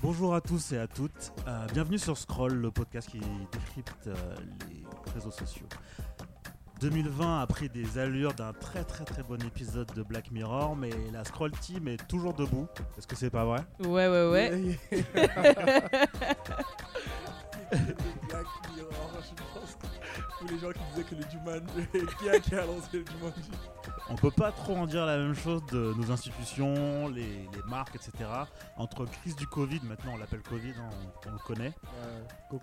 [0.00, 1.32] Bonjour à tous et à toutes.
[1.46, 4.14] Euh, bienvenue sur Scroll, le podcast qui décrypte euh,
[4.68, 5.66] les réseaux sociaux.
[6.80, 10.90] 2020 a pris des allures d'un très très très bon épisode de Black Mirror, mais
[11.12, 12.68] la Scroll Team est toujours debout.
[12.96, 13.60] Est-ce que c'est pas vrai?
[13.80, 14.78] Ouais, ouais, ouais.
[17.72, 18.46] Black
[18.76, 19.86] Mirror, je pense que
[20.38, 23.50] tous les gens qui disaient que le Jumanji, qui a, qui a lancé le Jumanji
[24.10, 27.94] On peut pas trop en dire la même chose de nos institutions, les, les marques,
[27.94, 28.12] etc.
[28.78, 30.88] Entre crise du Covid, maintenant on l'appelle Covid, hein,
[31.26, 31.72] on, on le connaît,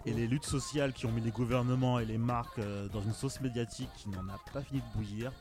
[0.06, 3.14] et les luttes sociales qui ont mis les gouvernements et les marques euh, dans une
[3.14, 5.32] sauce médiatique qui n'en a pas fini de bouillir,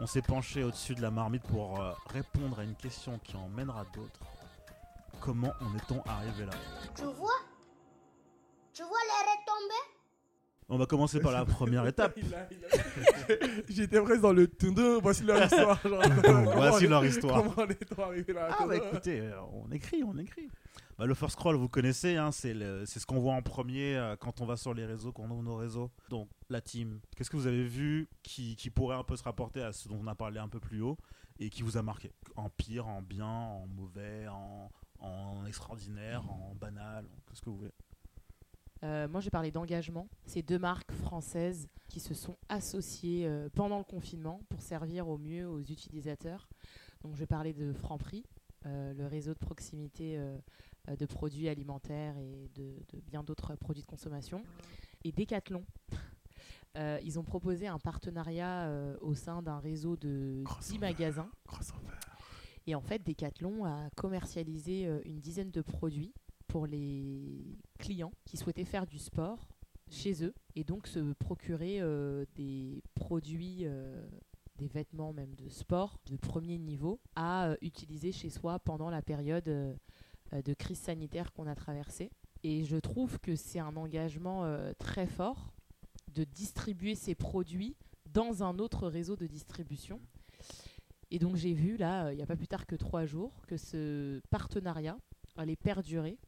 [0.00, 3.48] on s'est penché au-dessus de la marmite pour euh, répondre à une question qui en
[3.48, 4.20] mènera d'autres.
[5.20, 6.52] Comment en est-on arrivé là?
[6.96, 7.37] Tu vois
[10.70, 12.18] On va commencer par la première étape.
[13.68, 15.80] J'étais presque dans le tundun, voici leur histoire.
[15.86, 16.02] genre,
[16.54, 17.42] Voici leur histoire.
[17.42, 20.48] Comment on est arrivé là Ah bah écoutez, euh, on écrit, on écrit.
[20.98, 24.40] Bah, le first scroll, vous connaissez, hein, c'est ce qu'on voit en premier euh, quand
[24.40, 25.90] on va sur les réseaux, quand on ouvre nos réseaux.
[26.10, 29.62] Donc la team, qu'est-ce que vous avez vu qui, qui pourrait un peu se rapporter
[29.62, 30.98] à ce dont on a parlé un peu plus haut
[31.38, 32.12] et qui vous a marqué?
[32.36, 37.58] En pire, en bien, en mauvais, en, en extraordinaire, en banal, en- qu'est-ce que vous
[37.58, 37.72] voulez?
[38.84, 40.08] Euh, moi, j'ai parlé d'engagement.
[40.24, 45.18] C'est deux marques françaises qui se sont associées euh, pendant le confinement pour servir au
[45.18, 46.48] mieux aux utilisateurs.
[47.02, 48.24] Donc, je vais parler de Franprix,
[48.66, 50.36] euh, le réseau de proximité euh,
[50.96, 54.42] de produits alimentaires et de, de bien d'autres produits de consommation.
[55.04, 55.64] Et Decathlon.
[57.02, 58.70] Ils ont proposé un partenariat
[59.00, 60.78] au sein d'un réseau de 10 Crossover.
[60.78, 61.28] magasins.
[61.44, 61.90] Crossover.
[62.68, 66.14] Et en fait, Decathlon a commercialisé une dizaine de produits
[66.48, 69.48] pour les clients qui souhaitaient faire du sport
[69.90, 74.06] chez eux et donc se procurer euh, des produits, euh,
[74.56, 79.02] des vêtements même de sport de premier niveau à euh, utiliser chez soi pendant la
[79.02, 82.10] période de crise sanitaire qu'on a traversée.
[82.42, 84.46] Et je trouve que c'est un engagement
[84.78, 85.52] très fort
[86.14, 87.76] de distribuer ces produits
[88.12, 90.00] dans un autre réseau de distribution.
[91.10, 93.56] Et donc j'ai vu là, il n'y a pas plus tard que trois jours, que
[93.56, 94.98] ce partenariat
[95.36, 96.18] allait perdurer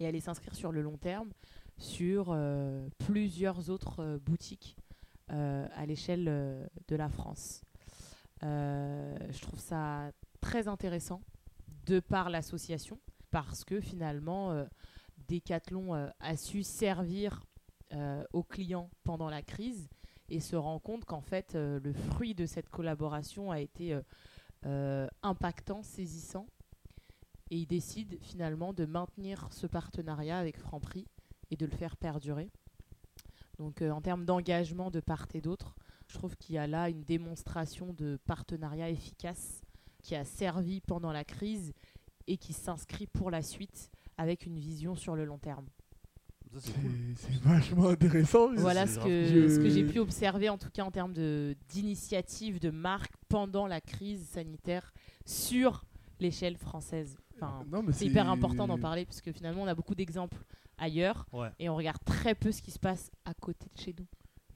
[0.00, 1.30] et allait s'inscrire sur le long terme
[1.78, 4.76] sur euh, plusieurs autres euh, boutiques
[5.30, 6.24] euh, à l'échelle
[6.88, 7.62] de la France.
[8.42, 11.22] Je trouve ça très intéressant
[11.86, 12.98] de par l'association
[13.30, 14.64] parce que finalement
[15.28, 17.44] Decathlon a su servir
[18.32, 19.88] aux clients pendant la crise
[20.28, 23.98] et se rend compte qu'en fait le fruit de cette collaboration a été
[25.22, 26.46] impactant, saisissant
[27.50, 31.06] et il décide finalement de maintenir ce partenariat avec Franprix
[31.50, 32.50] et de le faire perdurer.
[33.58, 35.74] Donc euh, en termes d'engagement de part et d'autre,
[36.06, 39.62] je trouve qu'il y a là une démonstration de partenariat efficace
[40.02, 41.72] qui a servi pendant la crise
[42.26, 45.66] et qui s'inscrit pour la suite avec une vision sur le long terme.
[46.58, 46.90] C'est cool.
[47.42, 48.54] vachement intéressant.
[48.54, 51.54] Voilà ce que, Je- ce que j'ai pu observer en tout cas en termes de-
[51.68, 54.94] d'initiatives de marques pendant la crise sanitaire
[55.26, 55.84] sur
[56.20, 57.18] l'échelle française.
[57.40, 60.36] Enfin, c'est hyper important d'en parler parce que finalement on a beaucoup d'exemples
[60.76, 61.48] ailleurs Ouais.
[61.58, 64.06] et on regarde très peu ce qui se passe à côté de chez nous.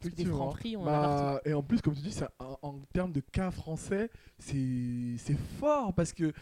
[0.01, 0.91] Parce que des francs prix, on en a.
[1.35, 5.15] Bah, et en plus, comme tu dis, ça, en, en termes de cas français, c'est
[5.19, 6.33] c'est fort parce que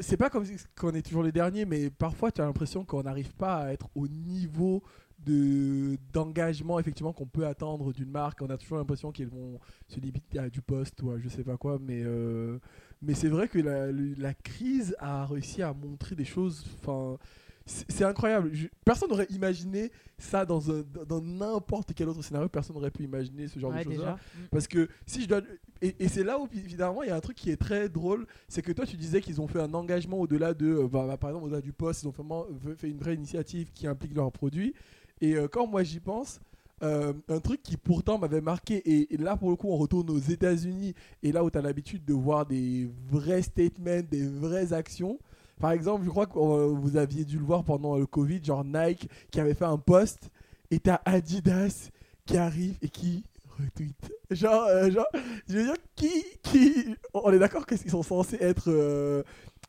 [0.00, 3.02] c'est pas comme si qu'on est toujours les derniers, mais parfois tu as l'impression qu'on
[3.02, 4.82] n'arrive pas à être au niveau
[5.26, 8.40] de d'engagement effectivement qu'on peut attendre d'une marque.
[8.42, 9.58] On a toujours l'impression qu'ils vont
[9.88, 12.58] se limiter à du poste ou à je sais pas quoi, mais euh,
[13.02, 16.64] mais c'est vrai que la, crise a réussi à montrer des choses.
[16.80, 17.18] Enfin,
[17.66, 18.50] c'est incroyable.
[18.52, 22.48] Je- personne n'aurait imaginé ça dans un- dans n'importe quel autre scénario.
[22.48, 23.94] Personne n'aurait pu imaginer ce genre Ouais, de choses.
[23.98, 24.12] déjà.
[24.14, 24.38] Mm.
[24.52, 25.40] Parce que si je dois.
[25.82, 28.26] Et, et c'est là où, évidemment, il y a un truc qui est très drôle.
[28.48, 30.66] C'est que toi, tu disais qu'ils ont fait un engagement au-delà de.
[30.68, 33.14] euh, bah, bah, par exemple, au-delà du poste, ils ont vraiment v- fait une vraie
[33.16, 34.72] initiative qui implique leurs produits.
[35.20, 36.40] Et euh, quand moi j'y pense.
[36.82, 40.18] euh, un truc qui pourtant m'avait marqué, et, là pour le coup on retourne aux
[40.18, 45.18] États-Unis, et là où tu as l'habitude de voir des vrais statements, des vraies actions.
[45.58, 48.62] Par exemple, je crois que euh, vous aviez dû le voir pendant le Covid, genre
[48.62, 50.28] Nike qui avait fait un post,
[50.70, 51.88] et t'as Adidas
[52.26, 53.24] qui arrive et qui
[53.58, 53.96] retweet.
[54.30, 55.06] Genre, genre,
[55.48, 56.10] je veux dire, qui,
[56.42, 58.70] qui, on est d'accord qu'ils sont censés être,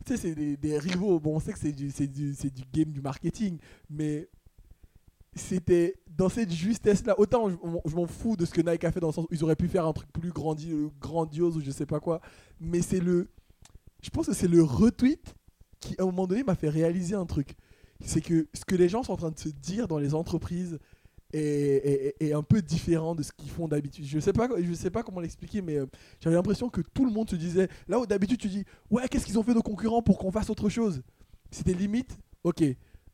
[0.06, 1.22] tu sais, c'est des, des rivaux.
[1.22, 3.58] Bon, on sait que c'est du, du, du game du marketing,
[3.90, 4.28] mais
[5.38, 9.00] c'était dans cette justesse là autant je, m'en fous de ce que Nike a fait
[9.00, 11.72] dans le sens où ils auraient pu faire un truc plus grandi- grandiose ou je
[11.72, 12.22] sais pas quoi
[12.60, 13.28] mais c'est le
[14.02, 15.36] je pense que c'est le retweet
[15.80, 17.56] qui à un moment donné m'a fait réaliser un truc
[18.04, 20.78] c'est que ce que les gens sont en train de se dire dans les entreprises
[21.34, 24.06] est, est- est un peu différent de ce qu'ils font d'habitude.
[24.06, 25.86] Je sais pas, je sais pas comment l'expliquer, mais euh,
[26.22, 29.26] j'avais l'impression que tout le monde se disait là où d'habitude tu dis ouais qu'est-ce
[29.26, 31.02] qu'ils ont fait nos concurrents pour qu'on fasse autre chose?
[31.52, 32.64] C'était limite ok,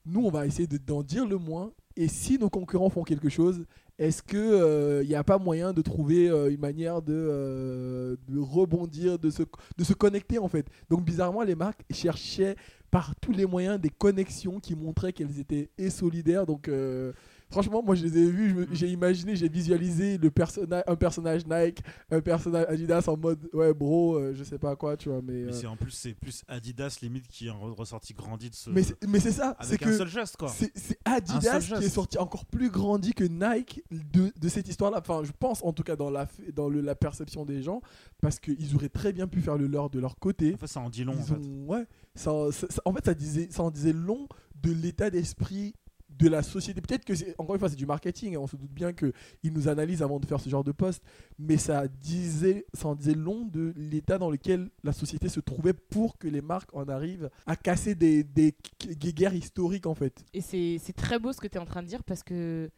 [0.06, 1.72] nous on va essayer de- d'en dire le moins.
[1.96, 3.66] Et si nos concurrents font quelque chose,
[4.00, 9.30] est-ce qu'il n'y a pas moyen de trouver euh, une manière de, euh, rebondir, de
[9.30, 10.66] se, connecter en fait?
[10.90, 12.56] Donc bizarrement, les marques cherchaient
[12.90, 16.46] par tous les moyens des connexions qui montraient qu'elles étaient et solidaires.
[16.48, 17.14] Donc euh,
[17.54, 21.80] franchement, moi je les ai vus, j'ai imaginé, j'ai visualisé le personnage, un personnage Nike,
[22.12, 25.22] un personnage Adidas en mode ouais bro, euh, je sais pas quoi, tu vois.
[25.22, 28.50] Mais, Mais euh, c'est en plus, c'est plus Adidas limite qui est re- ressorti grandi
[28.50, 28.70] de ce.
[28.70, 30.50] mais c'est mais c'est ça, c'est que seul geste quoi.
[30.50, 30.72] c'est
[31.06, 35.00] Adidas qui est sorti encore plus grandi que Nike de, de cette histoire-là.
[35.00, 37.82] Enfin, je pense en tout cas dans la, dans le- la perception des gens,
[38.22, 40.54] parce qu'ils auraient très bien pu faire le leur de leur côté.
[40.56, 41.14] En fait, ça en dit long.
[41.16, 41.34] Ils en fait.
[41.36, 41.86] ont- ouais,
[42.16, 44.28] ça, ça- ça- en fait, ça, disait, ça en disait long
[44.62, 45.74] de l'état d'esprit
[46.18, 46.82] de la société.
[46.82, 48.36] Peut-être que, encore une fois, c'est du marketing.
[48.36, 49.14] hein, on se doute bien qu'ils
[49.54, 51.04] nous analysent avant de faire ce genre de poste.
[51.40, 55.74] Mais ça, disait, ça en disait long de l'état dans lequel la société se trouvait
[55.74, 58.54] pour que les marques en arrivent à casser des, des,
[58.88, 60.24] des guerres historiques, en fait.
[60.34, 62.70] Et c'est très beau ce que tu es en train de dire parce que,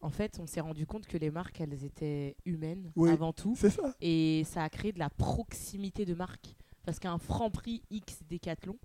[0.00, 3.10] en fait, on s'est rendu compte que les marques, elles étaient humaines Oui.
[3.10, 3.54] avant tout.
[3.58, 3.94] C'est ça.
[4.00, 6.54] Et ça a créé de la proximité de marque.
[6.84, 8.76] Parce qu'un Franprix X Décathlon,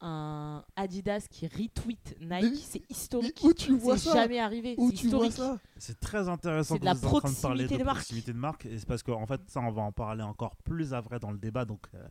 [0.00, 3.40] un Adidas qui retweet Nike, c'est historique.
[3.42, 4.74] où tu vois ça jamais arrivé.
[4.78, 5.58] Où C'est tu vois historique.
[5.58, 7.74] ça C'est très intéressant C'est que de la vous êtes en train de parler proximité
[7.74, 7.96] de de marque.
[7.98, 8.66] proximité de marque.
[8.66, 11.30] Et c'est parce qu'en fait, ça, on va en parler encore plus à vrai dans
[11.30, 11.64] le débat.
[11.64, 12.06] Donc, euh,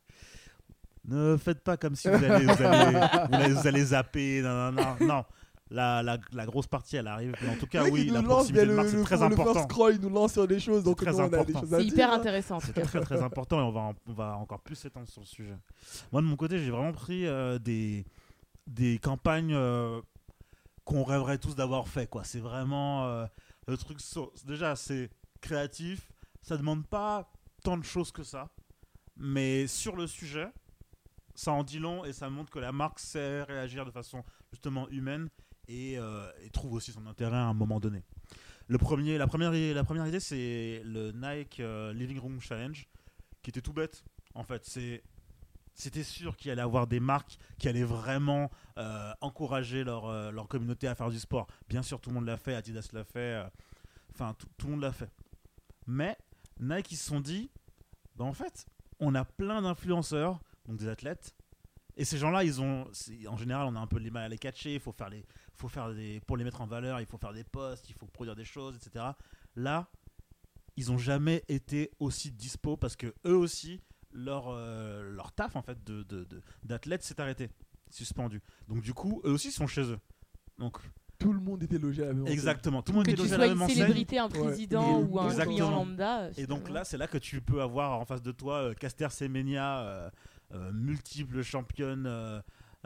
[1.08, 4.42] ne faites pas comme si vous allez, vous allez, vous allez, vous allez zapper.
[4.42, 5.06] Non, non, non.
[5.08, 5.26] non.
[5.76, 7.36] La, la, la grosse partie, elle arrive.
[7.42, 8.92] Mais en tout cas, Le oui, il la nous lance proximité bien de marque, le,
[8.92, 9.64] c'est le, très le first important.
[9.70, 11.60] scroll, il nous lance sur des choses, donc très nous, on a des important.
[11.60, 11.94] choses à C'est dire.
[11.94, 12.60] hyper intéressant.
[12.62, 15.28] C'est très très important et on va, en- on va encore plus s'étendre sur le
[15.28, 15.58] sujet.
[16.14, 18.06] Moi de mon côté, j'ai vraiment pris euh, des,
[18.68, 20.00] des campagnes euh,
[20.86, 22.08] qu'on rêverait tous d'avoir fait.
[22.08, 22.24] quoi.
[22.24, 23.26] C'est vraiment euh,
[23.68, 24.00] le truc.
[24.00, 25.10] so- Déjà, c'est
[25.42, 26.10] créatif.
[26.42, 27.30] Ça demande pas
[27.64, 28.48] tant de choses que ça.
[29.18, 30.48] Mais sur le sujet,
[31.34, 34.88] ça en dit long et ça montre que la marque sait réagir de façon justement
[34.90, 35.28] humaine
[35.68, 38.04] et, euh, et trouve aussi son intérêt à un moment donné.
[38.68, 42.88] Le premier, la, première, idée, c'est le Nike euh, Living Room Challenge,
[43.44, 44.04] qui était tout bête.
[44.34, 44.66] En fait,
[45.76, 50.96] c'était sûr qu'il allait avoir des marques qui allaient vraiment euh, encourager leur, communauté à
[50.96, 51.48] faire du sport.
[51.70, 53.44] Bien sûr, tout le monde l'a fait, Adidas l'a fait,
[54.14, 55.12] enfin, tout, le monde l'a fait.
[55.86, 56.18] Mais
[56.60, 57.52] Nike, ils se sont dit,
[58.16, 58.66] bah, en fait,
[59.00, 61.36] on a plein d'influenceurs, donc des athlètes,
[61.98, 62.88] et ces gens-là, ils ont,
[63.28, 64.74] en général, on a un peu les mal à les catcher.
[64.74, 67.34] Il faut faire les, faut faire des, pour les mettre en valeur, il faut faire
[67.34, 69.06] des posts, il faut produire des choses, etc.
[69.56, 69.88] Là,
[70.78, 73.82] ils ont jamais été aussi dispo parce que eux aussi,
[74.12, 77.50] leur, euh, leur taf en fait de, de, de- d'athlète s'est arrêté,
[77.90, 78.42] suspendu.
[78.68, 80.00] Donc du coup, eux aussi sont chez eux.
[80.58, 80.78] Donc
[81.18, 83.22] Tout le monde était logé à la même exactement, tout le monde Que est tu
[83.22, 83.78] logé à sois la une même enseigne.
[83.78, 85.54] célébrité, un président ou un Exactement.
[85.56, 86.30] client lambda.
[86.38, 89.08] Et donc là, c'est là que tu peux avoir en face de toi euh, Caster
[89.12, 90.10] Semenya, euh,
[90.54, 92.06] euh, multiple championne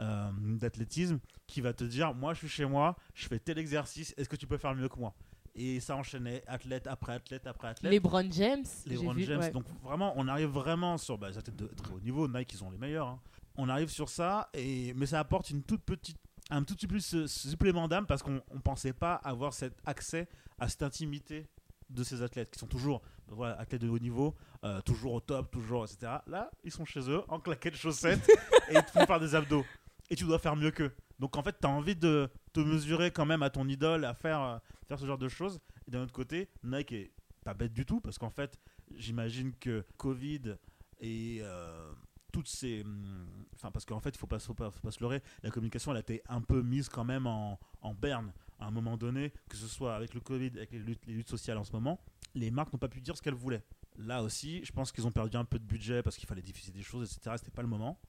[0.00, 4.14] euh, d'athlétisme, qui va te dire Moi, je suis chez moi, je fais tel exercice,
[4.16, 5.14] est-ce que tu peux faire mieux que moi?
[5.54, 7.92] Et ça enchaînait athlète après athlète après athlète.
[7.92, 8.64] LeBron James.
[8.86, 9.40] les vu, James.
[9.40, 9.50] ouais.
[9.50, 12.28] Donc vraiment, on arrive vraiment sur bah, athlètes de très haut niveau.
[12.28, 13.08] Nike, ils sont les meilleurs.
[13.08, 13.20] hein.
[13.56, 16.16] On arrive sur ça, et, mais ça apporte une toute petite,
[16.50, 20.28] un tout petit plus supplément d'âme parce qu'on ne pensait pas avoir cet accès
[20.58, 21.46] à cette intimité
[21.90, 25.20] de ces athlètes qui sont toujours bah, voilà, athlètes de haut niveau, euh, toujours au
[25.20, 26.12] top, toujours, etc.
[26.26, 28.28] Là, ils sont chez eux en claquettes chaussettes
[28.70, 29.64] et ils font faire des abdos.
[30.10, 30.92] Et tu dois faire mieux qu'eux.
[31.18, 34.14] Donc en fait, tu as envie de te mesurer quand même à ton idole, à
[34.14, 35.60] faire, euh, faire ce genre de choses.
[35.86, 37.12] Et d'un autre côté, Nike est
[37.44, 38.58] pas bête du tout parce qu'en fait,
[38.96, 40.56] j'imagine que Covid
[41.00, 41.92] et euh,
[42.32, 42.82] toutes ces.
[42.82, 45.98] hum, Enfin, parce qu'en fait, il faut pas, faut pas se leurrer, la communication, elle
[45.98, 49.56] a été un peu mise quand même en, en berne à un moment donné, que
[49.56, 52.00] ce soit avec le Covid, avec les luttes, les luttes sociales en ce moment.
[52.34, 53.62] Les marques n'ont pas pu dire ce qu'elles voulaient.
[53.98, 56.72] Là aussi, je pense qu'ils ont perdu un peu de budget parce qu'il fallait diffuser
[56.72, 57.36] des choses, etc.
[57.36, 58.00] C'était pas le moment.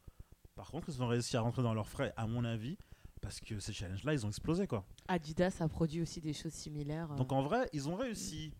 [0.56, 2.78] Par contre, ils ont réussi à rentrer dans leurs frais, à mon avis,
[3.22, 4.86] parce que ces challenges-là, ils ont explosé, quoi.
[5.08, 7.12] Adidas a produit aussi des choses similaires.
[7.12, 7.16] euh.
[7.16, 8.54] Donc en vrai, ils ont réussi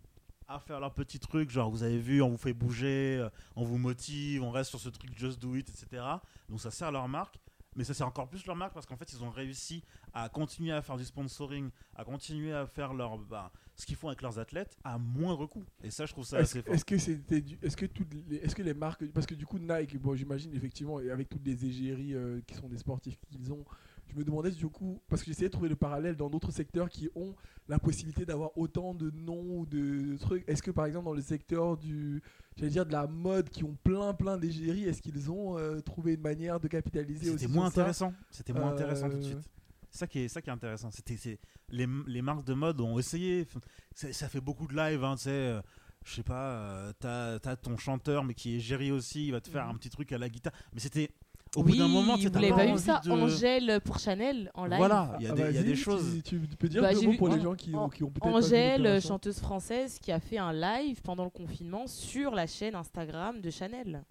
[0.48, 3.64] à faire leur petit truc, genre vous avez vu, on vous fait bouger, euh, on
[3.64, 6.04] vous motive, on reste sur ce truc just do it, etc.
[6.50, 7.40] Donc ça sert leur marque,
[7.76, 9.82] mais ça sert encore plus leur marque parce qu'en fait ils ont réussi
[10.14, 13.50] à continuer à faire du sponsoring, à continuer à faire leur, bah,
[13.82, 15.64] ce qu'ils font avec leurs athlètes à moindre coût.
[15.84, 16.74] Et ça je trouve ça Est-ce assez fort.
[16.76, 19.46] est-ce que c'était du- est-ce que toutes les, est-ce que les marques parce que du
[19.48, 23.18] coup Nike bon j'imagine effectivement et avec toutes les égéries euh, qui sont des sportifs
[23.32, 23.66] qu'ils ont
[24.08, 26.90] je me demandais du coup parce que j'essayais de trouver le parallèle dans d'autres secteurs
[26.90, 27.34] qui ont
[27.70, 31.22] la possibilité d'avoir autant de noms ou de trucs est-ce que par exemple dans le
[31.22, 32.22] secteur du
[32.58, 36.14] j'allais dire de la mode qui ont plein plein d'égéries est-ce qu'ils ont euh, trouvé
[36.14, 37.82] une manière de capitaliser aussi C'était sur moins ça?
[37.82, 38.14] intéressant.
[38.30, 39.50] C'était moins intéressant tout de Euh, suite.
[39.92, 40.90] C'est ça qui est, ça qui est intéressant.
[40.90, 41.38] C'était, c'est,
[41.70, 43.46] les, les marques de mode ont essayé.
[43.94, 45.30] Ça fait beaucoup de live, hein, tu sais.
[45.32, 45.62] euh,
[46.06, 49.50] je sais pas, euh, t'as, ton chanteur, mais qui est Jerry aussi, il va te
[49.50, 49.72] faire Mhm.
[49.72, 50.54] un petit truc à la guitare.
[50.74, 51.12] Mais c'était.
[51.58, 54.50] Au oui, bout d'un moment, tu l'avez pas pas envie ça de- Angèle pour Chanel
[54.54, 54.78] en live.
[54.78, 56.22] Voilà, il y a Ah, des, il y a des choses.
[56.24, 57.90] Tu, peux dire Bah, deux j'ai mots vu- pour les An- gens qui, ont- An-
[57.90, 59.10] qui ont peut-être pas vu Angèle, l'opération.
[59.10, 63.50] chanteuse française, qui a fait un live pendant le confinement sur la chaîne Instagram de
[63.50, 64.06] Chanel.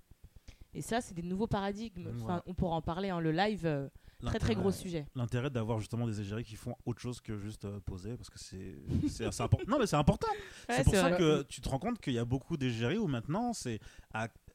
[0.75, 2.09] Et ça, c'est des nouveaux paradigmes.
[2.23, 3.09] Enfin, on pourra en parler.
[3.09, 3.89] hein, Le live, euh,
[4.27, 5.07] très très gros sujet.
[5.15, 8.39] L'intérêt d'avoir justement des égéries qui font autre chose que juste euh, poser, parce que
[8.39, 9.65] c'est important.
[9.69, 10.29] Non, mais c'est important.
[10.69, 11.19] Ouais, c'est pour ça vrai.
[11.19, 13.81] que tu te rends compte qu'il y a beaucoup d'égéries où maintenant, c'est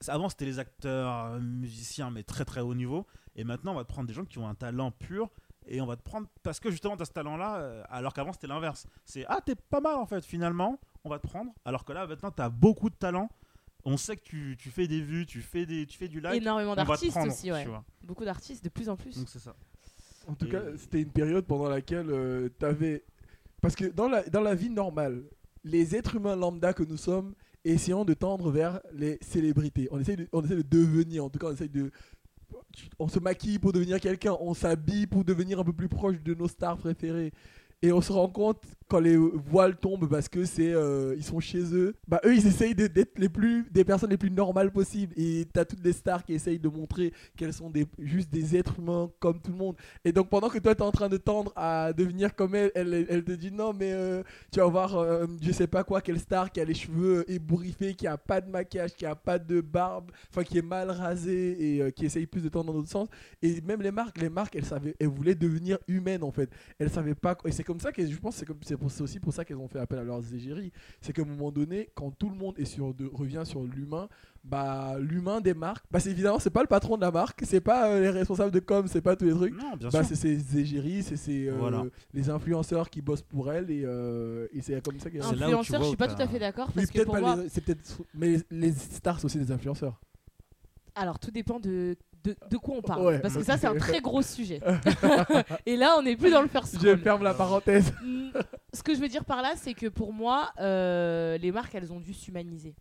[0.07, 3.05] avant c'était les acteurs, euh, musiciens, mais très très haut niveau,
[3.35, 5.29] et maintenant on va te prendre des gens qui ont un talent pur.
[5.67, 8.31] Et on va te prendre parce que justement tu as ce talent-là, euh, alors qu'avant
[8.31, 8.85] c'était l'inverse.
[9.03, 11.51] C'est ah, t'es pas mal en fait, finalement, on va te prendre.
[11.65, 13.29] Alors que là, maintenant, tu as beaucoup de talent.
[13.85, 16.41] On sait que tu, tu fais des vues, tu fais, des, tu fais du like.
[16.41, 17.67] Énormément d'artistes aussi, ouais.
[18.03, 19.15] Beaucoup d'artistes, de plus en plus.
[19.17, 19.55] Donc c'est ça.
[20.27, 22.07] En tout Et- cas, c'était une période pendant laquelle
[22.59, 23.03] tu avais.
[23.61, 25.23] Parce que dans la, dans la vie normale,
[25.63, 29.87] les êtres humains lambda que nous sommes, essayons de tendre vers les célébrités.
[29.91, 31.91] On essaie de, on essaie de devenir, en tout cas, on essaie de.
[32.99, 36.33] On se maquille pour devenir quelqu'un, on s'habille pour devenir un peu plus proche de
[36.33, 37.31] nos stars préférées.
[37.81, 41.39] Et on se rend compte quand les voiles tombent parce que c'est euh, ils sont
[41.39, 45.13] chez eux, bah eux ils essayent d'être les plus des personnes les plus normales possibles
[45.17, 48.79] et t'as toutes les stars qui essayent de montrer qu'elles sont des, juste des êtres
[48.79, 49.75] humains comme tout le monde.
[50.03, 52.71] Et donc pendant que toi tu es en train de tendre à devenir comme elle,
[52.75, 56.19] elle, te dit non mais euh, tu vas voir euh, je sais pas quoi quelle
[56.19, 59.61] star qui a les cheveux ébouriffés, qui a pas de maquillage, qui a pas de
[59.61, 63.07] barbe, enfin qui est mal rasée et qui essaye plus de tendre dans l'autre sens.
[63.41, 66.51] Et même les marques, les marques elles savaient, elles voulaient devenir humaines en fait.
[66.77, 69.33] Elles savaient pas et c'est comme ça que je pense c'est comme c'est aussi pour
[69.33, 70.71] ça qu'elles ont fait appel à leurs égéries.
[71.01, 74.07] C'est qu'à un moment donné quand tout le monde est sur de, revient sur l'humain
[74.43, 77.61] bah l'humain des marques bah c'est évidemment c'est pas le patron de la marque c'est
[77.61, 80.15] pas euh, les responsables de com c'est pas tous les trucs Non, bien bah sûr.
[80.15, 81.83] c'est ses égéries c'est euh, Voilà.
[82.13, 85.47] les influenceurs qui bossent pour elle et, euh, et c'est comme ça qu'elle C'est là
[85.47, 87.75] où tu Influenceur, vois je suis pas tout à fait d'accord oui peut-être moi, les
[88.13, 89.99] mais les stars c'est aussi des influenceurs
[90.93, 93.05] alors tout dépend de, de, de quoi on parle.
[93.05, 94.61] Ouais, parce que ça, c'est un très gros sujet.
[95.65, 96.99] Et là, on n'est plus dans le first je scroll.
[96.99, 97.93] ferme la parenthèse
[98.73, 101.93] Ce que je veux dire par là, c'est que pour moi, euh, les marques, elles
[101.93, 102.75] ont dû s'humaniser.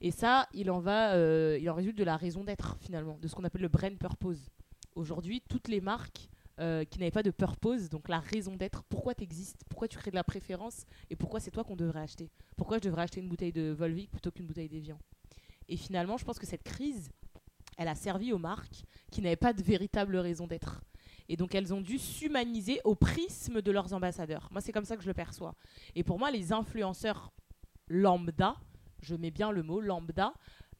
[0.00, 3.28] Et ça, il en va, euh, il en résulte de la raison d'être finalement, de
[3.28, 4.50] ce qu'on appelle le brain purpose.
[4.94, 6.28] Aujourd'hui, toutes les marques
[6.60, 9.96] euh, qui n'avaient pas de purpose, donc la raison d'être, pourquoi tu existes, pourquoi tu
[9.96, 12.30] crées de la préférence et pourquoi c'est toi qu'on devrait acheter?
[12.56, 14.98] Pourquoi je devrais acheter une bouteille de Volvic plutôt qu'une bouteille d'Evian?
[15.68, 17.10] Et finalement, je pense que cette crise,
[17.76, 20.82] elle a servi aux marques qui n'avaient pas de véritable raison d'être.
[21.28, 24.48] Et donc elles ont dû s'humaniser au prisme de leurs ambassadeurs.
[24.50, 25.54] Moi, c'est comme ça que je le perçois.
[25.94, 27.32] Et pour moi, les influenceurs
[27.88, 28.56] lambda,
[29.00, 30.34] je mets bien le mot lambda,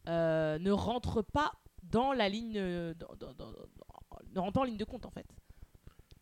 [0.08, 2.58] euh, ne rentrent pas dans la ligne,
[4.36, 5.26] en ligne de compte en fait.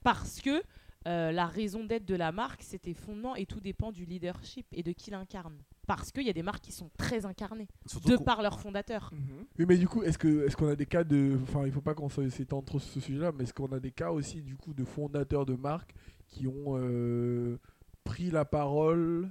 [0.02, 0.62] Parce que
[1.06, 4.82] euh, la raison d'être de la marque, c'était fondement et tout dépend du leadership et
[4.82, 5.58] de qui l'incarne.
[5.86, 9.10] Parce qu'il y a des marques qui sont très incarnées, Surtout de par leurs fondateurs.
[9.58, 11.80] oui mais du coup est-ce que est-ce qu'on a des cas de enfin il faut
[11.80, 14.42] pas qu'on s'étende trop sur ce sujet là mais est-ce qu'on a des cas aussi
[14.42, 15.94] du coup de fondateurs de marques
[16.28, 17.58] qui ont euh,
[18.04, 19.28] pris la parole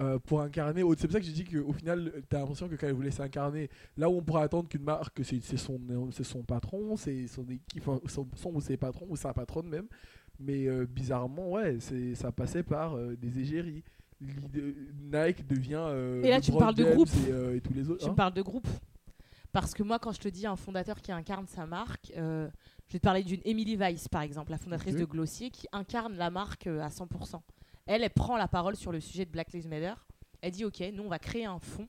[0.00, 0.82] euh, pour incarner.
[0.96, 3.10] C'est pour ça que j'ai dit qu'au final, tu as l'impression que quand elle voulait
[3.10, 5.80] s'incarner, là où on pourrait attendre qu'une marque, c'est son,
[6.12, 9.66] c'est son patron, c'est son équipe, enfin, son, son ou ses patrons, ou sa patronne
[9.68, 9.86] même.
[10.38, 13.82] Mais euh, bizarrement, ouais, c'est- ça passait par euh, des égéries.
[14.20, 15.84] Nike devient.
[15.88, 17.08] euh, Et là, tu me parles de groupe.
[17.26, 18.00] Et, euh, et tous les autres.
[18.00, 18.12] Tu hein.
[18.12, 18.66] me parles de groupe
[19.52, 22.48] Parce que moi, quand je te dis un fondateur qui incarne sa marque, euh,
[22.88, 26.14] je vais te parler d'une Emily Weiss, par exemple, la fondatrice de Glossier, qui incarne
[26.16, 27.40] la marque euh, à 100%.
[27.86, 29.94] Elle, elle prend la parole sur le sujet de Black Lives Matter.
[30.40, 31.88] Elle dit, OK, nous, on va créer un fonds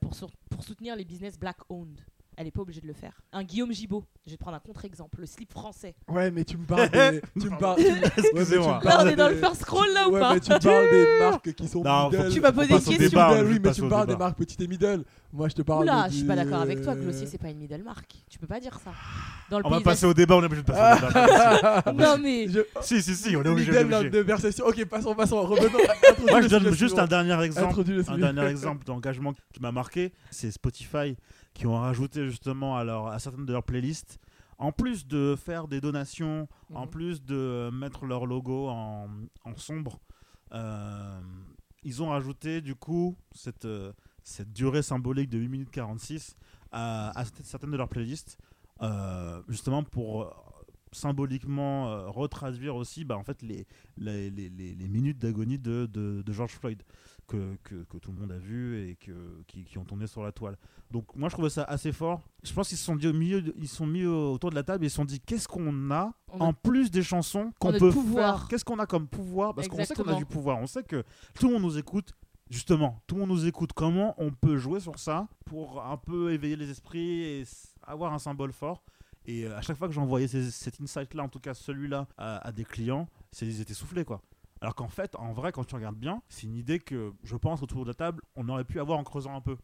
[0.00, 0.12] pour,
[0.50, 2.00] pour soutenir les business black-owned.
[2.40, 3.20] Elle n'est pas obligée de le faire.
[3.32, 5.96] Un Guillaume Gibaud, je vais te prendre un contre-exemple, le slip français.
[6.06, 7.20] Ouais, mais tu me parles des.
[7.40, 7.80] tu me parles.
[8.16, 8.78] Excusez-moi.
[8.84, 10.88] on est dans des- le first scroll, là, ou ouais, pas mais tu me parles
[10.88, 12.32] des marques qui sont Non, middle.
[12.32, 13.08] Tu m'as posé on une passe au question.
[13.08, 15.02] débat, Middle, oui, mais tu me parles des marques petites et middle.
[15.32, 16.94] Moi, je te parle Oula, de- je suis pas d'accord avec toi.
[16.94, 18.14] Glossier, c'est pas une middle marque.
[18.30, 18.92] Tu peux pas dire ça.
[19.50, 21.82] Dans le On va passer au débat, on est obligé de passer au débat.
[21.92, 22.46] Non, mais.
[22.46, 23.72] Je- si, si, si, on est obligé.
[23.72, 24.64] de version.
[24.64, 25.42] Ok, passons, passons.
[25.42, 25.78] Revenons.
[26.30, 27.80] Moi, je donne juste un dernier exemple.
[28.08, 31.16] Un dernier exemple d'engagement qui m'a marqué, c'est Spotify
[31.58, 34.20] qui ont rajouté justement à, leur- à certaines de leurs playlists,
[34.58, 36.90] en plus de faire des donations, en Mhm.
[36.90, 39.08] plus de mettre leur logo en,
[39.44, 39.98] en sombre,
[40.52, 41.20] euh,
[41.82, 46.36] ils ont rajouté du coup cette, euh, cette durée symbolique de 8 minutes 46
[46.70, 48.38] à, à certaines de leurs playlists,
[48.82, 50.32] euh, justement pour
[50.92, 53.66] symboliquement euh, retraduire aussi bah, en fait les,
[53.98, 56.82] les, les- les- les minutes d'agonie de, de, de George Floyd
[57.28, 59.12] que, que, que tout le monde a vu et que,
[59.46, 60.56] qui, qui ont tourné sur la toile.
[60.90, 62.22] Donc moi je trouvais ça assez fort.
[62.42, 64.50] Je pense qu'ils se sont dit au milieu, de- ils se sont mis au- autour
[64.50, 66.90] de la table et ils se sont dit qu'est-ce qu'on a On a- en plus
[66.90, 68.38] des chansons qu'on peut pouvoir.
[68.40, 68.48] faire?
[68.48, 69.54] Qu'est-ce qu'on a comme pouvoir?
[69.54, 70.58] Parce qu'on sait qu'on a du pouvoir.
[70.58, 71.04] On sait que
[71.38, 72.12] tout le monde nous écoute.
[72.50, 73.72] Justement, tout le monde nous écoute.
[73.74, 77.44] Comment on peut jouer sur ça pour un peu éveiller les esprits et
[77.86, 78.82] avoir un symbole fort?
[79.26, 82.50] Et euh, à chaque fois que j'envoyais cet insight-là, en tout cas celui-là, à, à
[82.52, 84.22] des clients, c'est- ils étaient soufflés, quoi.
[84.60, 87.62] Alors qu'en fait, en vrai, quand tu regardes bien, c'est une idée que je pense
[87.62, 89.56] autour de la table, on aurait pu avoir en creusant un peu.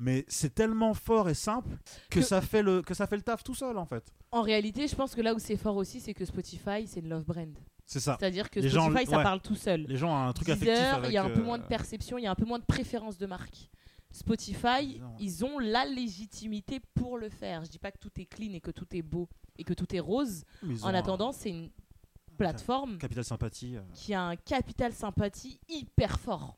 [0.00, 1.76] Mais c'est tellement fort et simple
[2.10, 4.12] que, Que- ça fait le que ça fait le taf tout seul en fait.
[4.32, 7.08] En réalité, je pense que là où c'est fort aussi, c'est que Spotify, c'est une
[7.08, 7.56] love brand.
[7.86, 8.16] C'est ça.
[8.18, 9.22] C'est-à-dire que Les gens- Spotify, ça ouais.
[9.22, 9.82] parle tout seul.
[9.86, 11.10] Les gens ont un truc Deezer, affectif avec.
[11.10, 12.58] il y a un peu euh, moins de perception, il y a un peu moins
[12.58, 13.70] de préférence de marque.
[14.10, 15.00] Spotify, ouais.
[15.20, 17.64] ils ont la légitimité pour le faire.
[17.64, 19.94] Je dis pas que tout est clean et que tout est beau et que tout
[19.94, 20.44] est rose.
[20.82, 21.70] En un attendant, c'est une
[22.36, 23.76] plateforme Capital sympathie.
[23.76, 23.80] euh.
[23.94, 26.56] qui a un capital sympathie hyper fort.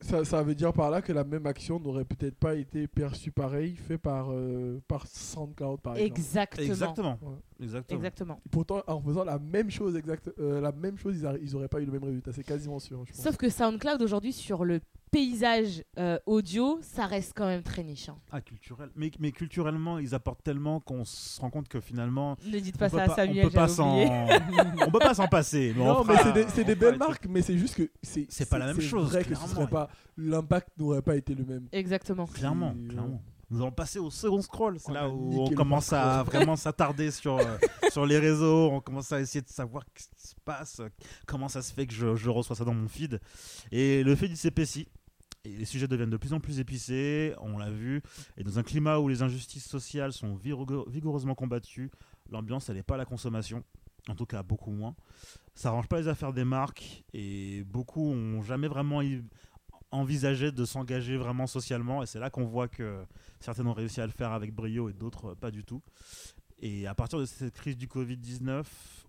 [0.00, 3.30] Ça, ça veut dire par là que la même action n'aurait peut-être pas été perçue
[3.30, 6.18] pareil, fait par, euh, par SoundCloud par exemple.
[6.18, 6.66] Exactement.
[6.66, 7.18] Exactement.
[7.22, 7.36] Ouais.
[7.62, 7.98] Exactement.
[7.98, 8.40] Exactement.
[8.50, 11.68] Pourtant, en faisant la même chose, exact, euh, la même chose, ils, arri- ils auraient
[11.68, 12.32] pas eu le même résultat.
[12.32, 13.04] C'est quasiment sûr.
[13.06, 13.22] Je pense.
[13.22, 18.08] Sauf que SoundCloud aujourd'hui sur le paysage euh, audio, ça reste quand même très niche.
[18.08, 18.16] hein.
[18.30, 18.88] Ah, culturel.
[18.96, 22.36] Mais, mais culturellement, ils apportent tellement qu'on se rend compte que finalement.
[22.46, 23.98] Ne dites pas ça à pas- Samuel, on peut pas s'en-
[24.86, 25.74] on peut pas s'en passer.
[25.76, 28.48] mais non, mais c'est des, c'est des belles marques, mais c'est juste que c'est C'est
[28.48, 31.68] pas la même chose, vrai que ce serait pas l'impact n'aurait pas été le même.
[31.72, 32.26] Exactement.
[32.26, 33.22] Clairement, clairement.
[33.52, 34.78] Nous allons passer au second scroll.
[34.80, 37.58] C'est là a où on commence à vraiment s'attarder sur, euh,
[37.90, 38.70] sur les réseaux.
[38.72, 40.80] On commence à essayer de savoir ce qui se passe,
[41.26, 43.20] comment ça se fait que je, je reçois ça dans mon feed.
[43.70, 44.88] Et le feed il s'épaissit.
[45.44, 48.00] Et les sujets deviennent de plus en plus épicés, on l'a vu.
[48.38, 51.90] Et dans un climat où les injustices sociales sont vigour- vigoureusement combattues,
[52.30, 53.64] l'ambiance, elle n'est pas à la consommation.
[54.08, 54.94] En tout cas, beaucoup moins.
[55.54, 57.04] Ça arrange pas les affaires des marques.
[57.12, 59.00] Et beaucoup ont jamais vraiment
[59.92, 62.02] envisagé de s'engager vraiment socialement.
[62.02, 63.04] Et c'est là qu'on voit que
[63.40, 65.82] certaines ont réussi à le faire avec brio et d'autres euh, pas du tout.
[66.58, 68.64] Et à partir de cette crise du Covid-19,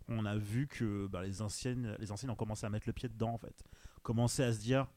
[0.10, 3.34] on a vu que bah, les, anciennes, les ont commencé à mettre le pied dedans,
[3.34, 3.64] en fait.
[4.02, 4.88] Commencé à se dire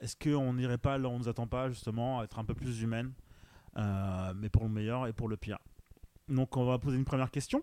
[0.00, 2.54] est-ce qu'on n'irait pas là où on nous attend pas, justement, à être un peu
[2.54, 3.12] plus humaine,
[3.76, 5.58] euh, mais pour le meilleur et pour le pire
[6.28, 7.62] Donc, on va poser une première question.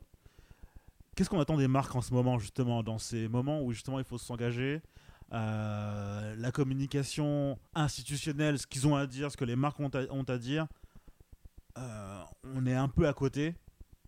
[1.16, 4.06] Qu'est-ce qu'on attend des marques en ce moment, justement, dans ces moments où justement il
[4.06, 4.82] faut s'engager
[5.34, 10.02] euh, la communication institutionnelle, ce qu'ils ont à dire, ce que les marques ont à,
[10.12, 10.68] ont à dire,
[11.78, 12.22] euh,
[12.56, 13.56] on est un peu à côté.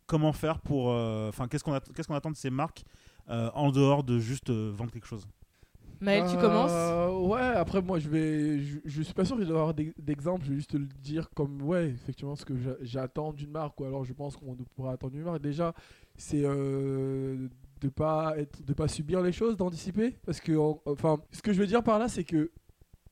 [0.06, 0.92] Comment faire pour.
[0.92, 2.84] euh, Enfin, qu'est-ce qu'on att- qu'est-ce qu'on attend de ces marques
[3.30, 5.26] euh, en dehors de juste euh, vendre quelque chose?
[6.02, 7.30] Maël, tu Euh, commences?
[7.32, 8.60] Ouais, après moi je vais.
[8.60, 10.78] Je, je suis pas sûr que je dois avoir d'ex- d'exemples, je vais juste te
[10.78, 14.36] le dire comme, ouais, effectivement, ce que j'a- j'attends d'une marque, ou alors je pense
[14.36, 15.42] qu'on pourra attendre d'une marque.
[15.42, 15.74] Déjà,
[16.18, 17.48] c'est euh,
[17.84, 20.15] de pas être, de pas subir les choses, d'anticiper?
[20.26, 22.52] Parce que, en- enfin, ce que je veux dire par là, c'est que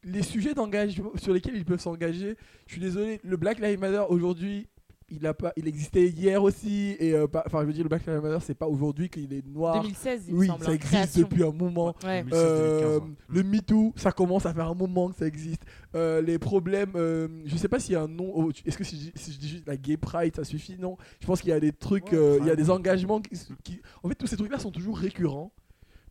[0.04, 4.04] les sujets d'engagement sur lesquels ils peuvent s'engager, je suis désolé, le Black Lives Matter
[4.10, 4.68] aujourd'hui.
[5.14, 7.90] Il, a pas, il existait hier aussi, et euh, pas- enfin, je veux dire, le
[7.90, 9.82] Black Lives Matter, c'est pas aujourd'hui qu'il est noir.
[9.82, 10.64] 2016, il me oui, semble.
[10.64, 11.22] ça hein, existe création.
[11.24, 11.94] depuis un moment.
[12.04, 12.24] Ouais.
[12.24, 13.16] 2016, Euh, 2015, ouais.
[13.30, 15.64] le MeToo, ça commence à faire un moment que ça existe.
[15.96, 18.32] Euh, les problèmes, euh, je sais pas s'il y a un nom.
[18.34, 20.78] oh, Est-ce que si je, dis- si je dis juste la Gay Pride, ça suffit?
[20.80, 20.96] Non.
[21.20, 23.38] Je pense qu'il y a des trucs, Ouais, euh, il y a des engagements qui,
[23.64, 25.52] qui- En fait, tous ces trucs-là sont toujours récurrents.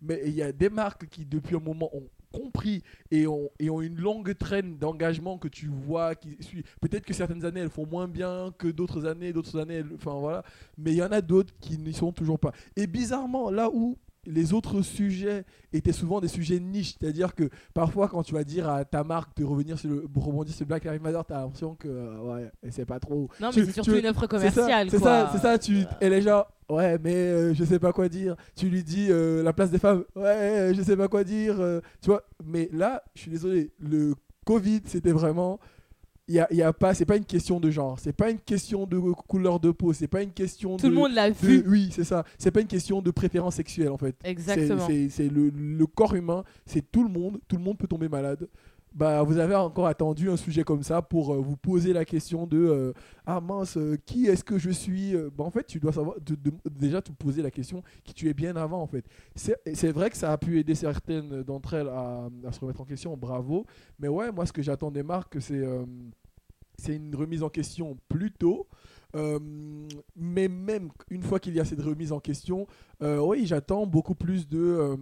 [0.03, 3.71] Mais il y a des marques qui, depuis un moment, ont compris et ont, et
[3.71, 6.65] ont une longue traîne d'engagement que tu vois qui suit.
[6.81, 10.45] Peut-être que certaines années elles font moins bien que d'autres années, d'autres années, enfin voilà.
[10.79, 12.53] Mais il y en a d'autres qui n'y sont toujours pas.
[12.77, 18.09] Et bizarrement, là où les autres sujets étaient souvent des sujets niches, c'est-à-dire que parfois
[18.09, 21.01] quand tu vas dire à ta marque de revenir sur le rebondir sur Black Lives
[21.03, 23.29] Matter, t'as l'impression que euh, ouais, c'est pas trop.
[23.41, 24.89] Non, mais c'est surtout tu- une offre commerciale.
[24.91, 25.59] C'est ça, c'est ça.
[25.59, 28.37] Tu, elle est genre, ouais, mais euh, je sais pas quoi dire.
[28.57, 31.61] Tu lui dis euh, la place des femmes, ouais, euh, je sais pas quoi dire.
[31.61, 35.59] euh, tu vois, mais là, je suis désolé, le Covid, c'était vraiment.
[36.31, 38.31] Il y a, il y a pas, c'est pas une question de genre, c'est pas
[38.31, 40.91] une question de couleur de peau, c'est pas une question Tout de.
[40.93, 41.65] le monde l'a de- vu.
[41.67, 42.25] oui, c'est ça.
[42.39, 44.15] C'est pas une question de préférence sexuelle en fait.
[44.23, 44.87] Exactement.
[44.87, 48.09] C'est c'est le, le corps humain, c'est tout le monde, tout le monde peut tomber
[48.09, 48.47] malade.
[48.93, 52.47] Bah, vous avez encore attendu un sujet comme ça pour euh, vous poser la question
[52.47, 52.93] de euh,
[53.25, 56.17] ah mince, euh, qui est-ce que je suis bah, En fait, tu dois savoir
[56.69, 59.05] déjà te poser la question qui tu es bien avant en fait.
[59.37, 63.17] C'est vrai que ça a pu aider certaines d'entre elles à, se remettre en question,
[63.17, 63.65] bravo.
[64.01, 65.63] Mais ouais, moi ce que j'attends des marques, c'est
[66.77, 68.67] c'est une remise en question plus tôt.
[69.15, 72.67] Mais même une fois qu'il y a cette remise en question,
[73.01, 74.97] oui, j'attends beaucoup plus de,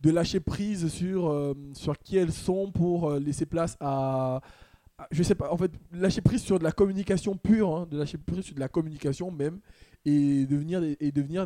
[0.00, 4.40] de lâcher prise sur, euh, sur qui elles sont pour euh, laisser place à,
[4.98, 7.98] à- Je sais pas, en fait, lâcher prise sur de la communication pure, hein, de
[7.98, 9.60] lâcher prise sur de la communication même,
[10.06, 10.80] et devenir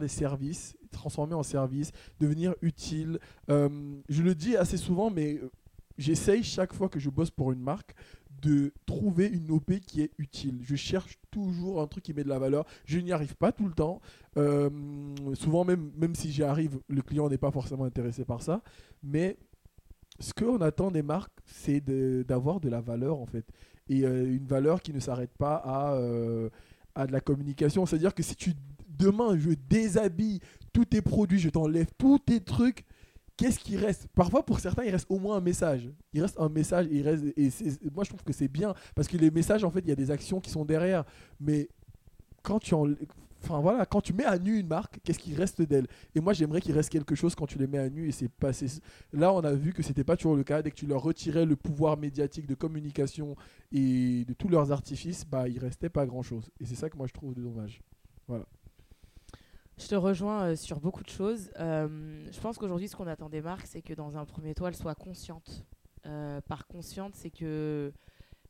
[0.00, 1.90] des, services, transformer en services,
[2.20, 3.18] devenir utile.
[3.50, 3.68] Euh,
[4.08, 5.40] je le dis assez souvent, mais
[5.98, 7.94] j'essaye chaque fois que je bosse pour une marque
[8.44, 10.60] de trouver une OP qui est utile.
[10.62, 12.64] Je cherche toujours un truc qui met de la valeur.
[12.84, 14.00] Je n'y arrive pas tout le temps.
[14.36, 14.68] Euh,
[15.34, 18.62] souvent, même, même si j'y arrive, le client n'est pas forcément intéressé par ça.
[19.02, 19.38] Mais
[20.20, 21.80] ce qu'on attend des marques, c'est
[22.24, 23.46] d'avoir de, la valeur, en fait.
[23.88, 26.50] Et euh, une valeur qui ne s'arrête pas à, euh,
[26.94, 27.86] à de la communication.
[27.86, 28.52] C'est-à-dire que si tu
[28.96, 30.40] demain je déshabille
[30.72, 32.84] tous tes produits, je t'enlève tous tes trucs,
[33.36, 34.06] qu'est-ce qui reste?
[34.14, 35.90] Parfois pour certains il reste au moins un message.
[36.12, 37.50] Il reste un message il reste et
[37.94, 39.96] moi je trouve que c'est bien parce que les messages en fait il y a
[39.96, 41.04] des actions qui sont derrière,
[41.40, 41.68] mais
[42.42, 42.86] quand tu en
[43.44, 45.86] Enfin voilà, quand tu mets à nu une marque, qu'est-ce qui reste d'elle?
[46.14, 48.30] Et moi j'aimerais qu'il reste quelque chose quand tu les mets à nu et c'est
[48.30, 48.68] passé.
[49.12, 50.62] Là on a vu que c'était pas toujours le cas.
[50.62, 53.36] Dès que tu leur retirais le pouvoir médiatique de communication
[53.70, 56.50] et de tous leurs artifices, bah il restait pas grand chose.
[56.58, 57.82] Et c'est ça que moi je trouve dommage.
[59.76, 61.50] Je te rejoins euh, sur beaucoup de choses.
[61.58, 64.68] Euh, je pense qu'aujourd'hui, ce qu'on attend des marques, c'est que dans un premier temps,
[64.68, 65.64] elles soient conscientes.
[66.06, 67.92] Euh, par consciente, c'est que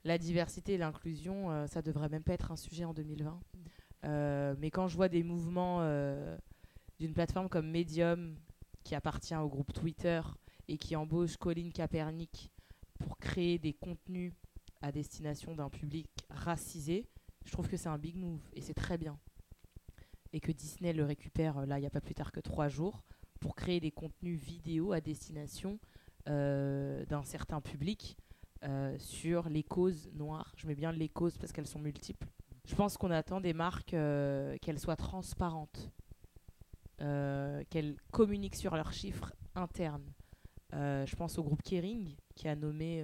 [0.04, 3.40] la diversité et l'inclusion, ça devrait même pas être un sujet en 2020.
[4.04, 5.78] Euh, mais quand je vois des mouvements
[7.00, 8.36] d'une plateforme comme Medium,
[8.82, 10.20] qui appartient au groupe Twitter
[10.68, 12.50] et qui embauche Colin Kaepernick
[12.98, 14.34] pour créer des contenus
[14.82, 17.08] à destination d'un public racisé,
[17.46, 19.18] je trouve que c'est un big move et c'est très bien
[20.34, 22.68] et que Disney le récupère euh, là il n'y a pas plus tard que trois
[22.68, 23.02] jours
[23.40, 25.78] pour créer des contenus vidéo à destination
[26.28, 28.18] euh, d'un certain public
[28.62, 30.54] euh, sur les causes noires.
[30.56, 32.26] Je mets bien les causes parce qu'elles sont multiples.
[32.64, 33.94] Je pense qu'on attend des marques
[34.62, 35.90] qu'elles soient transparentes,
[36.96, 40.10] qu'elles communiquent sur leurs chiffres internes.
[40.72, 43.02] Je pense au groupe Kering qui a nommé,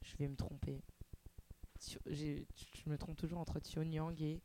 [0.00, 0.80] je vais me tromper,
[2.06, 2.40] je
[2.86, 4.40] me trompe toujours entre Yang et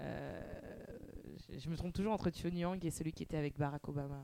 [0.00, 4.22] je, je me trompe toujours entre Yang et celui qui était avec Barack Obama.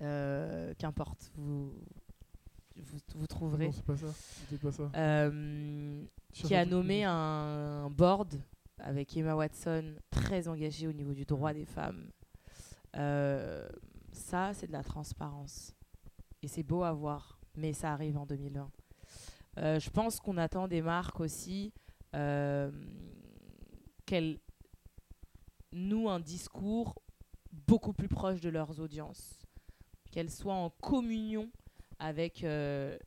[0.00, 1.72] Euh, Qu'importe, vous,
[2.76, 3.66] vous, vous trouverez.
[3.66, 4.06] Non, c'est pas ça.
[4.48, 4.90] C'est pas ça.
[4.96, 8.40] Euh, qui a nommé un board
[8.78, 12.10] avec Emma Watson très engagée au niveau du droit des femmes.
[12.96, 13.68] Euh,
[14.12, 15.74] ça, c'est de la transparence.
[16.42, 18.70] Et c'est beau à voir, mais ça arrive en 2020.
[19.58, 21.72] Euh, je pense qu'on attend des marques aussi
[22.14, 22.70] euh,
[24.06, 24.38] qu'elles
[25.72, 26.94] nouent un discours
[27.52, 29.46] beaucoup plus proche de leurs audiences,
[30.10, 31.50] qu'elles soient en communion
[31.98, 32.98] avec euh,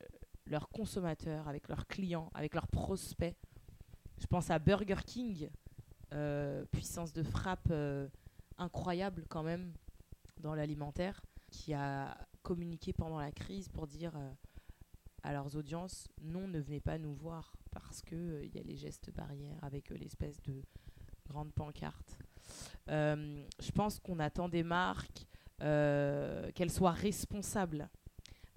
[0.46, 3.36] leurs consommateurs, avec leurs clients, avec leurs prospects.
[4.18, 5.50] Je pense à Burger King,
[6.12, 8.08] euh, puissance de frappe euh,
[8.58, 9.74] incroyable quand même
[10.38, 14.12] dans l'alimentaire, qui a communiqué pendant la crise pour dire
[15.26, 18.62] à leurs audiences non, ne venez pas nous voir parce que euh, il y a
[18.62, 20.62] les gestes barrières avec euh, l'espèce de
[21.28, 22.16] grande pancarte.
[22.88, 25.26] Euh, je pense qu'on attend des marques
[25.58, 27.88] qu'elles soient responsables.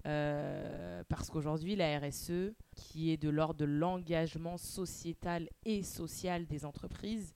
[0.04, 7.32] Parce qu'aujourd'hui, la RSE, qui est de l'ordre de l'engagement sociétal et social des entreprises,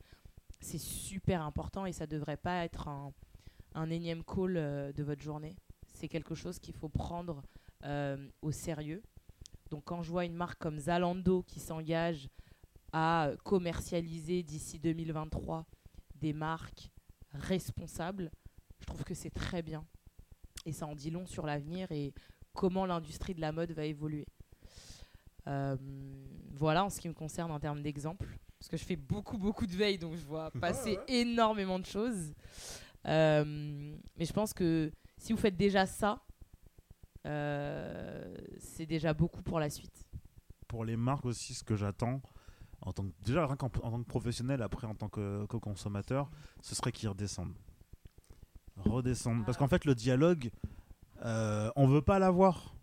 [0.61, 5.57] c'est super important et ça ne devrait pas être un, énième call de votre journée.
[5.94, 7.42] C'est quelque chose qu'il faut prendre
[8.42, 9.03] au sérieux.
[9.75, 12.29] Donc quand je vois une marque comme Zalando qui s'engage
[12.93, 15.67] à commercialiser d'ici 2023
[16.15, 16.93] des marques
[17.33, 18.31] responsables,
[18.79, 19.85] je trouve que c'est très bien.
[20.65, 22.15] Et ça en dit long sur l'avenir et
[22.53, 24.29] comment l'industrie de la mode va évoluer.
[25.49, 25.77] Euh,
[26.53, 28.29] voilà en ce qui me concerne en termes d'exemples.
[28.61, 32.33] Parce que je fais beaucoup, beaucoup de veille, donc je vois passer énormément de choses.
[33.07, 36.24] Euh, mais je pense que si vous faites déjà ça,
[37.25, 40.07] c'est déjà beaucoup pour la suite.
[40.69, 42.21] Pour les marques aussi, ce que j'attends,
[42.81, 45.57] en tant que, déjà rien qu'en en tant que professionnel, après en tant que, que
[45.57, 47.57] consommateur, ce serait qu'ils redescendent.
[48.77, 49.45] Redescendent.
[49.45, 50.51] Parce qu'en fait, le dialogue,
[51.25, 52.75] euh, on veut pas l'avoir.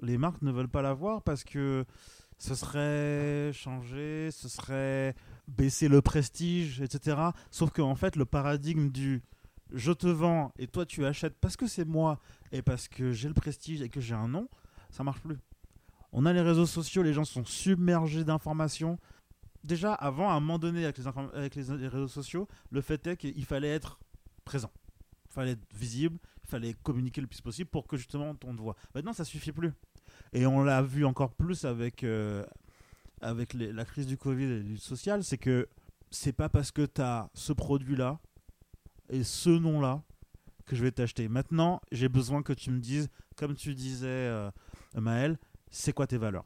[0.00, 1.84] Les marques ne veulent pas l'avoir parce que
[2.38, 5.14] ce serait changer, ce serait
[5.48, 7.16] baisser le prestige, etc.
[7.50, 9.22] Sauf qu'en fait, le paradigme du
[9.72, 12.20] je te vends et toi tu achètes parce que c'est moi
[12.52, 14.48] et parce que j'ai le prestige et que j'ai un nom,
[14.90, 15.38] ça marche plus.
[16.12, 18.98] On a les réseaux sociaux, les gens sont submergés d'informations.
[19.64, 23.68] Déjà, avant, à un moment donné, avec les, réseaux sociaux, le fait est qu'il fallait
[23.68, 23.98] être
[24.44, 24.70] présent.
[25.26, 28.60] Il fallait être visible, il fallait communiquer le plus possible pour que justement on te
[28.62, 28.76] voit.
[28.94, 29.72] Maintenant, ça suffit plus.
[30.32, 32.44] Et on l'a vu encore plus avec, euh,
[33.20, 35.68] avec la crise du Covid et du social, c'est que
[36.10, 38.18] c'est pas parce que tu as ce produit-là
[39.08, 40.02] et ce nom-là
[40.66, 41.28] que je vais t'acheter.
[41.28, 44.50] Maintenant, j'ai besoin que tu me dises, comme tu disais, euh,
[44.94, 45.38] Maël,
[45.70, 46.44] c'est quoi tes valeurs?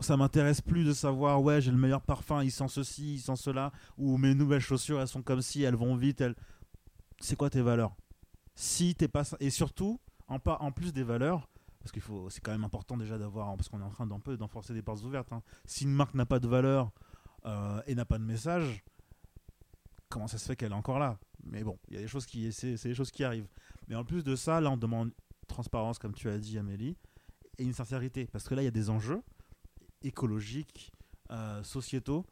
[0.00, 3.36] Ça m'intéresse plus de savoir, ouais, j'ai le meilleur parfum, il sent ceci, il sent
[3.36, 6.34] cela, ou mes nouvelles chaussures, elles sont comme si, elles vont vite, elles...
[7.20, 7.96] C'est quoi tes valeurs?
[8.54, 9.22] Si t'es pas...
[9.40, 10.38] Et surtout, en,
[10.72, 13.84] plus des valeurs, parce qu'il faut, c'est quand même important déjà d'avoir, parce qu'on est
[13.84, 15.32] en train d'un peu d'enforcer des portes ouvertes.
[15.32, 15.42] hein.
[15.64, 16.90] Si une marque n'a pas de valeur
[17.46, 18.84] euh, et n'a pas de message,
[20.08, 21.18] comment ça se fait qu'elle est encore là?
[21.44, 23.48] Mais bon, il y a des choses qui, c'est, des choses qui arrivent.
[23.88, 25.12] Mais en plus de ça, là, on demande
[25.46, 26.96] transparence, comme tu as dit, Amélie,
[27.58, 29.22] et une sincérité, parce que là, il y a des enjeux
[30.02, 30.92] écologiques,
[31.30, 32.24] euh, sociétaux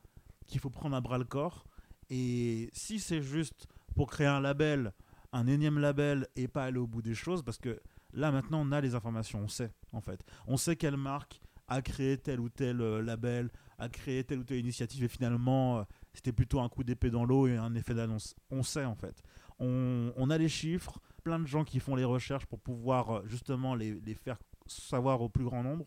[0.47, 1.67] qu'il faut prendre à bras le corps.
[2.11, 4.93] Et si c'est juste pour créer un label,
[5.33, 7.81] un énième label et pas aller au bout des choses, parce que
[8.12, 10.25] là maintenant on a les informations, on sait en fait.
[10.47, 14.45] On sait quelle marque a créé tel ou tel euh, label, a créé telle ou
[14.45, 15.83] telle initiative et finalement euh,
[16.14, 18.35] c'était plutôt un coup d'épée dans l'eau et un effet d'annonce.
[18.50, 19.22] On sait en fait.
[19.59, 23.22] On, on a les chiffres, plein de gens qui font les recherches pour pouvoir euh,
[23.27, 25.87] justement les, les faire savoir au plus grand nombre.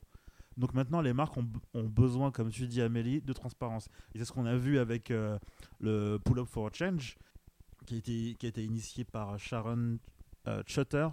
[0.55, 3.89] Donc maintenant, les marques ont, ont besoin, comme tu dis Amélie, de transparence.
[4.13, 5.37] Et c'est ce qu'on a vu avec euh,
[5.79, 7.15] le Pull Up for a Change,
[7.85, 9.99] qui a été, qui a été initié par Sharon
[10.47, 11.09] euh, Chutter,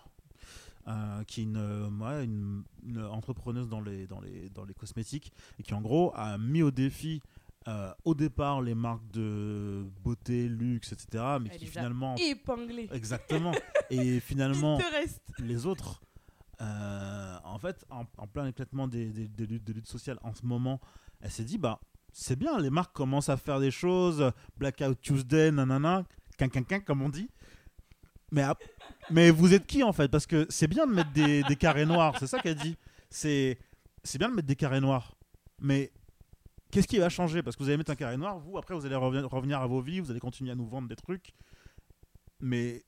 [0.89, 5.31] euh, qui est une, euh, une, une entrepreneuse dans les, dans, les, dans les cosmétiques,
[5.59, 7.21] et qui en gros a mis au défi
[7.69, 11.25] euh, au départ les marques de beauté, luxe, etc.
[11.41, 12.15] Mais Elle qui finalement...
[12.17, 12.89] Épinglé.
[12.93, 13.53] Exactement.
[13.91, 14.79] et finalement
[15.39, 16.03] les autres,
[16.61, 20.35] euh, en fait, en, en plein éclatement des, des- des luttes, des luttes sociales en
[20.35, 20.81] ce moment,
[21.21, 21.81] elle s'est dit, bah,
[22.13, 26.05] c'est bien, les marques commencent à faire des choses, Blackout Tuesday, nanana,
[26.39, 27.29] quinquinquin, comme on dit.
[28.31, 28.45] Mais,
[29.11, 30.09] mais vous êtes qui, en fait?
[30.11, 32.77] Parce que c'est bien de mettre des, des carrés noirs, c'est ça qu'elle dit.
[33.11, 33.59] C'est
[34.19, 35.17] bien de mettre des carrés noirs.
[35.61, 35.93] Mais
[36.75, 37.41] qu'est-ce qui va changer?
[37.41, 39.81] Parce que vous allez mettre un carré noir, vous, après, vous allez revenir, à vos
[39.81, 41.33] vies, vous allez continuer à nous vendre des trucs.
[42.41, 42.83] Mais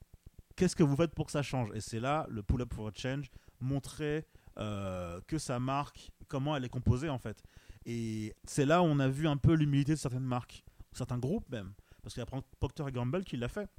[0.56, 1.70] qu'est-ce que vous faites pour que ça change?
[1.72, 4.26] Et c'est là le pull-up for a change, montrer
[4.58, 7.40] euh, que sa marque, comment elle est composée en fait.
[7.84, 11.48] Et c'est là où on a vu un peu l'humilité de certaines marques, certains groupes
[11.50, 11.72] même.
[12.02, 13.70] Parce qu'il y a Pro- Procter Gamble qui l'a fait.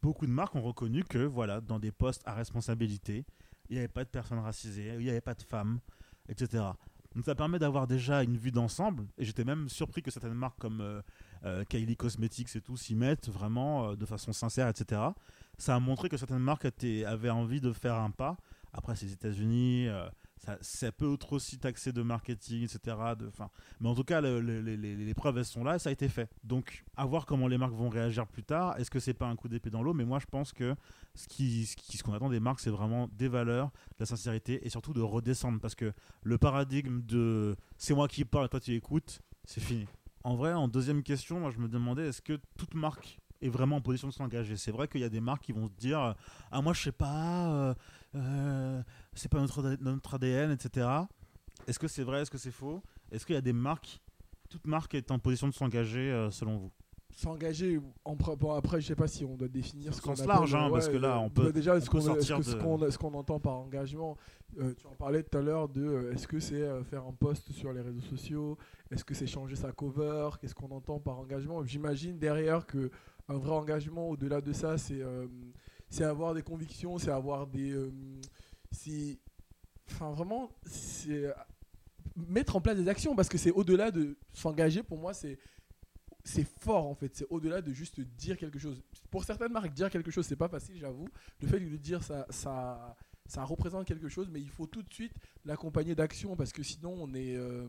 [0.00, 3.26] Beaucoup de marques ont reconnu que voilà, dans des postes à responsabilité,
[3.68, 5.80] il n'y avait pas de personnes racisées, il n'y avait pas de femmes,
[6.30, 6.64] etc.
[7.14, 9.06] Donc ça permet d'avoir déjà une vue d'ensemble.
[9.18, 11.02] Et j'étais même surpris que certaines marques comme euh,
[11.44, 15.00] euh, Kylie Cosmetics et tout s'y mettent vraiment euh, de façon sincère, etc.
[15.58, 18.36] Ça a montré que certaines marques étaient- avaient envie de faire un pas.
[18.72, 19.88] Après, c'est les États-Unis,
[20.44, 23.14] ça, ça peut être aussi taxé de marketing, etc.
[23.18, 23.30] De,
[23.80, 26.08] mais en tout cas, le- le- les, preuves, elles sont là et ça a été
[26.08, 26.30] fait.
[26.44, 28.78] Donc, à voir comment les marques vont réagir plus tard.
[28.78, 29.92] Est-ce que c'est pas un coup d'épée dans l'eau?
[29.92, 30.74] Mais moi, je pense que
[31.14, 35.02] ce qu'on attend des marques, c'est vraiment des valeurs, de la sincérité et surtout de
[35.02, 35.60] redescendre.
[35.60, 39.86] Parce que le paradigme de c'est moi qui parle et toi tu écoutes, c'est fini.
[40.24, 43.76] En vrai, en deuxième question, moi je me demandais est-ce que toute marque est vraiment
[43.76, 44.56] en position de s'engager?
[44.56, 46.14] C'est vrai qu'il y a des marques qui vont se dire
[46.50, 47.74] ah moi je sais pas, euh,
[48.14, 48.82] euh,
[49.14, 50.86] c'est pas notre, notre ADN, etc.
[51.66, 52.82] Est-ce que c'est vrai Est-ce que c'est faux?
[53.12, 54.00] Est-ce qu'il y a des marques,
[54.48, 56.70] toute marque est en position de s'engager euh, selon vous?
[57.12, 60.54] S'engager en bon après je sais pas si on doit définir ce qu'on appelle, large,
[60.54, 62.54] hein, parce que là, euh, on peut- bah, déjà on ce peut qu'on sortir ce
[62.54, 64.16] de- qu'on entend par engagement
[64.58, 67.72] euh, tu en parlais tout à l'heure de est-ce que c'est faire un post sur
[67.72, 68.58] les réseaux sociaux?
[68.90, 70.30] Est-ce que c'est changer sa cover?
[70.40, 71.64] Qu'est-ce qu'on entend par engagement?
[71.64, 72.90] J'imagine derrière que
[73.28, 75.02] un vrai engagement au-delà de ça c'est
[75.90, 77.92] c'est avoir des convictions c'est avoir des euh,
[78.70, 79.18] c'est
[79.90, 81.32] enfin vraiment c'est
[82.16, 85.38] mettre en place des actions parce que c'est au-delà de s'engager pour moi c'est
[86.24, 87.16] c'est fort en fait.
[87.16, 88.82] C'est au-delà de juste dire quelque chose.
[89.10, 91.08] Pour certaines marques dire quelque chose c'est pas facile j'avoue.
[91.40, 94.82] Le fait de le dire ça ça ça représente quelque chose mais il faut tout
[94.82, 95.12] de suite
[95.44, 97.68] l'accompagner d'actions parce que sinon on est euh,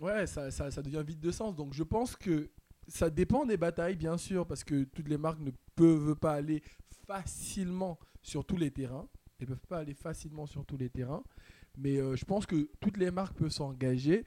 [0.00, 1.56] ouais ça, ça, ça devient vide de sens.
[1.56, 2.50] Donc je pense que
[2.88, 6.62] ça dépend des batailles bien sûr parce que toutes les marques ne peuvent pas aller
[7.12, 9.06] facilement sur tous les terrains.
[9.38, 11.22] Elles peuvent pas aller facilement sur tous les terrains.
[11.76, 14.24] Mais euh, je pense que toutes les marques peuvent s'engager.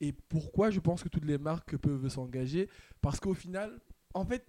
[0.00, 2.68] Et pourquoi je pense que toutes les marques peuvent s'engager?
[3.00, 3.80] Parce qu'au final,
[4.14, 4.44] en fait,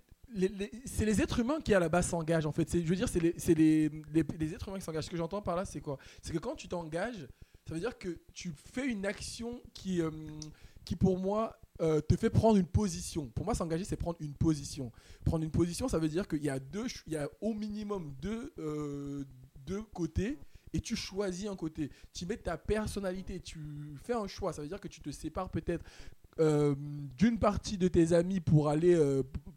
[0.85, 2.47] c'est les êtres humains qui à la base s'engagent.
[2.47, 5.05] En fait, je veux dire, c'est les, les, les- les êtres humains qui s'engagent.
[5.05, 5.97] Ce que j'entends par là, c'est quoi?
[6.21, 7.27] C'est que quand tu t'engages,
[7.67, 10.09] ça veut dire que tu fais une action qui, euh,
[10.83, 13.27] qui pour moi, euh, te fait prendre une position.
[13.35, 14.91] Pour moi, s'engager, c'est prendre une position.
[15.25, 18.13] Prendre une position, ça veut dire qu'il y a deux, il y a au minimum
[18.21, 19.25] deux, euh,
[19.65, 20.37] deux côtés
[20.71, 21.89] et tu choisis un côté.
[22.13, 23.59] Tu mets ta personnalité, tu
[24.03, 24.53] fais un choix.
[24.53, 25.83] Ça veut dire que tu te sépares peut-être
[26.39, 26.75] euh,
[27.17, 28.97] d'une partie de tes amis pour aller,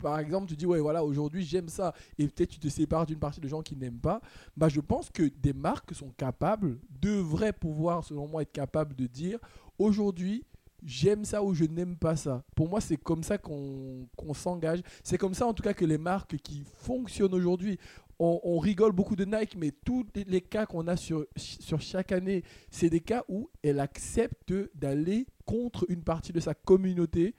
[0.00, 3.18] par exemple, tu dis ouais voilà aujourd'hui j'aime ça et peut-être tu te sépares d'une
[3.18, 4.20] partie de gens qui n'aiment pas.
[4.56, 9.06] Bah je pense que des marques sont capables, devraient pouvoir selon moi être capables de
[9.06, 9.38] dire
[9.78, 10.44] aujourd'hui
[10.84, 12.44] j'aime ça ou je n'aime pas ça.
[12.54, 14.80] Pour moi c'est comme ça qu'on s'engage.
[15.02, 17.78] C'est comme ça en tout cas que les marques qui fonctionnent aujourd'hui
[18.20, 22.42] on, rigole beaucoup de Nike, mais tous les- cas qu'on a sur, sur chaque année,
[22.70, 27.34] c'est des cas où elle accepte d'aller contre une partie de sa communauté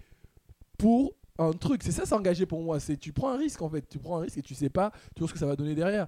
[0.78, 1.84] pour un truc.
[1.84, 2.80] C'est ça s'engager pour moi.
[2.80, 3.88] C'est tu prends un risque en fait.
[3.90, 6.08] Tu prends un risque et tu sais pas toujours ce que ça va donner derrière.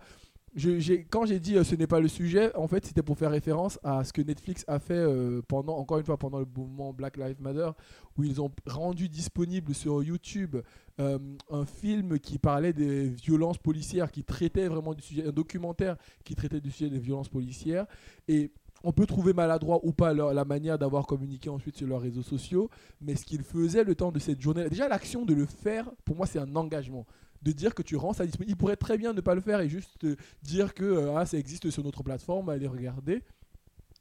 [1.10, 3.80] Quand j'ai dit euh, ce n'est pas le sujet, en fait, c'était pour faire référence
[3.84, 7.16] à ce que Netflix a fait euh, pendant, encore une fois, pendant le mouvement Black
[7.16, 7.70] Lives Matter,
[8.18, 10.58] où ils ont rendu disponible sur YouTube
[11.00, 11.18] euh,
[11.50, 16.36] un film qui parlait des violences policières, qui traitait vraiment du sujet, un documentaire qui
[16.36, 17.86] traitait du sujet des violences policières.
[18.28, 18.52] Et
[18.84, 22.24] on peut trouver maladroit ou pas leur- la manière d'avoir communiqué ensuite sur leurs réseaux
[22.24, 25.90] sociaux, mais ce qu'ils faisaient le temps de cette journée, déjà l'action de le faire,
[26.04, 27.06] pour moi c'est un engagement.
[27.42, 28.52] De dire que tu rends ça disponible.
[28.52, 31.26] Il pourrait très bien ne pas le faire et juste euh, dire que euh, ah,
[31.26, 33.24] ça existe sur notre plateforme, allez regarder.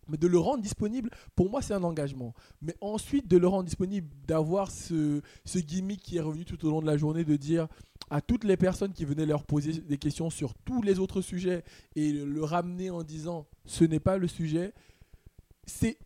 [0.09, 2.35] Mais de le rendre disponible, pour moi, c'est un engagement.
[2.61, 6.71] Mais ensuite, de le rendre disponible, d'avoir ce, ce gimmick qui est revenu tout au
[6.71, 7.69] long de la journée, de dire
[8.11, 11.63] à toutes les personnes qui venaient leur poser des questions sur tous les autres sujets
[11.95, 14.75] et le ramener en disant ce n'est pas le sujet.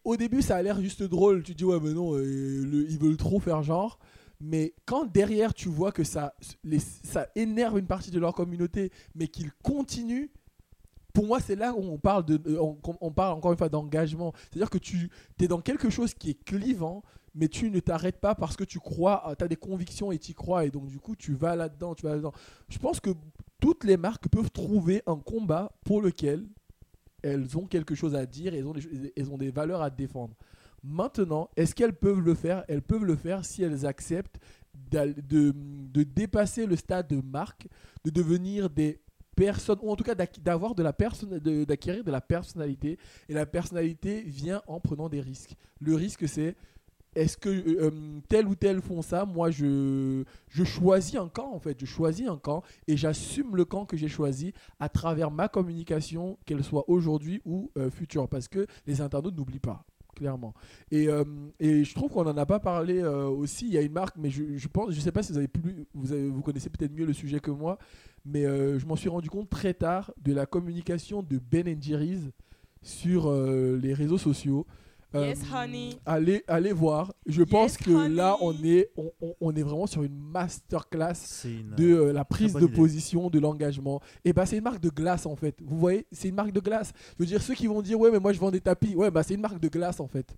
[0.05, 1.43] Au début ça a l'air juste drôle.
[1.43, 3.99] Tu dis ouais mais non euh, ils veulent trop faire genre.
[4.47, 6.35] Mais quand derrière tu vois que ça
[7.35, 10.29] énerve une partie de leur communauté, mais qu'ils continuent.
[11.15, 14.35] Pour moi, c'est là où on parle, de, euh, on, parle encore une fois d'engagement.
[14.51, 15.09] C'est-à-dire que tu
[15.41, 17.03] es dans quelque chose qui est clivant,
[17.35, 20.35] mais tu ne t'arrêtes pas parce que tu crois, tu as des convictions et tu
[20.35, 22.33] crois, et donc du coup tu vas là-dedans, tu vas là-dedans.
[22.69, 23.11] Je pense que
[23.61, 26.47] toutes les marques peuvent trouver un combat pour lequel
[27.23, 30.35] elles ont quelque chose à dire, elles ont des valeurs à défendre.
[30.85, 32.65] Maintenant, est-ce qu'elles peuvent le faire?
[32.69, 34.39] Elles peuvent le faire si elles acceptent
[34.91, 37.67] de, de dépasser le stade de marque,
[38.05, 39.01] de devenir des
[39.35, 42.99] personnes, ou en tout cas d'avoir de la d'acquérir de la personnalité.
[43.29, 45.57] Et la personnalité vient en prenant des risques.
[45.81, 46.55] Le risque, c'est
[47.15, 51.53] est-ce que euh, euh, tel ou tel font ça Moi, je, je choisis un camp,
[51.53, 51.79] en fait.
[51.81, 56.39] Je choisis un camp et j'assume le camp que j'ai choisi à travers ma communication,
[56.45, 58.29] qu'elle soit aujourd'hui ou euh, future.
[58.29, 60.55] Parce que les internautes n'oublient pas, clairement.
[60.91, 61.25] Et, euh,
[61.61, 63.67] et je trouve qu'on n'en a pas parlé euh, aussi.
[63.67, 65.49] Il y a une marque, mais je, je pense, je sais pas si vous avez
[65.49, 67.79] plus, vous, vous connaissez peut-être mieux le sujet que moi,
[68.25, 72.31] mais euh, je m'en suis rendu compte très tard de la communication de Ben Jerry's
[72.83, 74.67] sur les réseaux sociaux.
[75.15, 75.91] Euh, Yes, honey.
[76.07, 77.13] Allez, allez voir.
[77.27, 78.15] Je pense que honey.
[78.15, 81.75] là, on est, on, on- est vraiment sur une masterclass une.
[81.77, 82.73] de euh, la prise de idée.
[82.73, 84.01] position, de l'engagement.
[84.25, 85.57] Et bah c'est une marque de glace en fait.
[85.63, 86.93] Vous voyez, c'est une marque de glace.
[87.19, 89.11] Je veux dire, ceux qui vont dire ouais mais moi je vends des tapis, ouais
[89.11, 90.35] bah c'est une marque de glace en fait.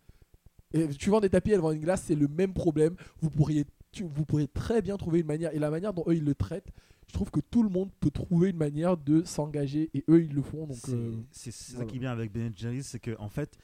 [0.75, 2.97] Et tu vends des tapis, elle vend une glace, c'est le même problème.
[3.23, 6.15] Vous pourriez, tu- vous pourriez très bien trouver une manière et la manière dont eux
[6.17, 6.69] ils le traitent.
[7.09, 10.35] Je trouve que tout le monde peut trouver une manière de s'engager et eux ils
[10.35, 10.67] le font.
[10.67, 11.87] Donc C'est euh, c'est ça voilà.
[11.89, 13.57] qui est bien avec Ben Jerry's, c'est que en fait,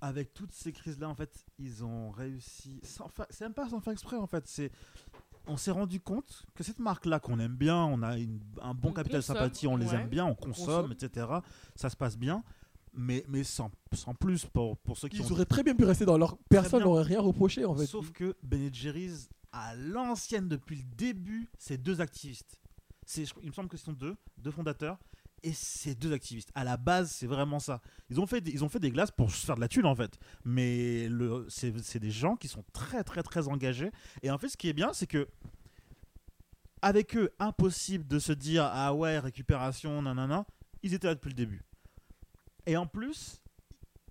[0.00, 2.80] avec toutes ces crises-là, en fait, ils ont réussi.
[2.84, 4.46] fa- C'est même pas sans faire exprès, en fait.
[4.46, 4.70] C'est
[5.46, 8.90] on s'est rendu compte que cette marque-là qu'on aime bien, on a une- un bon
[8.90, 9.94] On capital consomme, sympathie, on les ouais.
[9.94, 10.92] aime bien, on consomme, consomme.
[10.92, 11.26] etc.
[11.74, 12.44] Ça se passe bien,
[12.92, 15.84] mais, mais sans, sans plus pour, pour ceux qui ils ont auraient très bien pu
[15.84, 16.36] rester dans leur.
[16.48, 17.86] Personne n'aurait rien reproché en fait.
[17.86, 22.60] Sauf que Ben Jerry's, à l'ancienne, depuis le début, c'est deux activistes.
[23.42, 24.98] Il me semble que ce sont deux, deux fondateurs,
[25.42, 26.50] et c'est deux activistes.
[26.54, 27.80] À la base, c'est vraiment ça.
[28.08, 29.86] Ils ont fait, des- ils ont fait des glaces pour se faire de la thune,
[29.86, 30.18] en fait.
[30.44, 31.08] Mais
[31.48, 33.90] c'est, des gens qui sont très, très, très engagés.
[34.22, 35.28] Et en fait, ce qui est bien, c'est que
[36.82, 40.46] avec eux, impossible de se dire ah ouais, récupération, nanana.
[40.82, 41.62] Ils étaient là depuis le début.
[42.66, 43.42] Et en plus,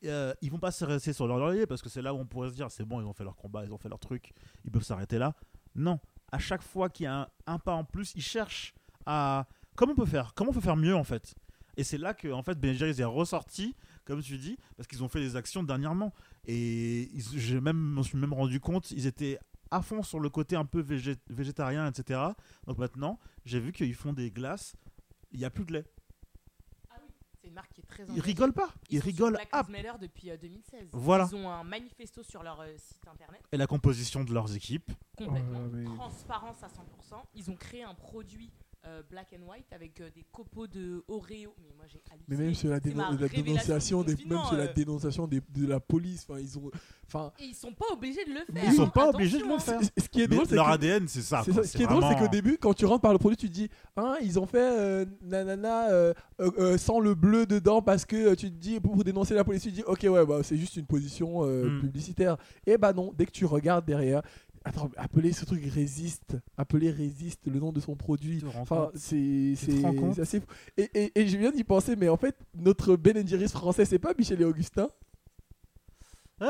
[0.05, 2.25] euh, ils vont pas se rester sur leur laurier parce que c'est là où on
[2.25, 4.33] pourrait se dire c'est bon, ils ont fait leur combat, ils ont fait leur truc,
[4.65, 5.33] ils peuvent s'arrêter là.
[5.75, 5.99] Non,
[6.31, 8.73] à chaque fois qu'il y a un pas en plus, ils cherchent
[9.05, 9.47] à
[9.79, 11.33] comment on peut faire, comment on peut faire mieux en fait?
[11.77, 15.01] Et c'est là que en fait Ben Jerry's est ressorti, comme tu dis, parce qu'ils
[15.05, 16.13] ont fait des actions dernièrement.
[16.45, 17.09] Et
[17.61, 19.39] même, me suis même rendu compte, ils étaient
[19.71, 22.19] à fond sur le côté un peu végé- végétarien, etc.
[22.67, 24.75] Donc maintenant, j'ai vu qu'ils font des glaces,
[25.31, 25.85] il n'y a plus de lait.
[27.41, 29.63] C'est une marque qui est très Ils rigolent pas, ils, rigolent à
[29.97, 30.89] depuis euh, 2016.
[30.91, 31.29] Voilà.
[31.31, 34.91] Ils ont un manifesto sur leur euh, site internet, et la composition de leurs équipes.
[35.17, 35.62] complètement.
[35.65, 37.21] Oh mais- Transparence à 100%.
[37.35, 38.51] Ils ont créé un produit
[38.86, 41.54] euh, black and white avec euh, des copeaux de Oreo.
[41.62, 42.25] Mais moi j'ai halluciné.
[42.30, 46.25] Mais même sur la, dénon- dénonciation, des, même sur la dénonciation des- de la police,
[46.30, 46.71] enfin ils ont,
[47.06, 48.63] enfin Et ils sont pas obligés de le faire.
[48.65, 48.92] Ils sont hein.
[48.94, 49.82] pas obligés de le Attention, faire.
[49.84, 50.02] hein.
[50.02, 51.42] ce qui est drôle, c'est leur que ADN, c'est ça.
[51.44, 51.63] C'est quoi.
[51.63, 51.69] ça.
[51.69, 53.54] Ce qui est drôle, c'est qu'au début, quand tu rentres par le produit, tu te
[53.54, 58.06] dis, hein, ils ont fait euh, nanana euh, euh, euh, sans le bleu dedans parce
[58.06, 60.25] que euh, tu te dis, pour, pour dénoncer la police, tu te dis, ok, ouais,
[60.25, 61.82] bah, c'est juste une position euh, Mm.
[61.82, 62.38] publicitaire.
[62.65, 64.21] Et bah non, dès que tu regardes derrière,
[64.63, 68.43] attends, appelez ce truc résiste, appelez résiste le nom de son produit.
[68.60, 69.53] Enfin, c'est
[70.21, 70.45] assez fou.
[70.77, 73.99] Et, et, et je viens d'y penser, mais en fait, notre Ben Jerry's français, c'est
[73.99, 74.89] pas Michel et Augustin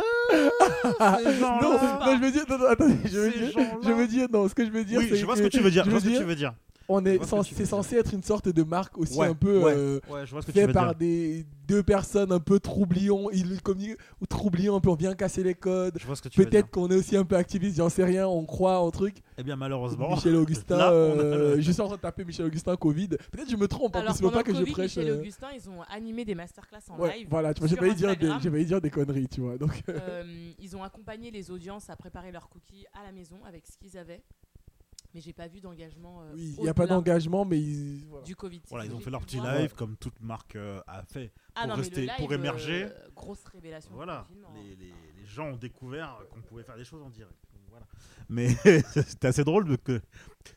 [1.40, 1.62] gens-là.
[1.62, 1.74] non,
[2.06, 3.52] non, je veux dire, non, non, attendez, je veux dire,
[3.84, 5.60] je veux dire, non, ce que je veux dire, Oui, je vois ce que tu
[5.60, 5.84] veux dire.
[5.84, 6.54] je Je vois ce que tu veux dire.
[6.90, 7.26] On est que
[7.56, 9.74] c'est censé être une sorte de marque aussi Ouais, un peu ouais.
[9.76, 10.96] euh, Ouais, je vois ce que tu fait par dire.
[10.96, 15.44] des deux personnes un peu troublions ils communiquent ou troublions un peu on vient casser
[15.44, 18.80] les codes que peut-être qu'on est aussi un peu activiste j'en sais rien on croit
[18.80, 20.10] en truc Eh bien, malheureusement.
[20.10, 23.52] Michel Augustin Là, euh, le- je suis en train de taper Michel Augustin Covid peut-être
[23.52, 25.84] je me trompe en Alors pendant pas que je prêche Michel euh, Augustin, ils ont
[25.92, 27.28] animé des masterclass en ouais, live.
[27.30, 30.24] voilà tu vois j'ai failli dire dire des conneries tu vois donc Euh,
[30.60, 33.98] ils ont accompagné les audiences à préparer leurs cookies à la maison avec ce qu'ils
[33.98, 34.22] avaient.
[35.16, 36.22] Mais j'ai pas vu d'engagement.
[36.22, 38.24] euh, Oui, il n'y a pas d'engagement, mais ils- voilà.
[38.26, 38.62] Du Covid.
[38.70, 41.32] Voilà, ils ont fait leur petit voir- live comme toute marque euh, a fait.
[41.56, 42.84] Ah pour non, mais rester- le live, pour émerger.
[42.84, 43.92] euh, grosse révélation.
[43.96, 44.76] Voilà, les, hein.
[44.80, 44.86] les-
[45.22, 47.34] les gens ont découvert qu'on pouvait faire des choses en direct.
[47.72, 47.86] Voilà.
[48.30, 48.50] Mais
[49.08, 50.00] c'était assez drôle de que.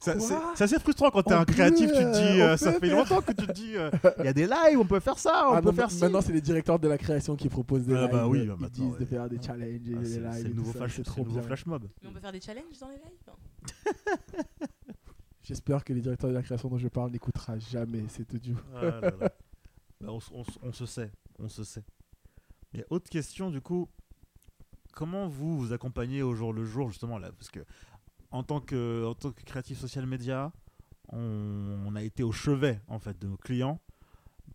[0.01, 2.41] C'est assez frustrant quand t'es un créatif, tu te dis.
[2.41, 3.77] euh, euh, ça fait longtemps que tu te dis.
[3.77, 5.89] euh, Il y a des lives, on peut faire ça, on Ah peut non, faire.
[6.01, 8.11] Maintenant, c'est les directeurs de la création qui proposent des Ah lives.
[8.13, 10.33] bah oui, Ils bah maintenant, disent de faire des challenges et Ah, des c'est lives.
[10.35, 11.89] c'est le nouveau flash, mob.
[12.03, 13.25] Mais on peut faire des challenges dans les lives
[15.43, 18.57] J'espère que les directeurs de la création dont je parle n'écoutera jamais cet audio.
[18.75, 19.33] Ah là là.
[20.01, 20.21] Bah, on,
[20.73, 21.85] se sait, on se sait.
[22.73, 23.89] Mais autre question, du coup,
[24.93, 27.31] comment vous vous accompagnez au jour le jour, justement, là?
[27.33, 27.61] Parce que
[28.31, 30.53] en tant que, en tant que créatif social média,
[31.09, 33.81] on, on a été au chevet, en fait, de nos clients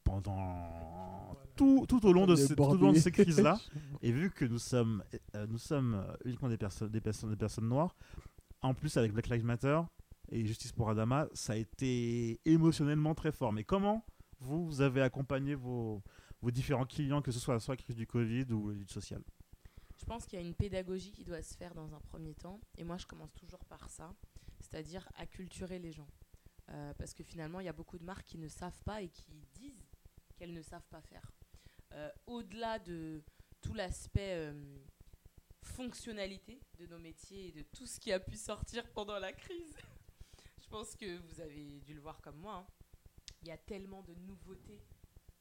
[0.04, 3.24] pendant tout, tout au long de, ces, tout au long de ces bordées.
[3.26, 3.60] crises-là.
[4.02, 5.04] Et vu que nous sommes,
[5.36, 7.96] euh, nous sommes uniquement des personnes, des personnes, des personnes noires,
[8.62, 9.82] en plus avec Black Lives Matter
[10.30, 13.54] et Justice pour Adama, ça a été émotionnellement très fort.
[13.54, 14.06] Mais comment
[14.40, 16.04] vous, avez accompagné vos,
[16.44, 19.24] différents clients, que ce soit soit la crise du Covid ou l'étude sociale
[19.98, 22.60] Je pense qu'il y a une pédagogie qui doit se faire dans un premier temps.
[22.78, 24.14] Et moi, je commence toujours par ça,
[24.60, 26.08] c'est-à-dire acculturer les gens.
[26.70, 29.10] Euh, parce que finalement, il y a beaucoup de marques qui ne savent pas et
[29.10, 29.88] qui disent
[30.36, 31.32] qu'elles ne savent pas faire.
[31.94, 33.24] Euh, Au-delà de
[33.62, 34.78] tout l'aspect euh,
[35.68, 39.76] fonctionnalité de nos métiers et de tout ce qui a pu sortir pendant la crise,
[40.62, 42.56] je pense que vous avez dû le voir comme moi.
[42.56, 42.68] hein.
[43.42, 44.82] Il y a tellement de nouveautés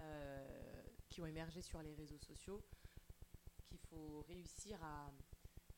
[0.02, 2.62] euh, qui ont émergé sur les réseaux sociaux
[3.64, 5.10] qu'il faut réussir à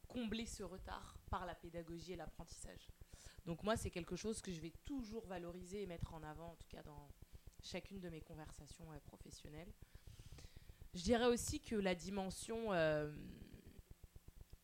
[0.08, 2.90] combler ce retard par la pédagogie et l'apprentissage.
[3.46, 6.56] Donc moi, c'est quelque chose que je vais toujours valoriser et mettre en avant, en
[6.56, 7.08] tout cas dans
[7.62, 9.72] chacune de mes conversations euh, professionnelles.
[10.94, 13.10] Je dirais aussi que la dimension euh,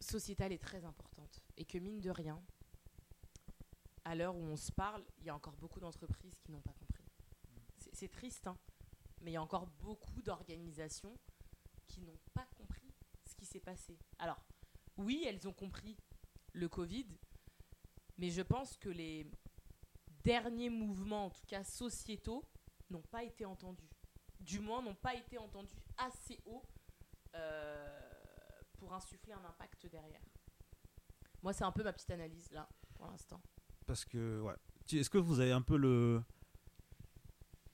[0.04, 2.40] sociétale est très importante et que mine de rien,
[4.04, 6.72] à l'heure où on se parle, il y a encore beaucoup d'entreprises qui n'ont pas
[6.74, 7.04] compris.
[7.92, 8.58] C'est- triste, hein,
[9.20, 11.16] mais il y a encore beaucoup d'organisations
[11.86, 12.92] qui n'ont pas compris
[13.24, 13.98] ce qui s'est passé.
[14.18, 14.44] Alors,
[14.96, 15.96] oui, elles ont compris
[16.52, 17.06] le Covid,
[18.18, 19.26] mais je pense que les
[20.22, 22.44] derniers mouvements, en tout cas sociétaux,
[22.90, 23.90] n'ont pas été entendus.
[24.40, 26.64] Du moins, n'ont pas été entendus assez haut
[27.34, 28.03] euh,
[28.84, 30.20] pour insuffler un impact derrière.
[31.42, 33.40] Moi, c'est un peu ma petite analyse là, pour l'instant.
[33.86, 34.54] Parce que, ouais.
[34.86, 36.22] Tu- Est-ce que vous avez un peu le,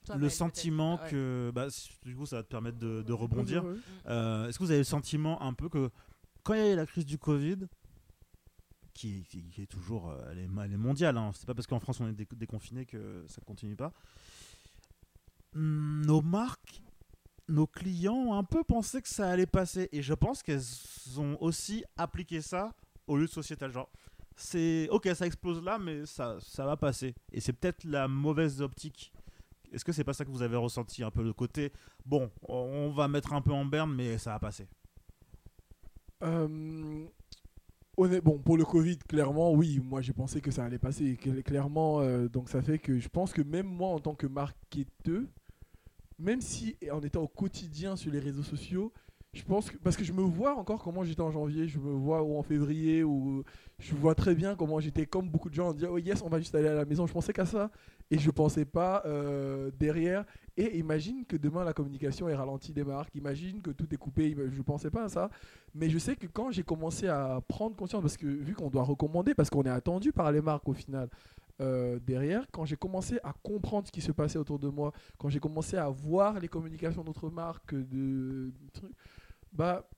[0.05, 1.01] Toi, le Maëlle, sentiment.
[1.03, 1.11] Ouais.
[1.11, 1.51] que.
[1.53, 1.67] Bah,
[2.05, 3.65] du coup, ça va te permettre de, de rebondir.
[4.07, 5.91] Euh, Est-ce que vous avez le sentiment un peu que
[6.45, 7.67] quand il y a eu la crise du Covid,
[8.95, 11.67] qui, qui- qui est toujours, euh, elle est, elle est mondiale, hein, c'est pas parce
[11.67, 13.93] qu'en France on est dé- déconfiné que ça continue pas.
[15.55, 16.81] Nos marques,
[17.51, 20.63] nos clients ont un peu pensé que ça allait passer, et je pense qu'elles
[21.19, 22.73] ont aussi appliqué ça
[23.07, 23.71] au lieu de sociétal.
[23.73, 23.89] Genre,
[24.37, 27.15] c'est ok, ça explose là, mais ça, va passer.
[27.33, 29.13] Et c'est peut-être la mauvaise optique.
[29.73, 31.73] Est-ce que c'est pas ça que vous avez ressenti un peu le côté
[32.05, 34.67] bon, on va mettre un peu en berne, mais ça va passer?
[36.23, 37.07] Euh,
[37.97, 41.15] honnêt- bon, pour le Covid, clairement, oui, moi j'ai pensé que ça allait passer.
[41.23, 44.27] Cl- Clairement, euh, donc ça fait que je pense que même moi, en tant que
[44.27, 45.23] marketeur,
[46.21, 48.93] même si en étant au quotidien sur les réseaux sociaux,
[49.33, 49.77] je pense que.
[49.79, 52.43] Parce que je me vois encore comment j'étais en janvier, je me vois ou en
[52.43, 53.45] février, ou
[53.79, 56.29] je vois très bien comment j'étais comme beaucoup de gens en disant, oh yes, on
[56.29, 57.07] va juste aller à la maison.
[57.07, 57.71] Je pensais qu'à ça
[58.11, 60.25] et je pensais pas euh, derrière.
[60.57, 64.37] Et imagine que demain la communication est ralentie des marques, imagine que tout est coupé.
[64.53, 65.31] Je pensais pas à ça.
[65.75, 68.83] Mais je sais que quand j'ai commencé à prendre conscience, parce que vu qu'on doit
[68.83, 71.09] recommander, parce qu'on est attendu par les marques au final,
[71.61, 75.29] euh, derrière, quand j'ai commencé à comprendre ce qui se passait autour de moi, quand
[75.29, 78.93] j'ai commencé à voir les communications d'autres marques, de trucs,
[79.53, 79.89] bah,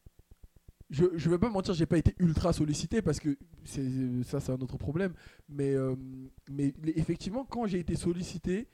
[0.91, 4.53] je ne vais pas mentir, j'ai pas été ultra sollicité parce que c'est ça, c'est
[4.53, 5.15] un autre problème.
[5.49, 5.95] Mais, euh,
[6.51, 8.69] mais effectivement, quand j'ai été sollicité,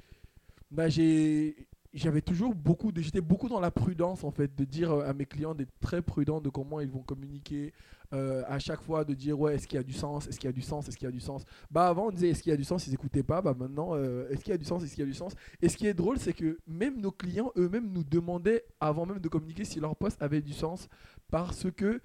[0.71, 5.09] bah, j'ai j'avais toujours beaucoup j'étais beaucoup dans la prudence en fait de dire euh,
[5.09, 7.73] à mes clients d'être très prudents de comment ils vont communiquer
[8.15, 10.49] euh, à chaque fois de dire ouais est-ce qu'il y a du sens est-ce qu'il
[10.49, 11.45] y a du sens est-ce qu'il y a du sens?
[11.71, 12.87] Bah avant on disait est-ce qu'il y a du sens?
[12.87, 13.43] Ils écoutaient pas.
[13.43, 14.83] Bah maintenant euh, est-ce qu'il y a du sens?
[14.83, 15.35] Est-ce qu'il y a du sens?
[15.61, 19.19] Et ce qui est drôle c'est que même nos clients eux-mêmes nous demandaient avant même
[19.19, 20.89] de communiquer si leur poste avait du sens.
[21.31, 22.01] Parce que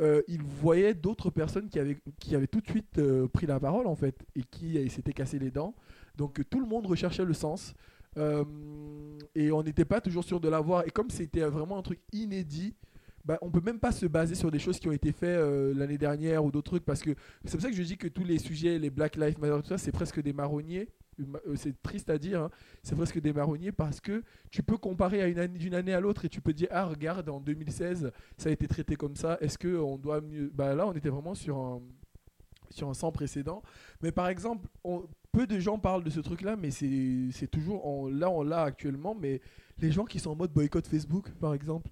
[0.00, 3.00] euh, ils voyaient d'autres personnes qui avaient, qui avaient tout de suite
[3.32, 5.74] pris la parole en fait et qui s'étaient cassé les dents.
[6.16, 7.74] Donc tout le monde recherchait le sens.
[9.34, 10.86] Et on n'était pas toujours sûr de l'avoir.
[10.86, 12.76] Et comme c'était vraiment un truc inédit,
[13.24, 15.74] bah, on peut même pas se baser sur des choses qui ont été faites euh,
[15.74, 17.14] l'année dernière ou d'autres trucs parce que
[17.44, 19.68] c'est pour ça que je dis que tous les sujets, les Black Lives Matter, tout
[19.68, 20.88] ça, c'est presque des marronniers.
[21.20, 22.50] Euh, C'est triste à dire, hein.
[22.82, 26.40] c'est presque des marronniers parce que tu peux comparer d'une année à l'autre et tu
[26.40, 29.36] peux dire ah regarde en 2016 ça a été traité comme ça.
[29.40, 31.80] Est-ce que on doit mieux Bah là on était vraiment sur un
[32.94, 33.62] sans précédent.
[34.02, 34.66] Mais par exemple,
[35.32, 38.10] peu de gens parlent de ce truc-là, mais c'est toujours.
[38.10, 39.40] là, on l'a actuellement, mais
[39.78, 41.90] les gens qui sont en mode boycott Facebook, par exemple.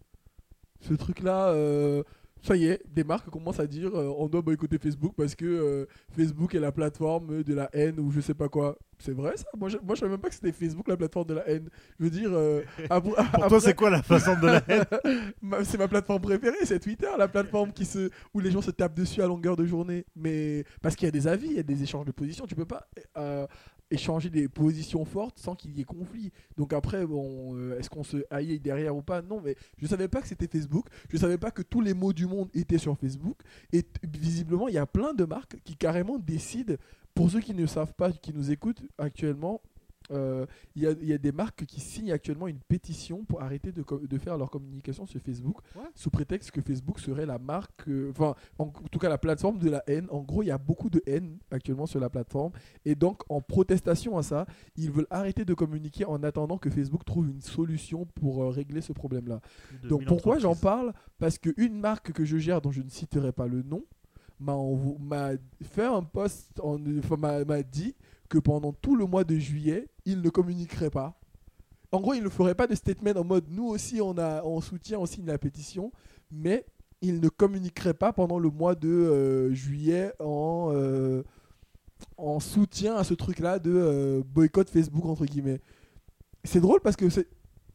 [0.81, 2.03] Ce truc-là, euh,
[2.43, 5.45] ça y est, des marques commencent à dire euh, on doit boycotter Facebook parce que
[5.45, 8.79] euh, Facebook est la plateforme de la haine ou je sais pas quoi.
[9.01, 9.47] C'est vrai ça?
[9.57, 11.69] Moi je, moi, je savais même pas que c'était Facebook la plateforme de la haine.
[11.99, 12.31] Je veux dire.
[12.33, 14.85] euh, après- Pour toi, c'est quoi la façon de la haine?
[15.65, 18.95] C'est ma plateforme préférée, c'est Twitter, la plateforme qui se, où les gens se tapent
[18.95, 20.05] dessus à longueur de journée.
[20.15, 22.47] Mais parce qu'il y a des avis, il y a des échanges de positions.
[22.47, 22.89] Tu peux pas
[23.91, 26.31] échanger des positions fortes sans qu'il y ait conflit.
[26.57, 29.23] Donc après, bon, euh, est-ce qu'on se haït derrière ou pas?
[29.23, 30.87] Non, mais je savais pas que c'était Facebook.
[31.11, 33.39] Je savais pas que tous les mots du monde étaient sur Facebook.
[33.73, 36.75] Et visiblement, il y a plein de marques qui carrément décident.
[37.15, 39.61] Pour ceux qui ne savent pas, qui nous écoutent actuellement,
[40.11, 43.43] euh, il y, a, il y a des marques qui signent actuellement une pétition pour
[43.43, 45.83] arrêter de, faire leur communication sur Facebook Ouais.
[45.95, 49.71] sous prétexte que Facebook serait la marque, euh, enfin en, tout cas la plateforme de
[49.71, 50.07] la haine.
[50.11, 52.53] En gros, il y a beaucoup de haine actuellement sur la plateforme
[52.85, 54.47] et donc en protestation à ça,
[54.77, 58.81] ils veulent arrêter de communiquer en attendant que Facebook trouve une solution pour euh, régler
[58.81, 59.41] ce problème-là.
[59.89, 60.93] Donc pourquoi j'en parle?
[61.19, 63.85] Parce qu'une marque que je gère, dont je ne citerai pas le nom,
[64.41, 65.33] m'a
[65.63, 67.95] fait un post, en- enfin, m'a dit
[68.29, 71.19] que pendant tout le mois de juillet, il ne communiquerait pas.
[71.93, 75.07] En gros, il ne ferait pas de statement en mode nous aussi on, soutient, on
[75.07, 75.91] signe la pétition,
[76.31, 76.67] mais
[77.01, 81.23] il ne communiquerait pas pendant le mois de euh, juillet en, euh,
[82.17, 85.61] en soutien à ce truc-là de euh, boycott Facebook, entre guillemets.
[86.45, 87.07] C'est drôle parce que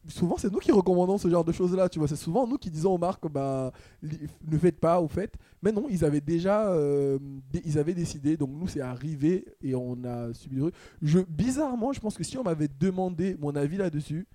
[0.08, 2.08] souvent c'est nous qui recommandons ce genre de choses là tu vois.
[2.08, 5.34] C'est souvent nous qui disons aux marques bah ne faites pas ou faites.
[5.62, 7.18] Mais non ils avaient déjà euh,
[7.64, 8.36] ils avaient décidé.
[8.36, 10.60] Donc nous c'est arrivé et on a subi
[11.02, 14.26] je bizarrement je pense que si on m'avait demandé mon avis là dessus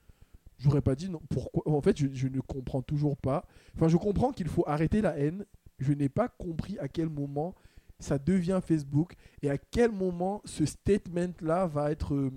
[0.58, 1.22] j'aurais pas dit non.
[1.30, 1.72] Pourquoi?
[1.72, 3.46] En fait je ne comprends toujours pas.
[3.76, 5.46] Enfin je comprends qu'il faut arrêter la haine.
[5.80, 7.56] Je n'ai pas compris à quel moment
[8.00, 12.14] ça devient Facebook et à quel moment ce statement-là va être...
[12.16, 12.32] euh,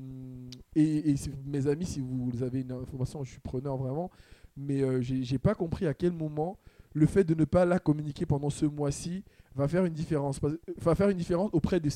[0.75, 1.15] et,
[1.47, 4.11] mes amis, si vous avez une information, je suis preneur vraiment,
[4.57, 6.59] mais euh, j'ai pas compris à quel moment
[6.95, 10.41] le fait de ne pas la communiquer pendant ce mois-ci va faire une différence.
[10.41, 11.89] Parce- Va faire une différence auprès de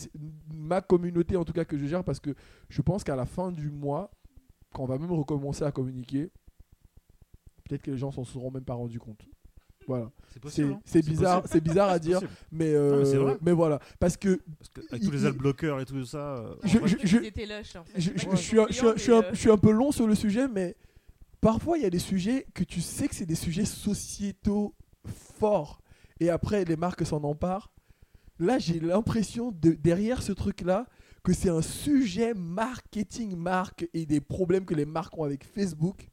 [0.54, 2.34] ma communauté, en tout cas que je gère, parce que
[2.68, 4.10] je pense qu'à la fin du mois,
[4.72, 6.30] quand on va même recommencer à communiquer,
[7.64, 9.26] peut-être que les gens s'en seront même pas rendus compte.
[9.86, 10.10] Voilà.
[10.48, 10.80] C'est hein.
[10.84, 11.52] c'est bizarre, possible.
[11.52, 12.32] c'est bizarre à dire, possible.
[12.52, 13.78] mais, Non, mais c'est euh, mais voilà.
[13.98, 16.36] Parce que Parce que avec tous les adblockers et tout ça.
[16.36, 20.76] euh, Je- suis un, je suis peu long sur le sujet, mais
[21.40, 24.74] parfois il y a des sujets que tu sais que c'est des sujets sociétaux
[25.38, 25.80] forts.
[26.20, 27.70] Et après, les marques s'en emparent.
[28.38, 30.86] Là, j'ai l'impression, de, derrière ce truc-là,
[31.22, 36.08] que c'est un sujet marketing marque et des problèmes que les marques ont avec Facebook.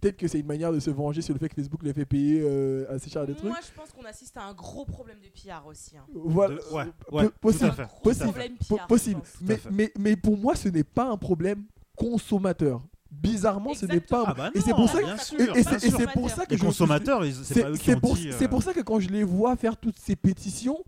[0.00, 2.06] Peut-être que c'est une manière de se venger sur le fait que Facebook les fait
[2.06, 3.48] payer euh, assez cher des trucs.
[3.50, 5.96] Moi, je pense qu'on assiste à un gros problème de PR aussi.
[5.96, 6.04] hein.
[6.14, 6.54] Voilà.
[6.54, 7.88] de- ouais, ouais, tout possible.
[8.02, 9.20] Possible.
[9.20, 9.34] PR.
[9.42, 11.64] Mais, mais, mais pour moi, ce n'est pas un problème
[11.96, 12.80] consommateur.
[13.10, 15.62] Bizarrement, ce n'est pas un Ah bah Et c'est pour ça bien que- sûr, Et,
[15.64, 18.00] c'est pour ça que Les je- consommateurs, ils- c'est c'est pas eux qui c'est ont
[18.00, 20.78] pour, dit, euh, c'est pour ça que quand je les vois faire toutes ces pétitions,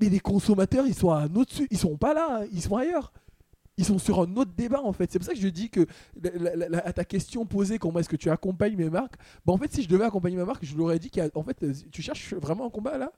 [0.00, 2.76] mais les consommateurs, ils sont à un autre ils sont pas là, hein, ils sont
[2.76, 3.12] ailleurs.
[3.76, 5.10] Ils sont sur un autre débat en fait.
[5.10, 5.84] C'est pour ça que je dis que
[6.22, 9.52] la- la- la- à ta question posée, comment est-ce que tu accompagnes mes marques bah,
[9.52, 11.72] En fait, si je devais accompagner ma marque, je leur aurais dit qu'en fait, euh,
[11.90, 13.12] tu cherches vraiment un combat là?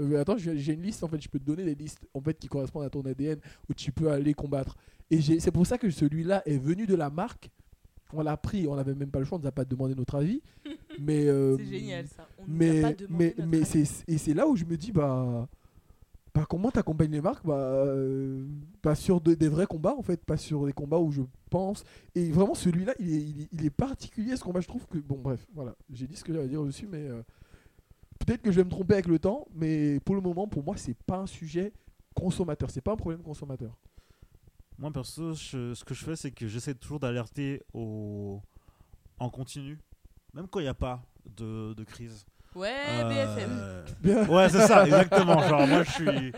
[0.00, 2.34] Euh, Attends, j'ai une liste en fait, je peux te donner des listes en fait
[2.38, 3.38] qui correspondent à ton ADN
[3.68, 4.76] où tu peux aller combattre.
[5.12, 7.50] Et c'est pour ça que celui-là est venu de la marque.
[8.12, 10.16] On l'a pris, on n'avait même pas le choix, on nous a pas demandé notre
[10.16, 10.42] avis.
[10.98, 12.26] mais euh, C'est génial ça.
[12.38, 13.86] On nous a mais, pas demandé mais, notre mais avis.
[13.86, 15.46] c'est et c'est là où je me dis bah
[16.34, 18.46] bah comment t'accompagnes les marques bah euh,
[18.82, 20.24] pas sur de- des vrais combats en fait.
[20.24, 21.84] Pas sur des combats où je pense.
[22.14, 24.60] Et vraiment celui-là il est, particulier ce combat.
[24.60, 25.74] Je trouve que bon bref voilà.
[25.92, 27.22] J'ai dit ce que j'avais à dire dessus mais euh,
[28.20, 30.76] peut-être que je vais me tromper avec le temps mais pour le moment pour moi
[30.76, 31.72] c'est pas un sujet
[32.14, 32.70] consommateur.
[32.70, 33.76] C'est pas un problème consommateur.
[34.78, 38.40] Moi, perso, ce que je fais, c'est que j'essaie toujours d'alerter en
[39.30, 39.78] continu,
[40.32, 41.02] même quand il n'y a pas
[41.36, 42.24] de crise.
[42.54, 44.28] Ouais, Euh, BFM.
[44.30, 45.40] Ouais, c'est ça, exactement.
[45.48, 46.32] Genre, moi, je suis.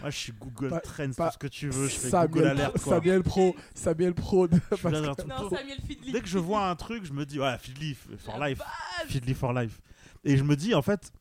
[0.00, 1.86] Moi, je suis Google Pas- Trends, pas- tout ce que tu veux.
[1.86, 2.94] Je fais Samuel, Google Alert, quoi.
[2.96, 6.12] Samuel Pro Samuel Pro de- Je Non, tout- Samuel Fidley.
[6.12, 8.60] Dès que je vois un truc, je me dis, ouais, Feedly for La life.
[9.06, 9.80] Feedly for life.
[10.24, 11.12] Et je me dis, en fait,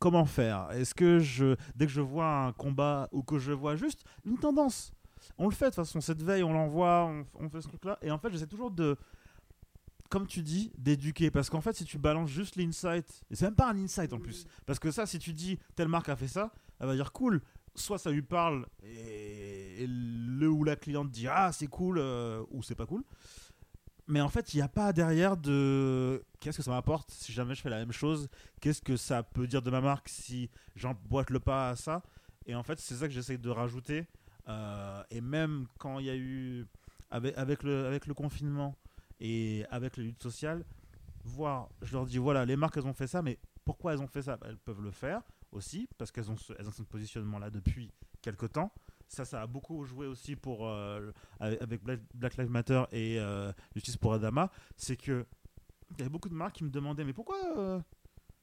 [0.00, 0.68] comment faire?
[0.72, 4.38] Est-ce que je, dès que je vois un combat ou que je vois juste une
[4.38, 4.92] tendance,
[5.38, 7.96] on le fait de toute façon, cette veille, on l'envoie, on, on fait ce truc-là.
[8.02, 8.96] Et en fait, j'essaie toujours de,
[10.10, 11.30] comme tu dis, d'éduquer.
[11.30, 14.18] Parce qu'en fait, si tu balances juste l'insight, et c'est même pas un insight en
[14.18, 17.12] plus, parce que ça, si tu dis, telle marque a fait ça, elle va dire
[17.12, 17.40] cool.
[17.76, 22.42] Soit ça lui parle et, et le ou la cliente dit ah c'est cool euh,
[22.50, 23.04] ou c'est pas cool.
[24.08, 27.54] Mais en fait, il n'y a pas derrière de qu'est-ce que ça m'apporte si jamais
[27.54, 28.28] je fais la même chose,
[28.60, 32.02] qu'est-ce que ça peut dire de ma marque si j'emboîte le pas à ça?
[32.46, 34.08] Et en fait, c'est ça que j'essaye de rajouter.
[34.48, 36.66] Euh, et même quand il y a eu,
[37.12, 38.74] avec, avec, le, avec le confinement
[39.20, 40.64] et avec les luttes sociales,
[41.24, 44.08] voir, je leur dis voilà, les marques, elles ont fait ça, mais pourquoi elles ont
[44.08, 44.38] fait ça?
[44.44, 47.92] Elles peuvent le faire aussi, parce qu'elles ont, ce, ont ce positionnement-là depuis
[48.22, 48.72] quelques temps.
[49.08, 51.10] Ça, ça a beaucoup joué aussi pour, euh,
[51.40, 54.50] avec Black, Black Lives Matter et euh, Justice pour Adama.
[54.76, 55.26] C'est que
[55.92, 57.80] il y avait beaucoup de marques qui me demandaient mais pourquoi euh,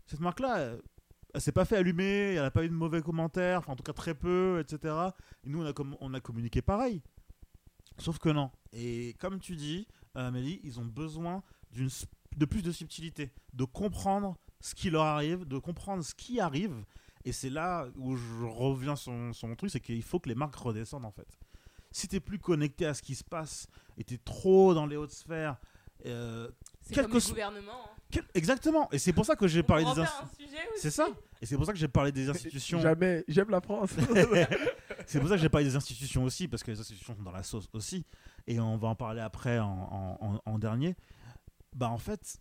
[0.06, 0.82] cette marque-là, elle,
[1.34, 3.84] elle s'est pas fait allumer, elle n'a pas eu de mauvais commentaires, enfin en tout
[3.84, 4.94] cas très peu, etc.
[5.46, 7.02] Et nous, on a, on a communiqué pareil.
[7.98, 8.52] Sauf que non.
[8.74, 9.88] Et comme tu dis,
[10.26, 15.58] Amélie, ils ont besoin de plus de subtilité, de comprendre ce qui leur arrive, de
[15.58, 16.84] comprendre ce qui arrive.
[17.26, 20.36] Et c'est là où je reviens sur, sur mon truc, c'est qu'il faut que les
[20.36, 21.28] marques redescendent en fait.
[21.92, 25.12] Si t'es plus connecté à ce qui se passe et t'es trop dans les hautes
[25.12, 25.58] sphères,
[26.06, 26.50] euh,
[26.96, 27.72] Quel que gouvernement.
[27.86, 27.90] hein.
[28.12, 28.90] quel- exactement.
[28.92, 30.82] Et c'est pour ça que j'ai parlé des faire ins- un sujet aussi.
[30.82, 31.08] C'est ça.
[31.42, 32.80] Et c'est pour ça que j'ai parlé des institutions.
[32.80, 33.92] Jamais, j'aime la France.
[35.06, 37.32] c'est pour ça que j'ai parlé des institutions aussi, parce que les institutions sont dans
[37.32, 38.06] la sauce aussi.
[38.48, 40.96] Et on va en parler après en, en- en- en dernier.
[41.76, 42.40] Bah en fait,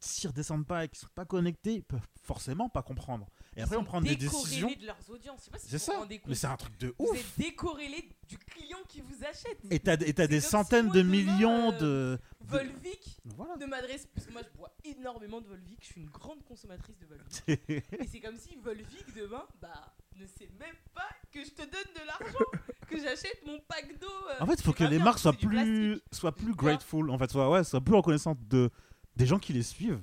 [0.00, 3.28] s'ils redescendent pas et qu'ils sont pas connectés, ils peuvent forcément pas comprendre.
[3.56, 4.68] Et après, on prend des décisions.
[4.68, 5.38] de leurs audiences.
[5.40, 6.20] Je sais pas si C'est vous vous ça.
[6.26, 7.16] Mais c'est un truc de Vous ouf.
[7.18, 9.58] êtes décorrélé du client qui vous achète.
[9.70, 9.96] Et t'as
[10.26, 12.20] des centaines de millions euh, de.
[12.46, 13.18] Volvic
[13.58, 16.96] ne m'adresse parce que moi je bois énormément de Volvic, je suis une grande consommatrice
[16.98, 17.42] de Volvic.
[18.00, 21.94] Et c'est comme si Volvic demain, bah, ne sait même pas que je te donne
[21.94, 24.06] de l'argent, que j'achète mon pack d'eau.
[24.30, 27.30] euh, En fait, il faut que les marques soient plus, soient plus grateful, en fait,
[27.30, 28.70] soient, ouais, soient plus reconnaissantes de,
[29.16, 30.02] des gens qui les suivent.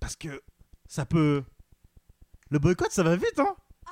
[0.00, 0.42] Parce que
[0.88, 1.44] ça peut.
[2.50, 3.54] Le boycott, ça va vite, hein
[3.86, 3.90] Ah,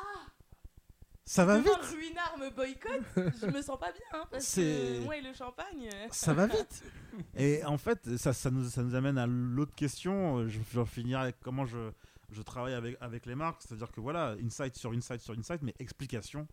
[1.25, 3.03] Ça va vite ruinard me boycotte,
[3.41, 5.89] je me sens pas bien, hein, parce C'est- que moi et le champagne.
[5.93, 6.83] euh, Ça va vite
[7.37, 10.39] Et en fait, ça, ça, nous, ça nous amène à l'autre question.
[10.39, 11.91] euh, Je vais en finir avec comment je,
[12.31, 13.63] je travaille avec, avec les marques.
[13.63, 16.47] C'est-à-dire que voilà, insight sur insight sur insight, mais explication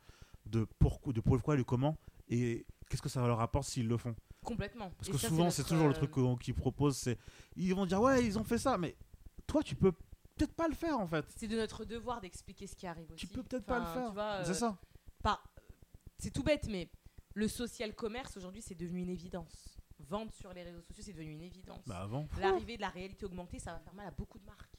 [0.45, 1.97] de pourquoi, de pourquoi et le comment.
[2.29, 4.91] Et qu'est-ce que ça leur apporte s'ils le font Complètement.
[4.97, 7.17] Parce Et que ça, souvent, c'est toujours le euh, truc qu'on- qu'ils proposent, c'est
[7.55, 8.95] ils vont dire ouais, ils ont fait ça, mais
[9.47, 9.93] toi, tu peux
[10.35, 11.25] peut-être pas le faire en fait.
[11.37, 13.27] C'est de notre devoir d'expliquer ce qui arrive aussi.
[13.27, 14.11] Tu peux peut-être pas le faire.
[14.13, 14.77] vois, c'est euh, ça.
[15.21, 15.41] pas-
[16.17, 16.89] C'est tout bête, mais
[17.35, 19.77] le social commerce aujourd'hui, c'est devenu une évidence.
[19.99, 21.85] Vendre sur les réseaux sociaux, c'est devenu une évidence.
[21.87, 22.27] Bah avant.
[22.39, 24.75] L'arrivée de la réalité augmentée, ça va faire mal à beaucoup de marques.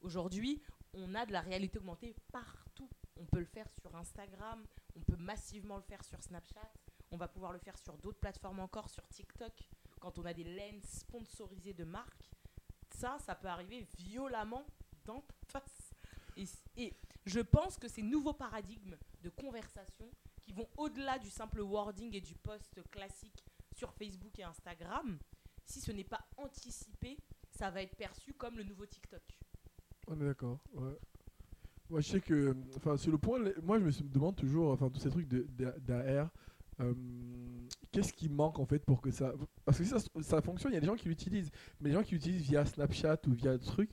[0.00, 0.60] Aujourd'hui,
[0.92, 2.88] on a de la réalité augmentée partout.
[3.16, 4.64] On peut le faire sur Instagram,
[4.96, 6.72] on peut massivement le faire sur Snapchat,
[7.12, 9.52] on va pouvoir le faire sur d'autres plateformes encore, sur TikTok,
[10.00, 12.30] quand on a des lens sponsorisées de marques.
[12.90, 14.66] Ça, ça peut arriver violemment
[16.76, 16.92] Et,
[17.26, 20.10] je pense que ces nouveaux paradigmes de conversation
[20.42, 23.42] qui vont au-delà du simple wording et du post classique
[23.72, 25.18] sur Facebook et Instagram,
[25.64, 27.16] si ce n'est pas anticipé,
[27.50, 29.22] ça va être perçu comme le nouveau TikTok.
[30.06, 30.60] On est d'accord.
[31.88, 35.00] Moi, je sais que, enfin, sur le point, moi, je me demande toujours, enfin, tous
[35.00, 36.30] ces trucs d'AR,
[36.80, 36.94] euh,
[37.92, 39.32] qu'est-ce qui manque en fait pour que ça,
[39.64, 41.50] parce que ça, fonctionne, il y a des gens qui l'utilisent,
[41.80, 43.90] mais les gens qui l'utilisent via Snapchat ou via des trucs,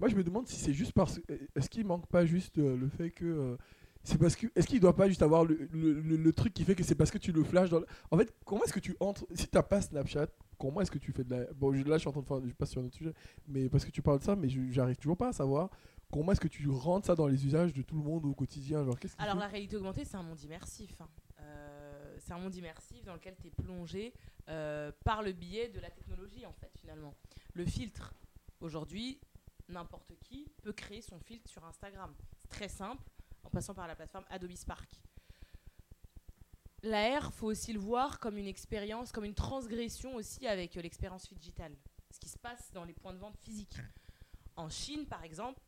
[0.00, 1.20] moi, je me demande si c'est juste parce,
[1.54, 3.56] est-ce qu'il manque pas juste euh, le fait que euh,
[4.02, 6.64] c'est parce que, est-ce qu'il doit pas juste avoir le, le- le- le truc qui
[6.64, 7.80] fait que c'est parce que tu le flashes dans,
[8.10, 10.26] en fait, comment est-ce que tu entres, si t'as pas Snapchat,
[10.58, 12.40] comment est-ce que tu fais de la, bon, là, je suis en train de faire,
[12.46, 13.14] je passe sur un autre sujet,
[13.48, 15.70] mais parce que tu parles de ça, mais je- j'arrive toujours pas à savoir
[16.12, 18.84] comment est-ce que tu rentres ça dans les usages de tout le monde au quotidien
[18.84, 21.00] genre qu'est-ce Alors la réalité augmentée, c'est un monde immersif.
[21.00, 21.08] hein.
[21.40, 24.12] Euh, c'est un monde immersif dans lequel tu es plongé
[24.48, 27.14] euh, par le biais de la technologie, en fait, finalement.
[27.54, 28.14] Le filtre,
[28.60, 29.18] aujourd'hui,
[29.68, 32.14] n'importe qui peut créer son filtre sur Instagram.
[32.38, 33.02] C'est très simple,
[33.42, 35.00] en passant par la plateforme Adobe Spark.
[36.82, 41.32] L'AR, faut aussi le voir comme une expérience, comme une transgression aussi avec euh, l'expérience
[41.32, 41.74] digitale.
[42.10, 43.76] Ce qui se passe dans les points de vente physiques.
[44.56, 45.60] En Chine, par exemple,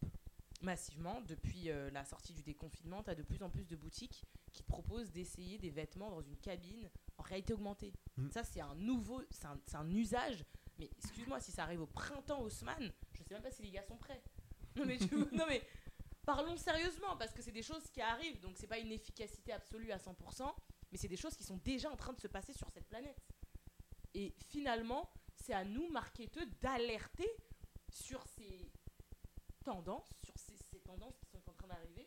[0.63, 4.27] massivement, depuis euh, la sortie du déconfinement, tu as de plus en plus de boutiques
[4.53, 7.95] qui proposent d'essayer des vêtements dans une cabine en réalité augmentée.
[8.17, 8.31] Mm.
[8.31, 10.45] Ça, c'est un nouveau, c'est un, c'est un usage.
[10.79, 13.83] Mais excuse-moi, si ça arrive au printemps Haussmann, je sais même pas si les gars
[13.83, 14.23] sont prêts.
[14.77, 15.67] Non mais, tu- non, mais
[16.25, 19.91] parlons sérieusement, parce que c'est des choses qui arrivent, donc c'est pas une efficacité absolue
[19.93, 20.55] à 100%,
[20.93, 23.19] mais c'est des choses qui sont déjà en train de se passer sur cette planète.
[24.15, 27.29] Et finalement, c'est à nous, marketeurs, d'alerter
[27.91, 28.71] sur ces
[29.65, 32.07] tendances, sur ces, ces tendances qui sont en train d'arriver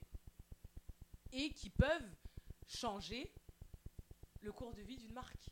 [1.32, 2.16] et qui peuvent
[2.68, 3.34] changer
[4.42, 5.50] le cours de vie d'une marque.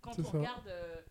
[0.00, 0.30] Quand on ça.
[0.30, 1.02] regarde euh,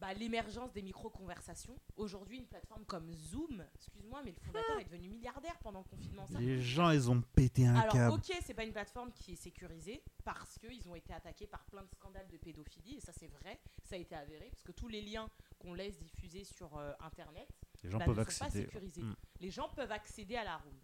[0.00, 5.08] bah, l'émergence des micro-conversations, aujourd'hui, une plateforme comme Zoom, excuse-moi, mais le fondateur est devenu
[5.08, 6.26] milliardaire pendant le confinement.
[6.28, 8.14] Ça, Les gens, ils ont pété un alors, câble.
[8.14, 11.82] ok, c'est pas une plateforme qui est sécurisée parce qu'ils ont été attaqués par plein
[11.82, 14.88] de scandales de pédophilie, et ça, c'est vrai, ça a été avéré, parce que tous
[14.88, 15.28] les liens
[15.58, 17.48] qu'on laisse diffuser sur euh, Internet
[17.82, 18.64] Les gens bah, peuvent ne sont pas accéder.
[18.66, 19.02] sécurisés.
[19.02, 19.16] Mm.
[19.40, 20.78] Les gens peuvent accéder à la room.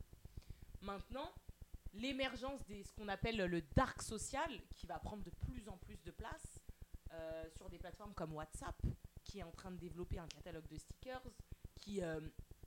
[0.82, 1.30] Maintenant,
[1.92, 6.02] l'émergence de ce qu'on appelle le dark social qui va prendre de plus en plus
[6.02, 6.60] de place
[7.12, 8.74] euh, sur des plateformes comme WhatsApp
[9.24, 11.22] qui est en train de développer un catalogue de stickers
[11.76, 12.20] qui, euh,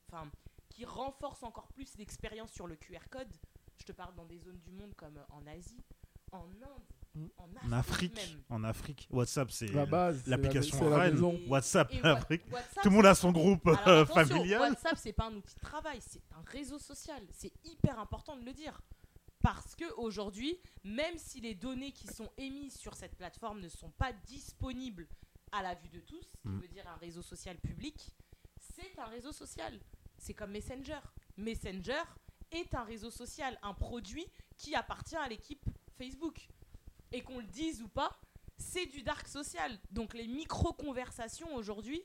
[0.08, 0.30] enfin,
[0.70, 3.32] qui renforce encore plus l'expérience sur le QR code.
[3.78, 5.84] Je te parle dans des zones du monde comme en Asie,
[6.32, 6.84] en Inde,
[7.18, 7.28] Mm.
[7.38, 11.20] en En Afrique, en Afrique, WhatsApp c'est La base, l'application la reine.
[11.48, 12.44] WhatsApp Et Afrique.
[12.52, 14.62] WhatsApp, Tout le monde a son groupe Alors, euh, familial.
[14.62, 17.24] WhatsApp, c'est pas un outil de travail, c'est un réseau social.
[17.32, 18.80] C'est hyper important de le dire.
[19.42, 23.92] Parce que aujourd'hui, même si les données qui sont émises sur cette plateforme ne sont
[23.92, 25.08] pas disponibles
[25.52, 26.60] à la vue de tous, ce qui Mm.
[26.62, 28.12] veut dire un réseau social public,
[28.60, 29.80] c'est un réseau social.
[30.18, 31.00] C'est comme Messenger.
[31.38, 32.02] Messenger
[32.52, 34.26] est un réseau social, un produit
[34.58, 35.66] qui appartient à l'équipe
[35.98, 36.48] Facebook.
[37.12, 38.20] Et qu'on le dise ou pas,
[38.58, 39.80] c'est du dark social.
[39.92, 42.02] Donc les micro-conversations aujourd'hui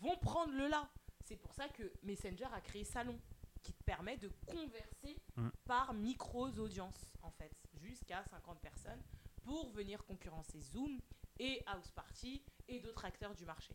[0.00, 0.88] vont prendre le là.
[1.24, 3.20] C'est pour ça que Messenger a créé Salon,
[3.62, 5.48] qui te permet de converser Mm.
[5.64, 9.02] par micros-audiences, en fait, jusqu'à 50 personnes,
[9.44, 11.00] pour venir concurrencer Zoom
[11.40, 13.74] et House Party et d'autres acteurs du marché.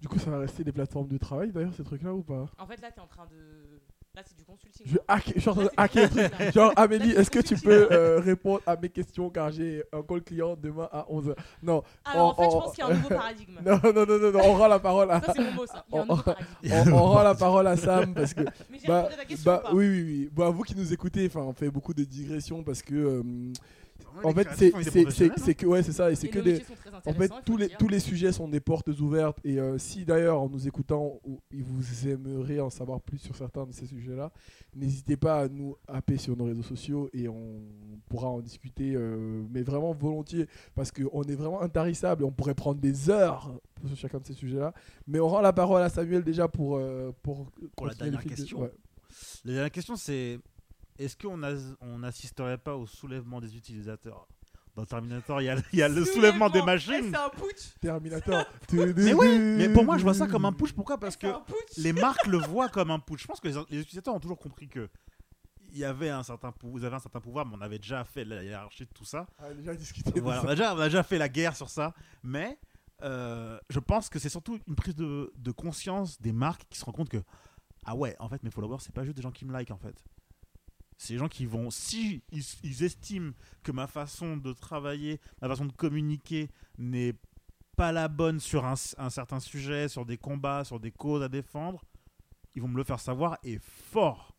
[0.00, 2.46] Du coup, ça va rester des plateformes de travail d'ailleurs, ces trucs-là ou pas?
[2.58, 3.80] En fait, là, tu es en train de...
[4.14, 4.86] Là, c'est du consulting.
[4.86, 5.02] je, là.
[5.08, 6.30] hack- je suis en train de hacker le du truc.
[6.30, 6.50] consulting, là.
[6.52, 10.22] Genre, Amélie, est-ce que tu peux euh, répondre à mes questions car j'ai un call
[10.22, 13.08] client demain à 11h Non, Alors, en fait, je pense qu'il y a un nouveau
[13.08, 13.60] paradigme.
[13.66, 15.84] non, non, non, non, non, on rend la parole à, Ça, c'est mon mot, ça.
[15.90, 16.92] Il y a un nouveau paradigme.
[16.92, 19.24] on, on rend la parole à Sam parce que Mais j'ai bah, répondu à ta
[19.24, 20.30] question bah ou pas oui, oui, oui.
[20.32, 23.22] Bah, vous qui nous écoutez, enfin, on fait beaucoup de digressions parce que euh,
[24.24, 24.72] en fait, c'est
[25.36, 26.62] c'est que ouais, c'est ça, et c'est que des
[27.06, 29.38] En fait, tous le les, tous les sujets sont des portes ouvertes.
[29.44, 31.20] Et euh, si d'ailleurs, en nous écoutant,
[31.52, 34.32] vous aimeriez en savoir plus sur certains de ces sujets-là,
[34.74, 37.60] n'hésitez pas à nous happer sur nos réseaux sociaux et on
[38.08, 42.54] pourra en discuter, euh, mais vraiment volontiers, parce qu'on est vraiment intarissable et on pourrait
[42.54, 43.52] prendre des heures
[43.86, 44.72] sur chacun de ces sujets-là.
[45.06, 48.60] Mais on rend la parole à Samuel déjà pour, euh, pour, Pour la dernière question.
[48.60, 48.72] ouais.
[49.44, 50.38] La dernière question, c'est
[50.98, 54.26] est-ce qu'on as- on n'assisterait pas au soulèvement des utilisateurs
[54.74, 57.10] Dans Terminator, il y a, il y a le soulèvement des Ouais, machines.
[57.10, 57.74] c'est un putsch.
[57.80, 58.44] Terminator.
[58.72, 60.72] Mais oui, mais pour moi, je vois ça comme un push.
[60.72, 60.98] Pourquoi?
[60.98, 61.78] Parce que putsch.
[61.78, 63.22] les marques le voient comme un push.
[63.22, 64.88] Je pense que les, les utilisateurs ont toujours compris que
[65.72, 68.24] il y avait un certain vous avez un certain pouvoir, mais on avait déjà fait
[68.24, 69.26] la hiérarchie de tout ça.
[69.40, 71.54] On a déjà discuté de Voilà, on, a déjà, on a déjà fait la guerre
[71.56, 71.92] sur ça,
[72.22, 72.58] mais
[73.02, 76.84] euh, je pense que c'est surtout une prise de, de conscience des marques qui se
[76.84, 77.22] rendent compte que
[77.84, 79.76] ah ouais, en fait mes followers c'est pas juste des gens qui me like en
[79.78, 79.94] fait.
[80.98, 83.32] C'est des gens qui vont si ils, estiment
[83.62, 87.14] que ma façon de travailler, ma façon de communiquer n'est
[87.76, 91.84] pas la bonne sur un, certain sujet, sur des combats, sur des causes à défendre,
[92.56, 94.34] ils vont me le faire savoir et fort.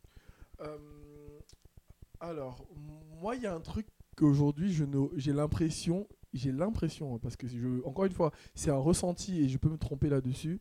[0.60, 0.76] Euh,
[2.20, 2.66] alors,
[3.20, 4.70] moi, il y a un truc qu'aujourd'hui,
[5.16, 7.46] j'ai l'impression, j'ai l'impression, hein, parce que
[7.86, 10.60] encore une fois, c'est un ressenti et je peux me tromper là-dessus.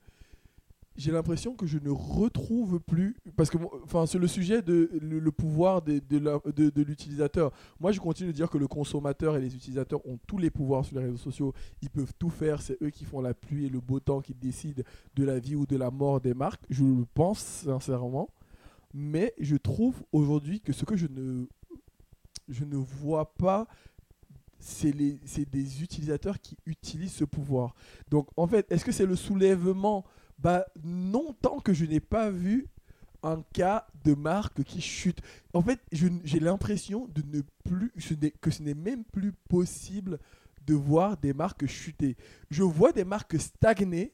[1.00, 5.32] J'ai l'impression que je ne retrouve plus, parce que, enfin, sur le sujet de le,
[5.32, 7.52] pouvoir de, de l'utilisateur.
[7.80, 10.84] Moi, je continue de dire que le consommateur et les utilisateurs ont tous les pouvoirs
[10.84, 11.54] sur les réseaux sociaux.
[11.82, 12.62] Ils peuvent tout faire.
[12.62, 14.84] C'est eux qui font la pluie et le beau temps, qui décident
[15.16, 16.64] de la vie ou de la mort des marques.
[16.70, 18.30] Je le pense sincèrement
[18.94, 21.46] mais je trouve aujourd'hui que ce que je ne,
[22.48, 23.68] je ne vois pas,
[24.60, 24.94] c'est
[25.26, 27.76] c'est des utilisateurs qui utilisent ce pouvoir.
[28.10, 30.06] Donc en fait, est-ce que c'est le soulèvement
[30.42, 32.68] Bah non, tant que je n'ai pas vu
[33.24, 35.20] un cas de marque qui chute.
[35.54, 37.92] En fait, j'ai l'impression de ne plus,
[38.40, 40.20] que ce n'est même plus possible
[40.66, 42.16] de voir des marques chuter.
[42.50, 44.14] Je vois des marques stagner.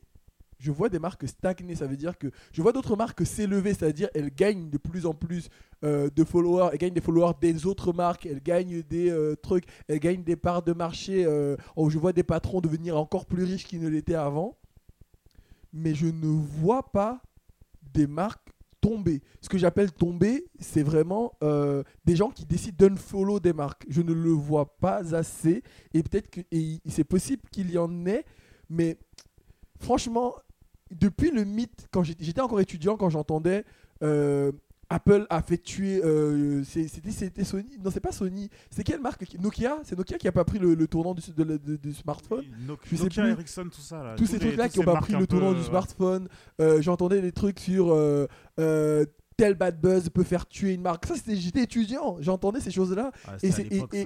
[0.57, 4.07] Je vois des marques stagner, ça veut dire que je vois d'autres marques s'élever, c'est-à-dire
[4.15, 5.49] elles gagnent de plus en plus
[5.83, 9.65] euh, de followers, elles gagnent des followers des autres marques, elles gagnent des euh, trucs,
[9.89, 11.25] elles gagnent des parts de marché.
[11.25, 14.57] euh, oh, je vois des patrons devenir encore plus riches qu'ils ne l'étaient avant,
[15.75, 17.21] mais je ne vois pas
[17.93, 18.49] des marques
[18.81, 19.21] tomber.
[19.41, 23.85] Ce que j'appelle tomber, c'est vraiment euh, des gens qui décident d'unfollow des marques.
[23.89, 25.63] Je ne le vois pas assez,
[25.93, 26.41] et peut-être que
[26.87, 28.25] c'est possible qu'il y en ait,
[28.69, 28.97] mais
[29.79, 30.35] franchement,
[30.91, 33.65] depuis le mythe, quand j'étais j'étais encore étudiant, quand j'entendais
[34.03, 34.51] euh,
[34.89, 39.79] Apple a fait tuer, euh, c'était Sony, non c'est pas Sony, c'est quelle marque Nokia,
[39.83, 42.43] c'est Nokia qui a pas pris le, le tournant du, de la- de- du smartphone?
[42.83, 43.31] Je sais Nokia, plus.
[43.31, 44.15] Ericsson, tout ça là.
[44.15, 45.67] Tous ces trucs-là qui ont pas pris le tournant peu, du ouais.
[45.67, 46.27] smartphone.
[46.61, 48.27] Euh, J'entendais des trucs sur euh,
[48.59, 49.05] euh,
[49.37, 51.05] tel bad buzz peut faire tuer une marque.
[51.07, 53.11] Ça, c'était j'étais étudiant, j'entendais ces choses-là.
[53.27, 53.49] Ouais,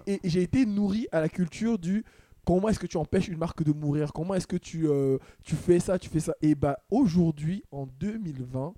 [0.08, 2.04] Et, j'ai été nourri à la culture du
[2.46, 4.12] comment est-ce que tu empêches une marque de mourir?
[4.14, 6.34] Comment est-ce que tu, euh, tu fais ça, tu fais ça?
[6.42, 8.74] Et bah aujourd'hui, en 2020,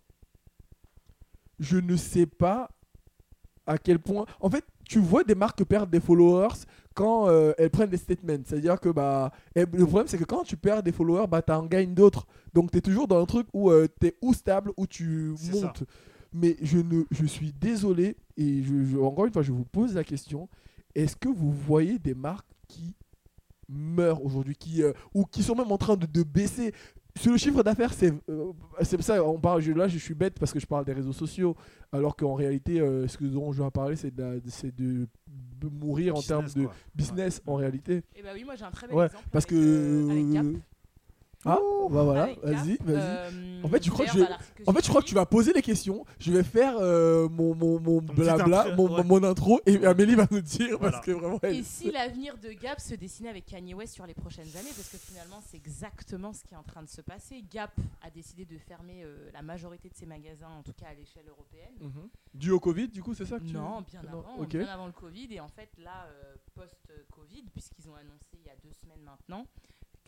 [1.62, 2.70] je ne sais pas
[3.66, 4.26] à quel point.
[4.42, 8.44] En fait, tu vois des marques perdre des followers quand euh, elles prennent des statements.
[8.46, 11.54] C'est-à-dire que bah, et le problème, c'est que quand tu perds des followers, bah, tu
[11.54, 12.28] en gagnes d'autres.
[12.54, 15.52] Donc, tu es toujours dans un truc où tu es ou stable ou tu ça.
[15.54, 15.84] montes.
[16.34, 19.94] mais je, ne, je suis désolé, et je, je- encore une fois, je vous pose
[19.96, 20.50] la question
[20.96, 22.96] est-ce que vous voyez des marques qui
[23.70, 26.74] meurent aujourd'hui, qui, euh, ou qui sont même en train de, de baisser?
[27.18, 28.52] Sur le chiffre d'affaires, c'est euh,
[28.82, 29.62] c'est ça on parle.
[29.62, 31.56] Je, là, je suis bête parce que je parle des réseaux sociaux,
[31.92, 35.06] alors qu'en réalité, euh, ce que dont je vais parler, c'est de, la- c'est de
[35.30, 36.74] b- mourir en termes de quoi.
[36.96, 38.04] business en réalité.
[38.16, 39.26] Et bah oui, moi j'ai un très bel Ouais, exemple.
[39.32, 40.46] parce avec, euh, avec Gap.
[41.46, 41.58] Ah,
[41.90, 42.96] bah voilà, Avec vas-y, vas-y.
[42.96, 45.08] Euh, En fait, je crois que d'ailleurs, je- bah, l'article En fait, je crois que
[45.08, 46.06] tu vas poser les questions.
[46.20, 49.04] Je vais faire euh, mon, mon, mon petit blabla, intro, mon, ouais.
[49.04, 50.92] mon intro, et Amélie va nous dire Voilà.
[50.94, 51.40] parce que vraiment.
[51.44, 54.70] elle- Et si l'avenir de Gap se dessinait avec Kanye West sur les prochaines années
[54.76, 57.44] Parce que finalement, c'est exactement ce qui est en train de se passer.
[57.52, 57.72] Gap
[58.04, 61.28] a décidé de fermer euh, la majorité de ses magasins, en tout cas à l'échelle
[61.28, 61.74] européenne.
[61.80, 62.10] Mhm.
[62.36, 64.50] Dû au Covid, du coup, c'est ça que tu Non, bien Non, avant, ok.
[64.50, 65.28] bien avant le Covid.
[65.32, 69.46] Et en fait, là, euh, post-Covid, puisqu'ils ont annoncé il y a deux semaines maintenant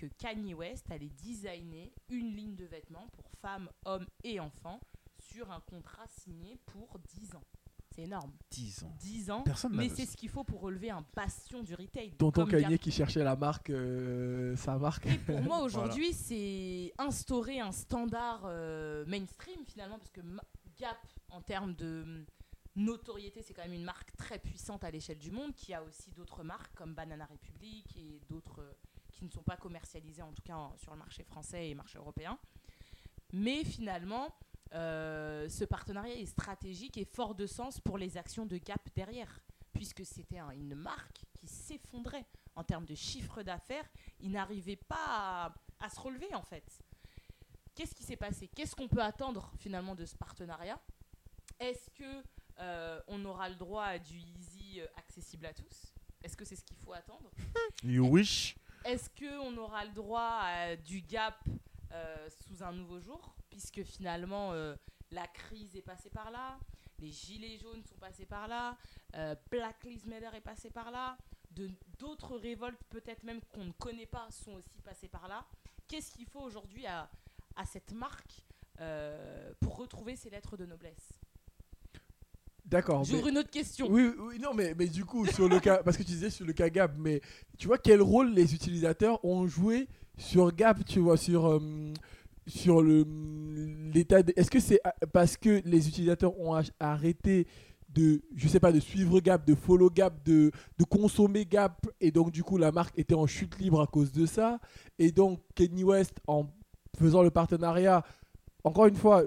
[0.03, 4.81] que Kanye West allait designer une ligne de vêtements pour femmes, hommes et enfants
[5.17, 7.43] sur un contrat signé pour 10 ans.
[7.95, 8.33] C'est énorme.
[8.49, 8.95] 10 ans.
[8.99, 9.43] 10 ans.
[9.43, 12.11] Personne mais c'est ce qu'il faut pour relever un bastion du retail.
[12.17, 12.75] Tonton Gap.
[12.79, 15.05] qui cherchait la marque, euh, sa marque.
[15.05, 20.21] Et pour moi, aujourd'hui, c'est instaurer un standard euh, mainstream finalement, parce que
[20.77, 20.97] Gap,
[21.29, 22.25] en termes de hum,
[22.75, 26.11] notoriété, c'est quand même une marque très puissante à l'échelle du monde, qui a aussi
[26.11, 28.73] d'autres marques comme Banana Republic et d'autres euh,
[29.13, 31.97] qui ne sont pas commercialisées, en tout cas en- sur le marché français et marché
[31.97, 32.37] européen.
[33.31, 34.35] Mais finalement,
[34.73, 39.39] euh, ce partenariat est stratégique et fort de sens pour les actions de Gap derrière,
[39.73, 43.87] puisque c'était un- une marque qui s'effondrait en termes de chiffre d'affaires.
[44.19, 45.05] Il n'arrivait pas
[45.47, 46.79] à, à se relever en fait.
[47.75, 48.47] Qu'est-ce qui s'est passé?
[48.49, 50.79] Qu'est-ce qu'on peut attendre finalement de ce partenariat?
[51.59, 52.23] Est-ce que
[52.59, 55.91] euh, on aura le droit à du easy accessible à tous?
[56.21, 57.31] Est-ce que c'est ce qu'il faut attendre?
[57.83, 58.55] You wish?
[58.85, 60.43] Est-ce qu'on aura le droit
[60.85, 61.37] du gap
[61.91, 63.35] euh, sous un nouveau jour?
[63.49, 64.75] Puisque finalement, euh,
[65.11, 66.59] la crise est passée par là,
[66.99, 68.77] les gilets jaunes sont passés par là,
[69.15, 71.17] euh, Black Lives Matter est passé par là,
[71.99, 75.45] d'autres révoltes, peut-être même qu'on ne connaît pas, sont aussi passées par là.
[75.87, 77.09] Qu'est-ce qu'il faut aujourd'hui à,
[77.55, 78.43] à cette marque
[79.59, 81.22] pour retrouver ses lettres de noblesse?
[82.65, 82.99] D'accord.
[82.99, 83.87] mais- J'ouvre une autre question.
[83.89, 86.45] Oui, oui, non, mais, mais du coup, sur le cas, parce que tu disais sur
[86.45, 87.21] le cas Gap, mais
[87.57, 89.87] tu vois quel rôle les utilisateurs ont joué
[90.17, 91.59] sur Gap, tu vois, sur, euh,
[92.47, 93.05] sur le
[93.93, 94.23] l'état.
[94.23, 94.79] de- Est-ce que c'est
[95.11, 97.47] parce que les utilisateurs ont arrêté
[97.89, 100.49] de, je sais pas, de suivre Gap, de follow Gap, de,
[100.79, 104.11] de consommer Gap, et donc du coup la marque était en chute libre à cause
[104.11, 104.59] de ça,
[104.97, 106.47] et donc Kenny West en
[106.97, 108.03] faisant le partenariat.
[108.63, 109.23] Encore une fois,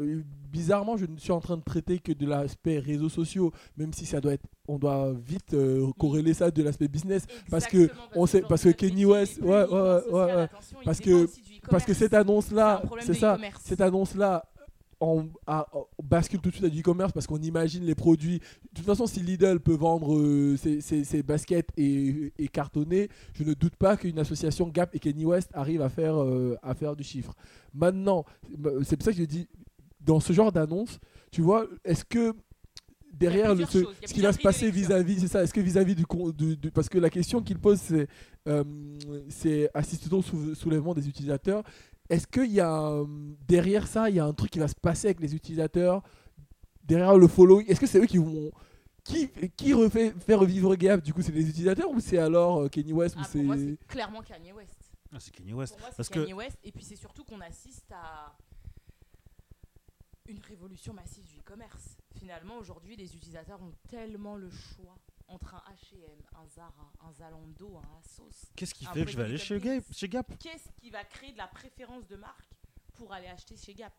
[0.57, 4.07] bizarrement, je ne suis en train de traiter que de l'aspect réseaux sociaux, même si
[4.07, 8.26] ça doit être, on doit vite euh, corréler ça de l'aspect business, parce que on
[8.26, 10.48] sait- parce que Kenny West- ouais, ouais, ouais,
[10.84, 11.26] Parce que-
[11.70, 12.14] parce cette
[12.82, 14.44] un problème c'est ça, cette annonce-là,
[14.98, 18.38] on, a- on bascule tout de suite à du e-commerce parce qu'on imagine les produits.
[18.38, 23.11] De toute façon, si Lidl peut vendre euh, ses, ses- ses baskets et, et cartonner,
[23.34, 26.72] je ne doute pas qu'une association Gap et Kenny West arrive à faire, euh, à
[26.74, 27.34] faire du chiffre.
[27.74, 28.24] Maintenant,
[28.84, 29.46] c'est pour ça que je dis,
[30.07, 30.98] dans ce genre d'annonce,
[31.32, 32.32] tu vois, est-ce que
[33.12, 33.78] derrière le, ce,
[34.12, 36.88] qui va se passer vis-à-vis, c'est ça, est-ce que vis-à-vis du, con- du- du- Parce
[36.88, 38.07] que la question qu'il pose, c'est
[38.48, 38.62] euh,
[39.28, 41.62] c'est assister au sou- soulèvement des utilisateurs?
[42.09, 43.04] Est-ce qu'il y a euh,
[43.48, 46.02] derrière ça, il y a un truc qui va se passer avec les utilisateurs?
[46.84, 48.52] Derrière le following Est-ce que c'est eux qui vont
[49.02, 52.68] qui qui refait fait revivre Gap Du coup, c'est les utilisateurs ou c'est alors euh,
[52.68, 54.78] Kenny West ou Ah, pour c'est moi, c'est clairement Kanye West.
[55.12, 55.72] Ah, c'est Kanye West.
[55.72, 56.59] Pour moi, Parce que- Kanye West.
[56.62, 58.36] Et puis, c'est surtout qu'on assiste à
[60.29, 61.97] une révolution massive du e-commerce.
[62.16, 64.99] Finalement, aujourd'hui, les utilisateurs ont tellement le choix
[65.29, 68.51] entre un H&M, un Zara, un Zalando, un Asos.
[68.55, 70.33] Qu'est-ce qui fait que je vais aller chez Gap, chez Gap?
[70.39, 72.55] Qu'est-ce qui va créer de la préférence de marque
[72.95, 73.95] pour aller acheter chez Gap?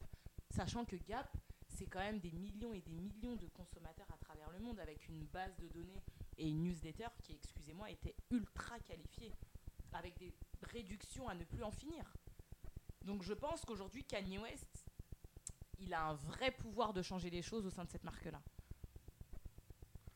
[0.49, 1.29] Sachant que Gap,
[1.67, 5.07] c'est quand même des millions et des millions de consommateurs à travers le monde avec
[5.09, 6.01] une base de données
[6.37, 9.33] et une newsletter qui, excusez-moi, était ultra qualifiée,
[9.93, 12.03] avec des réductions à ne plus en finir.
[13.03, 14.86] Donc je pense qu'aujourd'hui, Kanye West,
[15.79, 18.39] il a un vrai pouvoir de changer les choses au sein de cette marque-là.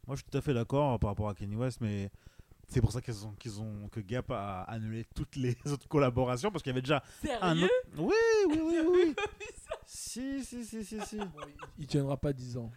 [0.08, 2.10] Moi, je suis tout à fait d'accord par rapport à Kanye West, mais
[2.68, 6.52] c'est pour ça qu'ils ont, qu'ils ont, que Gap a annulé toutes les autres collaborations
[6.52, 7.04] parce qu'il y avait déjà
[7.42, 7.74] un Sérieux autre.
[7.98, 8.14] Oui,
[8.50, 9.16] oui, oui, oui.
[9.86, 11.18] si, si, si, si, si.
[11.18, 12.72] Bon, il, il tiendra pas 10 ans.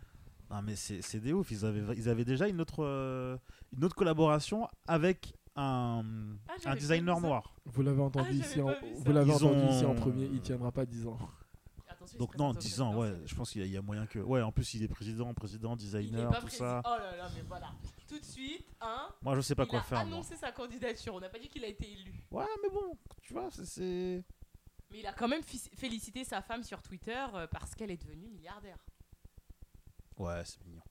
[0.51, 1.51] Non, mais c'est c'est des ouf.
[1.51, 3.37] Ils avaient, ils avaient déjà une autre, euh,
[3.77, 6.05] une autre collaboration avec un,
[6.49, 7.55] Ah, un designer noir.
[7.65, 10.27] Vous l'avez entendu j'avais ici, en, vous l'avez entendu ont- ici en premier.
[10.27, 11.19] Il tiendra pas 10 ans.
[12.19, 13.13] Donc non, présente au 10 ans, ouais.
[13.27, 14.19] Je pense qu'il y, a- il y a moyen que...
[14.19, 16.65] Ouais, en plus, il est président, président, designer, tout président.
[16.65, 16.83] ça.
[16.85, 17.73] Oh là là, mais voilà.
[18.09, 20.15] Tout de suite, hein, Moi, je sais pas il quoi a faire, moi.
[20.19, 21.15] annoncé sa candidature.
[21.15, 22.13] On n'a pas dit qu'il a été élu.
[22.31, 24.23] Ouais, mais bon, tu vois, c'est-.
[24.91, 28.29] Mais il a quand même félicité sa femme sur Twitter euh, parce qu'elle est devenue
[28.31, 28.79] milliardaire.
[30.19, 30.83] Ouais, c'est mignon.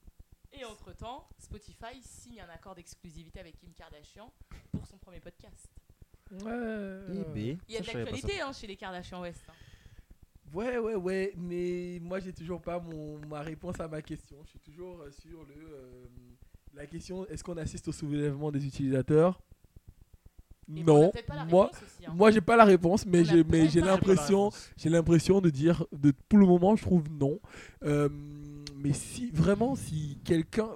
[0.52, 4.32] Et entre-temps, Spotify signe un accord d'exclusivité avec Kim Kardashian
[4.72, 5.68] pour son premier podcast.
[6.32, 7.00] Ouais.
[7.10, 9.44] Eh ben, Il y a de l'actualité hein, chez les Kardashian West.
[9.50, 9.54] hein.
[10.54, 14.38] Ouais, ouais, ouais, mais moi j'ai toujours pas mon, ma réponse à ma question.
[14.46, 16.06] Je suis toujours euh, sur le, euh,
[16.76, 19.42] la question est-ce qu'on assiste au soulèvement des utilisateurs?
[20.76, 21.12] Et Non,
[21.50, 22.14] moi, hein.
[22.16, 26.14] moi j'ai pas la réponse, mais j'ai mais j'ai l'impression j'ai l'impression de dire de
[26.30, 27.40] tout le moment je trouve non.
[27.84, 28.08] Euh,
[28.78, 30.70] mais si vraiment si quelqu'un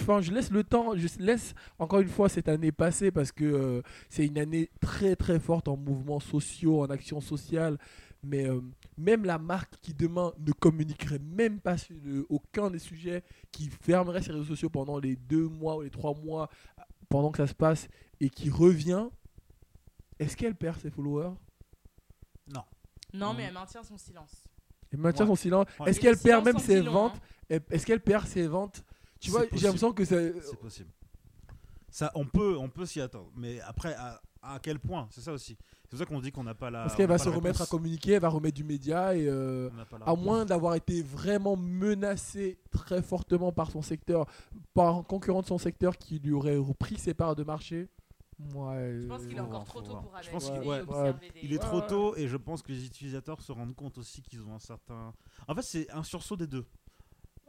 [0.00, 3.44] Enfin, je laisse le temps, je laisse encore une fois cette année passer parce que
[3.44, 7.78] euh, c'est une année très très forte en mouvements sociaux, en actions sociales.
[8.26, 8.60] Mais euh,
[8.96, 13.22] même la marque qui demain ne communiquerait même pas sur le- aucun des sujets,
[13.52, 16.48] qui fermerait ses réseaux sociaux pendant les deux mois ou les trois mois
[17.08, 17.88] pendant que ça se passe
[18.20, 19.08] et qui revient,
[20.18, 21.34] est-ce qu'elle perd ses followers?
[22.52, 22.62] Non.
[23.12, 24.32] Non, mais elle maintient son silence.
[24.92, 25.30] Elle maintient Ouais.
[25.30, 25.66] son silence.
[25.78, 25.90] Ouais.
[25.90, 27.16] Est-ce qu'elle le perd même ses ventes
[27.50, 27.58] hein.
[27.70, 28.82] Est-ce qu'elle perd ses ventes?
[29.20, 29.64] Tu vois, j'ai possible.
[29.66, 30.34] l'impression que c'est.
[30.42, 30.90] C'est possible.
[31.90, 33.30] Ça, on peut, on peut s'y attendre.
[33.36, 35.08] Mais après, à, à quel point?
[35.10, 35.56] C'est ça aussi.
[35.88, 36.82] C'est pour ça qu'on dit qu'on n'a pas la.
[36.82, 39.28] Parce qu'elle va se remettre à communiquer, elle va remettre du média et.
[39.28, 43.82] euh, On n'a pas la à moins d'avoir été vraiment menacée très fortement par son
[43.82, 44.26] secteur,
[44.74, 47.88] par un concurrent de son secteur qui lui aurait repris ses parts de marché.
[48.38, 50.56] Moi, Je pense euh, qu'il est encore voir, trop tôt pour Je analyser pense qu'il-
[50.62, 53.50] et ouais, observer des- Il est trop tôt et je pense que les utilisateurs se
[53.52, 55.14] rendent compte aussi qu'ils ont un certain.
[55.48, 56.66] En fait, c'est un sursaut des deux.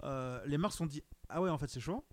[0.03, 2.05] Euh, les marques se sont dit Ah ouais, en fait, c'est chaud.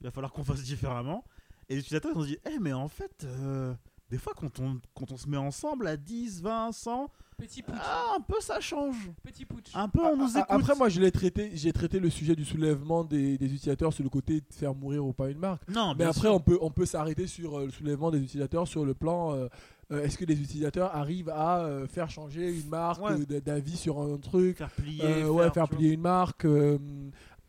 [0.00, 1.24] Il va falloir qu'on fasse différemment.
[1.68, 3.74] Et les utilisateurs ils ont dit Eh, mais en fait, euh,
[4.10, 7.76] des fois, quand on, quand on se met ensemble à 10, 20, 100, Petit putsch.
[7.82, 9.10] ah, un peu ça change.
[9.22, 9.70] Petit putsch.
[9.74, 10.46] Un peu, on nous écoute.
[10.48, 14.04] Après, moi, je l'ai traité, j'ai traité le sujet du soulèvement des, des utilisateurs sur
[14.04, 15.68] le côté de faire mourir ou pas une marque.
[15.68, 16.34] non, Mais après, sûr.
[16.34, 19.48] on peut, on peut s'arrêter sur euh, le soulèvement des utilisateurs sur le plan euh,
[19.92, 23.40] euh, est-ce que les utilisateurs arrivent à euh, faire changer une marque Ouais.
[23.40, 26.78] d'avis sur un truc faire plier, Euh, ouais, faire plier une marque, euh,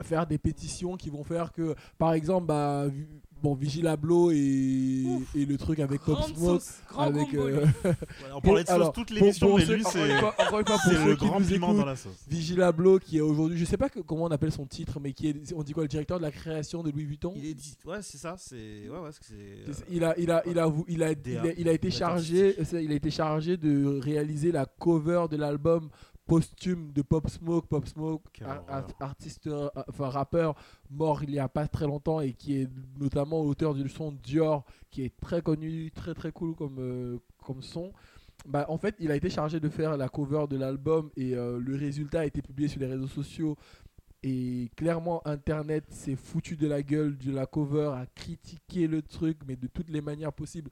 [0.03, 2.85] faire des pétitions qui vont faire que, par exemple, bah,
[3.41, 6.59] bon, Vigilablo et, et le truc avec Pop Grande Smoke.
[6.61, 7.71] sauce, grand Avec, combo, euh, lui.
[8.35, 10.59] On parlait de sauce alors, toute pour- l'émission, pour mais lui, c'est une fois- encore
[10.59, 12.13] une fois, pour c'est ceux le qui grand nous piment écoutent, dans la sauce.
[12.27, 15.27] Vigilablo qui est aujourd'hui, je sais pas que- comment on appelle son titre, mais qui
[15.29, 17.33] est, on dit quoi, le directeur de la création de Louis Vuitton?
[17.35, 18.55] Il est dit, ouais, c'est ça, c'est,
[18.89, 19.33] ouais, ouais, c'est,
[19.73, 21.91] C'est- euh, Il a, il a, il a, il a, il a, il a été
[21.91, 25.89] chargé, c'est- il a été chargé de réaliser la cover de l'album
[26.27, 28.21] posthume de Pop Smoke, Pop Smoke,
[28.67, 30.55] ar- artiste, euh, enfin rappeur
[30.89, 32.69] mort il y a pas très longtemps et qui est
[32.99, 37.61] notamment auteur du son Dior, qui est très connu, très très cool comme, euh, comme
[37.61, 37.91] son.
[38.45, 41.59] Bah, en fait, il a été chargé de faire la cover de l'album et euh,
[41.59, 43.57] le résultat a été publié sur les réseaux sociaux.
[44.23, 49.37] Et clairement, Internet s'est foutu de la gueule de la cover, a critiqué le truc,
[49.47, 50.69] mais de toutes les manières possibles.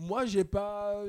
[0.00, 1.02] Moi, j'ai pas,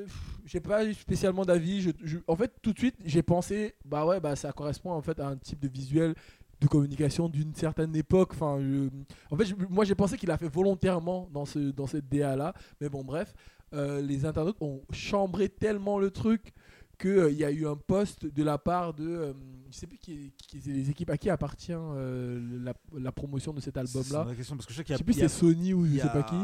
[0.45, 1.81] j'ai pas spécialement d'avis.
[1.81, 5.01] Je- je- en fait, tout de suite, j'ai pensé, bah ouais, bah ça correspond en
[5.01, 6.15] fait à un type de visuel
[6.59, 8.31] de communication d'une certaine époque.
[8.33, 8.89] Enfin, je-
[9.31, 12.35] en fait, je- moi, j'ai pensé qu'il a fait volontairement dans ce, dans cette DA
[12.35, 12.53] là.
[12.81, 13.33] Mais bon, bref,
[13.73, 16.53] euh, les internautes ont chambré tellement le truc
[16.97, 19.33] qu'il y a eu un post de la part de, euh,
[19.71, 23.61] je sais plus qui, qui les équipes à qui appartient euh, la, la promotion de
[23.61, 24.25] cet album c'est là.
[24.27, 25.73] la question parce que je sais qu'il Je y a, sais plus si c'est Sony
[25.73, 26.35] ou je sais pas qui.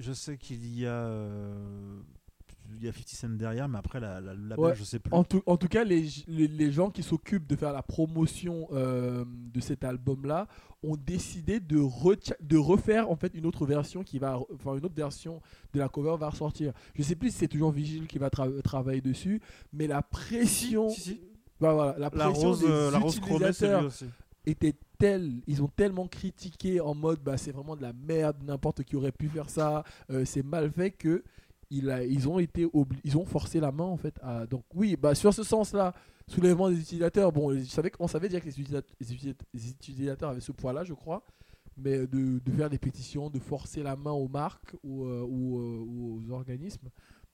[0.00, 2.00] Je sais qu'il y a, euh,
[2.78, 5.12] il y a 50 Cent derrière, mais après la, la, label, Ouais, je sais plus.
[5.12, 8.66] En tout, en tout cas, les, les, les gens qui s'occupent de faire la promotion
[8.72, 10.46] euh, de cet album-là
[10.82, 14.84] ont décidé de, recha- de refaire en fait une autre version qui va, enfin une
[14.86, 15.42] autre version
[15.74, 16.72] de la cover va ressortir.
[16.94, 19.42] Je sais plus si c'est toujours Vigile qui va tra- travailler dessus,
[19.74, 21.20] mais la pression, Si, si.
[21.60, 24.04] bah voilà, la La pression rose, des euh, la rose chromée, c'est lui utilisateurs aussi.
[24.50, 28.82] Était telle, ils ont tellement critiqué en mode bah c'est vraiment de la merde, n'importe
[28.84, 31.22] qui aurait pu faire ça, euh, c'est mal fait que
[31.70, 34.64] il a, ils ont été obli- ils ont forcé la main en fait à donc
[34.74, 35.94] oui bah sur ce sens-là
[36.26, 38.58] soulèvement des utilisateurs bon je savais on savait déjà que les
[39.70, 41.22] utilisateurs, avaient ce poids-là je crois
[41.76, 45.58] mais de, de faire des pétitions de forcer la main aux marques ou, euh, ou,
[45.60, 46.88] euh, ou aux organismes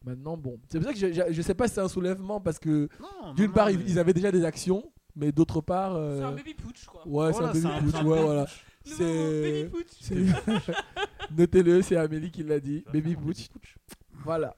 [0.05, 0.61] maintenant bon.
[0.69, 2.89] C'est pour ça que je, je, je sais pas si c'est un soulèvement parce que
[3.35, 4.85] d'une part mais- ils, ils avaient déjà des actions
[5.17, 7.01] mais d'autre part C'est un euh, baby putsch, quoi.
[7.07, 8.47] Ouais, Voilà, c'est un baby putsch, ouais, voilà.
[8.85, 9.71] C'est.
[11.37, 12.85] Notez-le, c'est Amélie qui l'a dit.
[12.93, 13.49] Baby putsch.
[14.13, 14.55] Voilà.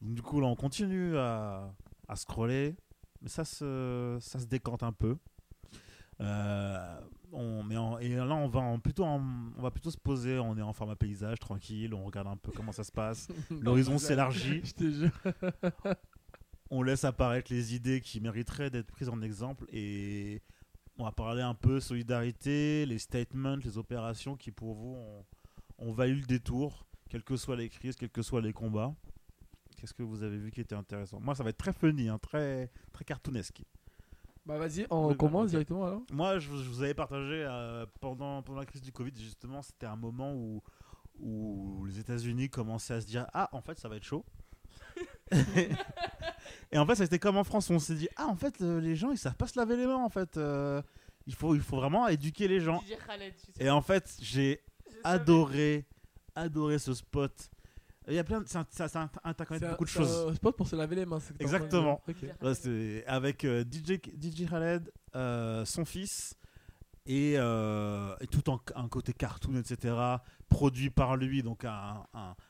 [0.00, 1.70] Donc, du coup, là, on continue à,
[2.08, 2.74] à scroller,
[3.20, 5.16] mais ça se, ça se décante un peu.
[6.20, 7.00] Euh,
[7.32, 9.20] on, mais en- et là, on va, en- plutôt en-
[9.58, 12.52] on va plutôt se poser, on est en format paysage, tranquille, on regarde un peu
[12.52, 13.28] comment ça se passe.
[13.62, 15.10] L'horizon s'élargit, Je te jure.
[16.70, 20.42] on laisse apparaître les idées qui mériteraient d'être prises en exemple et
[20.98, 25.24] on va parler un peu solidarité, les statements, les opérations qui pour vous ont,
[25.78, 28.94] ont valu le détour, quelles que soient les crises, quels que soient les combats.
[29.76, 31.20] Qu'est-ce que vous avez vu qui était intéressant?
[31.20, 33.62] Moi, ça va être très funny, hein, très, très cartoonesque.
[34.46, 36.02] Bah vas-y, on Oui, commence directement alors.
[36.10, 39.60] Moi, je, vous- je vous avais partagé euh, pendant, pendant la crise du Covid, justement,
[39.60, 40.62] c'était un moment où,
[41.20, 44.24] où les États-Unis commençaient à se dire Ah, en fait, ça va être chaud.
[46.72, 48.60] Et en fait, ça a été comme en France, on s'est dit Ah, en fait,
[48.60, 50.36] euh, les gens, ils savent pas se laver les mains, en fait.
[50.36, 50.82] euh,
[51.26, 52.82] il, faut, il faut vraiment éduquer les gens.
[53.60, 54.60] Et en fait, j'ai
[55.04, 55.86] adoré,
[56.34, 57.32] adoré ce spot.
[58.08, 58.48] Il y a plein de.
[58.48, 60.28] Ça, ça, ça interconnecte C'est un- beaucoup de c'est choses.
[60.30, 61.18] un spot pour se laver les mains.
[61.40, 62.00] Exactement.
[62.06, 62.14] dire.
[62.16, 62.22] Ok.
[62.22, 62.54] DJ Ouais, Khaled.
[62.56, 66.34] c'est avec euh, DJ, DJ Khaled, euh, son fils,
[67.06, 69.94] et, euh, et tout en un côté cartoon, etc.
[70.48, 71.64] Produit par lui, donc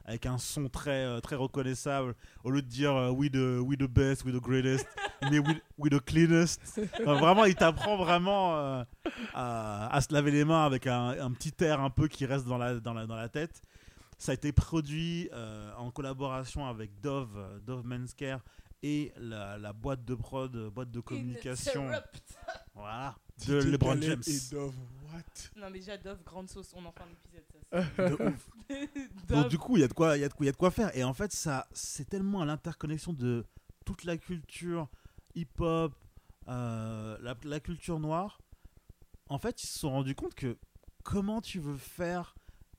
[0.04, 2.14] avec un son très, euh, très reconnaissable.
[2.44, 4.86] Au lieu de dire euh, we, the, we the best, we the greatest,
[5.30, 6.60] mais we, we the cleanest.
[7.04, 8.84] Vraiment, il t'apprend vraiment
[9.34, 12.74] à, se laver les mains avec un, petit air un peu qui reste dans la,
[12.80, 13.62] dans la, dans la tête.
[14.18, 15.28] Ça a été produit
[15.78, 18.40] en collaboration avec Dove, Dove Men's Care
[18.82, 21.90] et la, la boîte de prod, euh, boîte de communication,
[22.74, 23.16] voilà,
[23.46, 24.22] de DJ LeBron James.
[24.26, 24.74] Et Dove,
[25.12, 25.20] what?
[25.56, 27.44] Non, mais déjà, Dove, grande sauce, on en fait un épisode.
[27.96, 28.48] Ça, De ouf.
[28.68, 30.46] c'est- Donc du coup, il y a de quoi, il y a de quoi, il
[30.46, 30.96] y a de quoi faire.
[30.96, 33.44] Et en fait, ça, c'est tellement à l'interconnexion de
[33.84, 34.88] toute la culture
[35.34, 35.92] hip-hop,
[36.48, 38.40] euh, la, la culture noire.
[39.28, 40.56] En fait, ils se sont rendus compte que
[41.02, 42.34] comment tu veux faire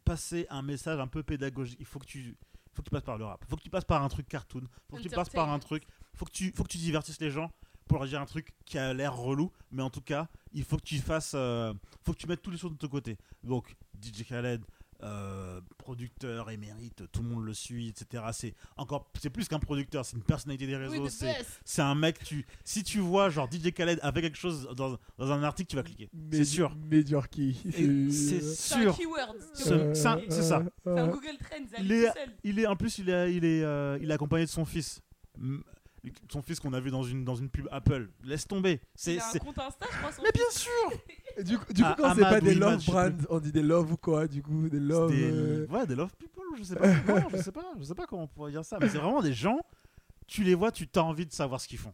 [0.06, 2.38] passer un message un peu pédagogique, il faut que tu,
[2.78, 4.62] faut que tu passes par le rap, faut que tu passes par un truc cartoon,
[4.90, 7.32] faut que tu passes par un truc, faut que tu, faut que tu divertisses les
[7.32, 7.52] gens
[7.88, 10.78] pour leur dire un truc qui a l'air relou, mais en tout cas, il faut
[10.78, 11.74] que tu fasses, euh,
[12.04, 13.18] faut que tu mettes tous les choses de ton côté.
[13.44, 14.64] Donc, DJ Khaled,
[15.04, 18.24] euh, producteur émérite, tout le monde le suit, etc.
[18.34, 21.08] C'est encore, c'est plus qu'un producteur, c'est une personnalité des réseaux.
[21.08, 21.12] the
[21.66, 22.24] c'est, un mec.
[22.24, 25.76] Tu, si tu vois genre DJ Khaled avec quelque chose dans, dans un article, tu
[25.76, 26.10] vas cliquer.
[26.32, 26.76] C'est sûr.
[26.76, 27.60] Mediorki.
[28.12, 28.98] C'est C'est un sûr.
[29.72, 30.64] Euh, ça- c'est ça.
[30.84, 32.08] C'est un Google Trends, Il est-.
[32.44, 35.02] Il est en plus, il est, il est, euh, il est accompagné de son fils.
[36.32, 38.10] Son fils qu'on a vu dans une, dans une pub Apple.
[38.24, 38.80] Laisse tomber.
[38.96, 40.72] C'est, un c'est- compte Insta, je son Mais bien sûr.
[41.38, 43.62] Et Du coup, du coup Ah, quand c'est pas des love brands, on dit des
[43.62, 45.12] love ou quoi Du coup, des love.
[45.12, 46.88] Des- euh, Ouais, des love people, je sais pas.
[47.08, 48.78] non, je sais pas, je sais pas comment on pourrait dire ça.
[48.80, 49.60] Mais c'est vraiment des gens,
[50.28, 51.94] tu les vois, tu as envie de savoir ce qu'ils font.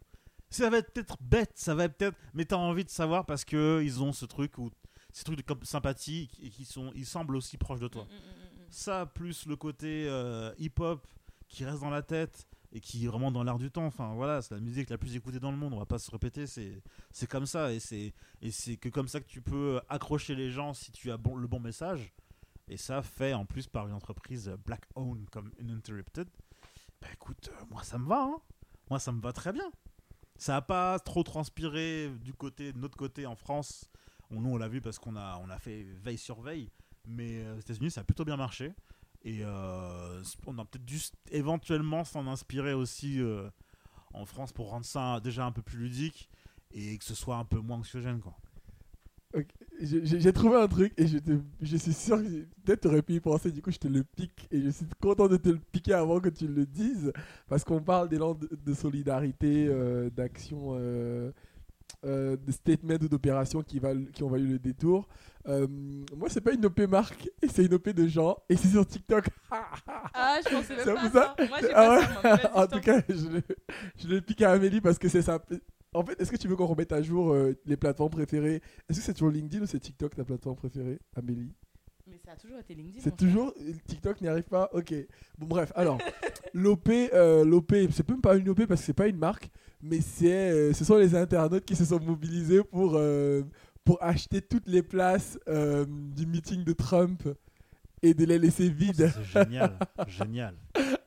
[0.50, 3.44] Ça va être peut-être bête, ça va être peut-être, mais t'as envie de savoir parce
[3.44, 4.70] que ils ont ce truc où,
[5.12, 8.04] ces trucs de sympathie et qui sont, ils semblent aussi proches de toi.
[8.04, 8.66] Mm, mm, mm.
[8.70, 11.06] Ça plus le côté euh, hip-hop
[11.48, 13.86] qui reste dans la tête et qui est vraiment dans l'air du temps.
[13.86, 15.74] Enfin voilà, c'est la musique la plus écoutée dans le monde.
[15.74, 19.08] On va pas se répéter, c'est c'est comme ça et c'est et c'est que comme
[19.08, 22.14] ça que tu peux accrocher les gens si tu as bon, le bon message.
[22.68, 26.28] Et ça fait en plus par une entreprise black owned comme Uninterrupted.
[27.02, 28.24] Bah écoute, euh, moi ça me va.
[28.24, 28.42] hein.
[28.90, 29.72] Moi ça me va très bien.
[30.38, 33.90] Ça a pas trop transpiré du côté de notre côté en France.
[34.32, 36.72] Nous on l'a vu parce qu'on a on a fait veille sur veille.
[37.06, 38.74] Mais euh, aux États-Unis ça a plutôt bien marché.
[39.24, 41.00] Et euh, on a peut-être dû
[41.32, 43.50] éventuellement s'en inspirer aussi euh,
[44.14, 46.30] en France pour rendre ça déjà un peu plus ludique
[46.72, 48.20] et que ce soit un peu moins anxiogène.
[48.20, 48.36] Quoi.
[49.82, 53.62] J'ai trouvé un truc et je, suis sûr que peut-être t'aurais pu y penser, du
[53.62, 56.30] coup je te le pique et je suis content de te le piquer avant que
[56.30, 57.12] tu le dises
[57.48, 60.76] parce qu'on parle d'élan de, de solidarité, euh, d'action,
[62.06, 65.08] euh, de statement ou d'opération qui, valent- qui ont valu le détour.
[65.48, 65.68] Euh,
[66.16, 69.26] moi c'est pas une OP marque, c'est une OP de gens et c'est sur TikTok.
[70.16, 71.48] Ah, je pensais même pas ça ça.
[71.48, 72.52] Moi, j'ai Ah pas ça.
[72.56, 73.42] en tout cas, je le,
[73.98, 75.44] je le pique à Amélie parce que c'est ça.
[75.94, 78.62] En fait, est-ce que tu veux qu'on remette à jour euh, les plateformes préférées?
[78.90, 81.52] Est-ce que c'est toujours LinkedIn ou c'est TikTok ta plateforme préférée, Amélie?
[82.34, 83.00] Ça a toujours été LinkedIn.
[83.04, 83.54] C'est toujours
[83.88, 84.70] TikTok n'y arrive pas.
[84.74, 84.94] Ok.
[85.38, 85.72] Bon bref.
[85.76, 86.00] Alors
[86.54, 89.50] l'OP, euh, l'OP, c'est même pas une OP parce que c'est pas une marque,
[89.82, 93.44] mais c'est, euh, ce sont les internautes qui se sont mobilisés pour euh,
[93.86, 97.28] pour acheter toutes les places euh, du meeting de Trump
[98.02, 99.12] et de les laisser vides.
[99.14, 99.78] C'est génial,
[100.08, 100.56] génial.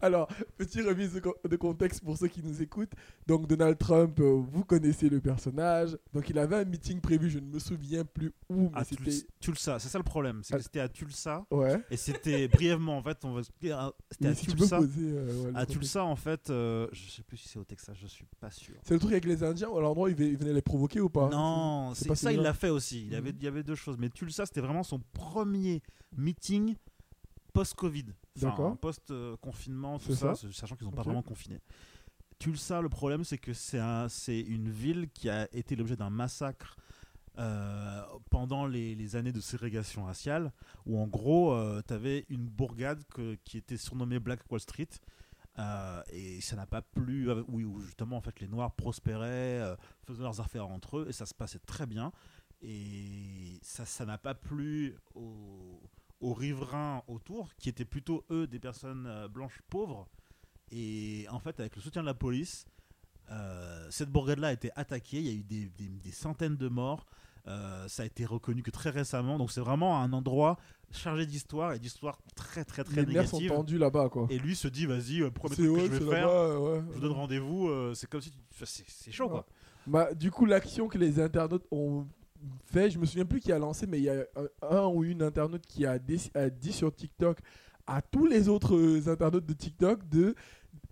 [0.01, 2.93] Alors, petit remise de, co- de contexte pour ceux qui nous écoutent.
[3.27, 5.97] Donc, Donald Trump, euh, vous connaissez le personnage.
[6.13, 9.05] Donc, il avait un meeting prévu, je ne me souviens plus où, mais À c'était.
[9.11, 10.59] Tuls- Tulsa, c'est ça le problème, c'est Ah.
[10.59, 11.81] que c'était à Tulsa Ouais.
[11.91, 14.79] et c'était brièvement en fait, on va expliquer, hein, c'était à si Tulsa.
[14.79, 14.91] poser.
[15.03, 15.67] euh, ouais, À.
[15.67, 18.75] Tulsa en fait, euh, je sais plus si c'est au Texas, je suis pas sûr.
[18.83, 21.01] C'est le truc avec les Indiens, à l'endroit où il ve- il venait les provoquer
[21.01, 21.29] ou pas?
[21.29, 23.07] Non, c'est ça, il l'a fait aussi.
[23.07, 23.39] Il, y avait, Mhm.
[23.41, 23.97] il y avait deux choses.
[23.99, 25.81] Mais Tulsa, c'était vraiment son premier
[26.17, 26.75] meeting
[27.53, 28.07] post-Covid.
[28.41, 28.77] D'accord.
[28.79, 30.53] Post-confinement, tout ça, ça.
[30.53, 31.61] sachant qu'ils n'ont pas vraiment confiné.
[32.39, 36.11] Tulsa, le problème, c'est que c'est un- c'est une ville qui a été l'objet d'un
[36.11, 36.77] massacre
[37.39, 40.53] euh, pendant les, les années de ségrégation raciale,
[40.87, 41.55] où en gros,
[41.87, 44.89] tu avais une bourgade que- qui était surnommée Black Wall Street.
[45.59, 49.61] euh, et ça n'a pas plu, euh, où, où justement en fait les Noirs prospéraient,
[49.63, 49.75] euh,
[50.07, 52.13] faisaient leurs affaires entre eux, et ça se passait très bien.
[52.63, 55.81] Et ça ça n'a pas plu aux,
[56.21, 60.09] aux riverains autour, qui étaient plutôt eux des personnes euh, blanches pauvres.
[60.71, 62.65] Et en fait, avec le soutien de la police,
[63.29, 66.69] Euh, cette bourgade-là a été attaquée, il y a eu des, des- des centaines de
[66.69, 67.07] morts.
[67.49, 69.37] Euh, ça a été reconnu que très récemment.
[69.37, 70.59] Donc c'est vraiment un endroit
[70.93, 74.29] chargé d'histoire et d'histoire très très très Les nerfs sont tendus là-bas, quoi.
[74.31, 76.29] Et lui se dit vas-y, euh, premier truc que je vais faire,
[76.63, 76.81] ouais.
[76.89, 77.69] je vous donne rendez-vous.
[77.97, 78.39] c'est comme si tu...
[78.65, 79.45] c'est chaud quoi.
[79.89, 82.07] Bah, du coup, l'action que les internautes ont
[82.65, 84.25] fait, je me souviens plus qui a lancé, mais il y a
[84.63, 87.39] un, ou une internaute qui a, dit sur TikTok
[87.87, 90.35] à tous les autres euh, internautes de TikTok de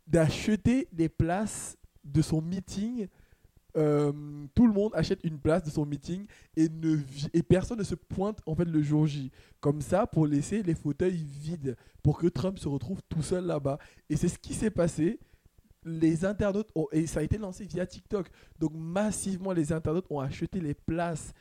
[0.07, 3.09] d'acheter des places de son meeting.
[3.77, 4.13] Euh,
[4.55, 6.27] tout le monde achète une place de son meeting
[6.57, 6.69] et,
[7.33, 9.33] et personne ne se pointe en fait le jour J.
[9.61, 13.79] Comme ça, pour laisser les fauteuils vides, pour que Trump se retrouve tout seul là-bas.
[14.09, 15.19] Et c'est ce qui s'est passé.
[15.85, 18.29] Les internautes ont, et ça a été lancé via TikTok.
[18.59, 21.33] Donc massivement, les internautes ont acheté les places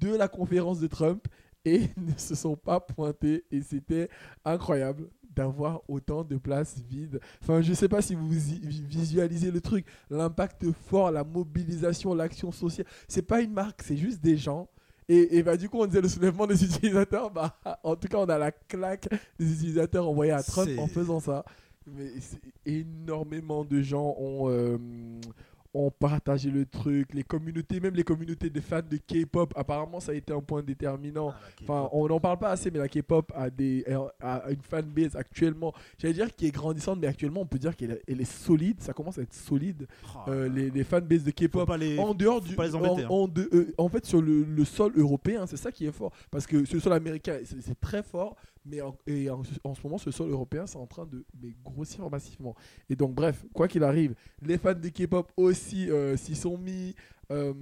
[0.00, 1.26] de la conférence de Trump
[1.64, 3.44] et ne se sont pas pointés.
[3.50, 4.08] Et c'était
[4.44, 7.20] incroyable d'avoir autant de places vides.
[7.42, 12.50] Enfin, je sais pas si vous vi- visualisez le truc, l'impact fort, la mobilisation, l'action
[12.52, 12.86] sociale.
[13.06, 14.68] C'est pas une marque, c'est juste des gens.
[15.08, 17.30] Et, et bah, du coup, on disait le soulèvement des utilisateurs.
[17.30, 19.08] Bah, en tout cas, on a la claque
[19.38, 21.44] des utilisateurs envoyés à Trump en faisant ça.
[21.96, 22.10] Mais
[22.66, 24.76] énormément de gens ont, euh,
[25.74, 27.12] ont partagé le truc.
[27.12, 30.62] Les communautés, même les communautés de fans de K-pop, apparemment, ça a été un point
[30.62, 31.34] déterminant.
[31.62, 33.84] Enfin, on n'en parle pas assez, mais la K-pop a, des,
[34.20, 38.00] a une fanbase actuellement, j'allais dire qui est grandissante, mais actuellement, on peut dire qu'elle
[38.06, 38.80] est- solide.
[38.80, 39.86] Ça commence à être solide.
[40.04, 41.68] Oh, Euh, les, les fanbases de K-pop.
[41.98, 42.54] En dehors du.
[42.56, 45.56] pas les embêter, en, en de- euh, en fait, sur le, le sol européen, c'est
[45.58, 46.12] ça qui est fort.
[46.30, 48.36] Parce que sur le sol américain, c'est très fort.
[48.68, 51.24] Mais en, et en, ce moment, ce sol européen, c'est en train de
[51.64, 52.54] grossir massivement.
[52.88, 56.94] Et donc, bref, quoi qu'il arrive, les fans de K-pop aussi euh, s'y sont mis.
[57.30, 57.52] euh,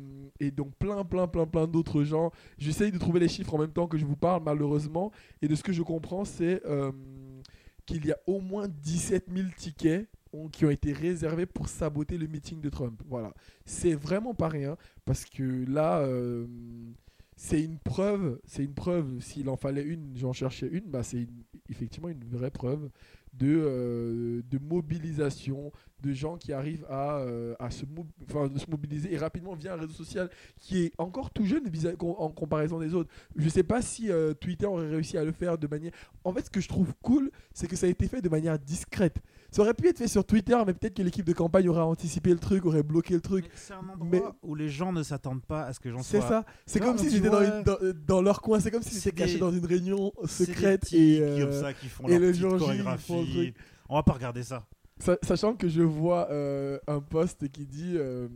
[0.40, 2.30] et donc, plein, plein, plein, plein d'autres gens.
[2.58, 5.12] J'essaye de trouver les chiffres en même temps que je vous parle, malheureusement.
[5.42, 6.92] Et de ce que je comprends, c'est euh,
[7.84, 10.08] qu'il y a au moins 17 000 tickets
[10.52, 13.00] qui ont été réservés pour saboter le meeting de Trump.
[13.08, 13.32] Voilà.
[13.64, 14.76] C'est vraiment pas rien
[15.06, 16.06] parce que là,
[17.36, 21.26] c'est une preuve, c'est une preuve, s'il en fallait une, j'en cherchais une, bah c'est
[21.68, 22.88] effectivement une vraie preuve
[23.34, 25.70] de, euh, de mobilisation,
[26.02, 27.84] de gens qui arrivent à, euh, à se,
[28.68, 31.64] mobiliser et rapidement via un réseau social qui est encore tout jeune
[32.00, 33.10] en comparaison des autres.
[33.36, 35.92] Je sais pas si euh, Twitter aurait réussi à le faire de manière...
[36.24, 38.58] En fait, ce que je trouve cool, c'est que ça a été fait de manière
[38.58, 39.20] discrète.
[39.56, 42.28] Ça aurait pu être fait sur Twitter, mais peut-être que l'équipe de campagne aurait anticipé
[42.30, 43.46] le truc, aurait bloqué le truc.
[43.46, 46.02] Mais C'est un endroit Mais- où les gens ne s'attendent pas à ce que j'en
[46.02, 46.28] C'est sois.
[46.28, 46.44] ça.
[46.66, 47.30] C'est comme s'ils dit, étaient
[48.06, 48.60] dans, leur coin.
[48.60, 51.72] C'est comme C'est étaient cachés des- dans une réunion C'est secrète et, euh, comme ça
[51.72, 53.54] qui font et le jour chorégraphie.
[53.88, 54.66] On va pas regarder ça.
[54.98, 58.28] Sa- Sachant que je vois euh, un post qui dit euh,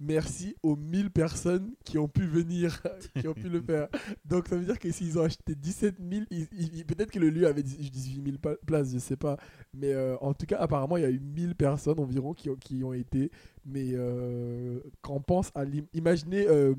[0.00, 2.80] merci aux 1000 personnes qui ont pu venir,
[3.18, 3.88] qui ont pu le faire.
[4.24, 7.30] Donc ça veut dire que s'ils ont acheté 17 000, ils- ils- peut-être que le
[7.30, 9.36] lieu avait 18 000 pa- places, je sais pas.
[9.74, 12.56] Mais euh, en tout cas, apparemment, il y a eu 1000 personnes environ qui ont,
[12.56, 13.30] qui ont été.
[13.64, 16.74] Mais euh, quand on pense à imaginez euh,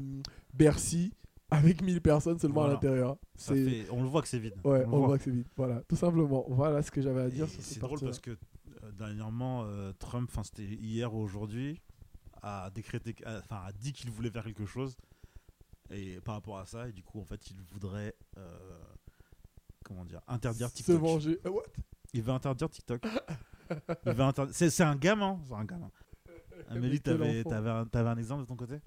[0.54, 1.14] Bercy
[1.52, 2.72] avec 1000 personnes seulement Voilà.
[2.72, 3.18] à l'intérieur.
[3.38, 4.54] Fait- On le voit que c'est vide.
[4.64, 5.08] Ouais, le on voit.
[5.08, 5.48] voit que c'est vite.
[5.58, 6.46] Voilà, tout simplement.
[6.50, 9.66] Voilà ce que j'avais à dire C'est drôle parce que euh, dernièrement,
[10.00, 11.82] Trump, enfin c'était hier ou aujourd'hui,
[12.41, 14.95] a décrété, enfin a dit qu'il voulait faire quelque chose
[15.90, 18.80] et par rapport à ça, et du coup en fait il voudrait, euh,
[19.84, 21.02] comment dire, interdire Se TikTok.
[21.02, 21.40] venger.
[21.45, 21.64] Euh, what?
[22.14, 23.03] Il veut interdire TikTok.
[24.06, 25.91] Il veut interdire- C'est un gamin, c'est un gamin.
[26.70, 28.80] Amélie, t'avais un, exemple de ton côté?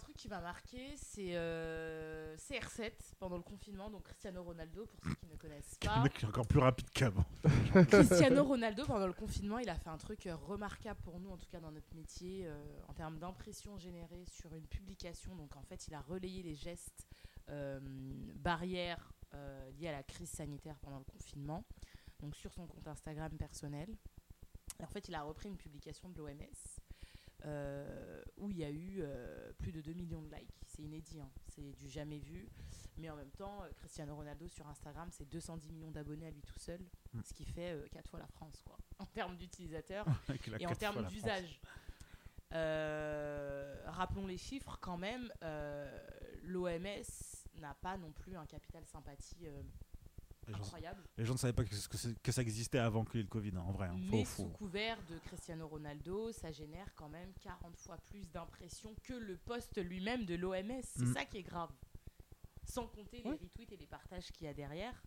[0.00, 5.14] Truc qui m'a marqué, c'est euh, CR7 pendant le confinement, donc Cristiano Ronaldo, pour ceux
[5.14, 6.02] qui ne connaissent Le pas.
[6.02, 7.24] mec est encore plus rapide qu'avant.
[7.90, 11.36] Cristiano Ronaldo, pendant le confinement, il a fait un truc euh, remarquable pour nous, en
[11.36, 12.58] tout cas dans notre métier, euh,
[12.88, 15.36] en termes d'impression générée sur une publication.
[15.36, 17.06] Donc en fait, il a relayé les gestes
[17.50, 17.78] euh,
[18.36, 19.12] barrières
[19.78, 21.64] liés à la crise sanitaire pendant le confinement,
[22.18, 23.88] donc sur son compte Instagram personnel.
[24.80, 26.79] Et en fait, il a repris une publication de l'OMS.
[27.44, 30.54] Euh, où il y a eu euh, plus de 2 millions de likes.
[30.66, 31.30] C'est inédit, hein.
[31.48, 32.48] c'est du jamais vu.
[32.98, 36.42] Mais en même temps, euh, Cristiano Ronaldo sur Instagram, c'est 210 millions d'abonnés à lui
[36.42, 36.80] tout seul,
[37.12, 37.20] Mm.
[37.24, 40.06] ce qui fait 4 fois la France, quoi, en termes d'utilisateurs
[40.60, 41.60] et en termes d'usage.
[42.52, 45.32] Rappelons les chiffres quand même,
[46.42, 47.04] l'OMS
[47.56, 49.46] n'a pas non plus un capital sympathie
[50.50, 51.02] Les gens, incroyable.
[51.16, 53.22] les gens ne savaient pas que, que c'est- que ça existait avant qu'il y ait
[53.24, 53.88] le Covid, hein, en vrai.
[53.88, 53.96] hein.
[54.10, 58.94] Mais faut- sous couvert de Cristiano Ronaldo, ça génère quand même 40 fois plus d'impressions
[59.02, 60.82] que le poste lui-même de l'OMS.
[60.82, 61.14] C'est Mm.
[61.14, 61.70] ça qui est grave.
[62.64, 65.02] Sans compter les retweets et les partages qu'il y a derrière.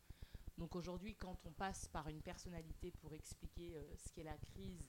[0.57, 4.87] Donc aujourd'hui, quand on passe par une personnalité pour expliquer euh, ce qu'est la crise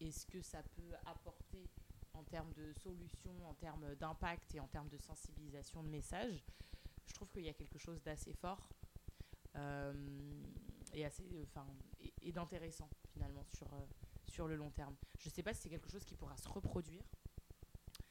[0.00, 1.68] et ce que ça peut apporter
[2.14, 6.44] en termes de solutions, en termes d'impact et en termes de sensibilisation de messages,
[7.06, 8.68] je trouve qu'il y a quelque chose d'assez fort
[10.94, 11.66] et, assez, enfin,
[12.00, 13.86] et, et d'intéressant finalement sur, euh,
[14.26, 14.94] sur le long terme.
[15.18, 17.02] Je sais pas si c'est quelque chose qui pourra se reproduire.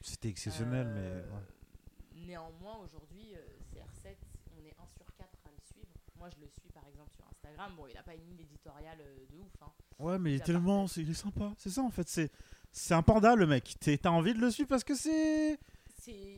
[0.02, 1.34] C'était exceptionnel, Euh, mais.
[1.36, 2.26] ouais.
[2.28, 3.40] Néanmoins, aujourd'hui, euh,
[3.74, 4.16] CR7,
[4.58, 5.88] on est 1 sur 4 à le suivre.
[6.18, 7.74] Moi, je le suis par exemple sur Instagram.
[7.78, 9.52] Bon, il n'a pas une ligne éditoriale euh, de ouf.
[9.62, 9.72] hein.
[10.00, 10.86] Ouais, mais il est tellement.
[10.98, 11.54] Il est sympa.
[11.58, 12.08] C'est ça en fait.
[12.10, 12.32] C'est
[12.72, 13.76] c'est un panda le mec.
[13.80, 15.58] T'as envie de le suivre parce que c'est.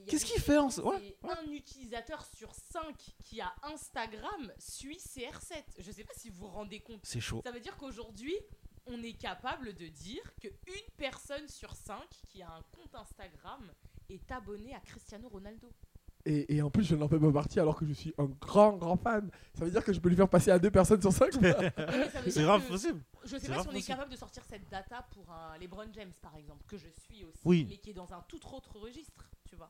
[0.07, 4.98] Qu'est-ce qu'il fait en ce- ouais, c'est Un utilisateur sur 5 qui a Instagram suit
[4.98, 5.64] CR7.
[5.80, 7.02] Je sais pas si vous vous rendez compte.
[7.03, 7.41] C'est chaud.
[7.43, 8.35] Ça veut dire qu'aujourd'hui,
[8.88, 10.52] on est capable de dire qu'une
[10.98, 13.72] personne sur 5 qui a un compte Instagram
[14.10, 15.72] est abonnée à Cristiano Ronaldo.
[16.26, 18.73] Et, et en plus, je n'en fais pas partie alors que je suis un grand,
[18.77, 19.31] grand fan.
[19.57, 21.31] Ça veut dire que je peux lui faire passer à deux personnes sur cinq.
[22.30, 23.02] C'est grave possible.
[23.23, 25.88] Je sais C'est pas si on est capable de sortir cette data pour un LeBron
[25.93, 27.65] James par exemple, que je suis aussi, Oui.
[27.69, 29.69] mais qui est dans un tout autre registre, tu vois.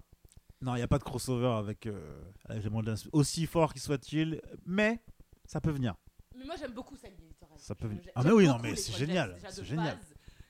[0.62, 2.98] Non, il n'y a pas de crossover avec, euh, avec les Mondials.
[3.12, 5.02] Aussi fort qu'il soit-il, mais
[5.46, 5.96] ça peut venir.
[6.38, 7.58] Mais moi j'aime beaucoup ligne éditoriale.
[7.60, 8.04] Ça peut venir.
[8.16, 10.00] Ah, mais oui, non, mais c'est génial, c'est génial.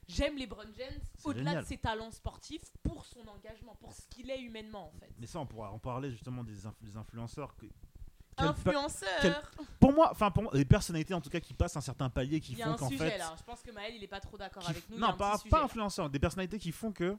[0.07, 4.41] J'aime LeBron James au-delà de ses talents sportifs pour son engagement, pour ce qu'il est
[4.41, 5.09] humainement en fait.
[5.17, 7.55] Mais ça, on pourra en parler justement des, des influenceurs.
[7.55, 7.65] Que...
[8.37, 9.41] Quel pa- Influenceur quel-
[9.79, 12.41] Pour moi, enfin pour moi, les personnalités en tout cas qui passent un certain palier,
[12.41, 13.17] qui Il y a font un qu'en sujet fait.
[13.17, 14.97] là, je pense que Maël il est pas trop d'accord avec nous.
[14.97, 17.17] il y a non, un pas, petit sujet, pas influenceurs, des personnalités qui font que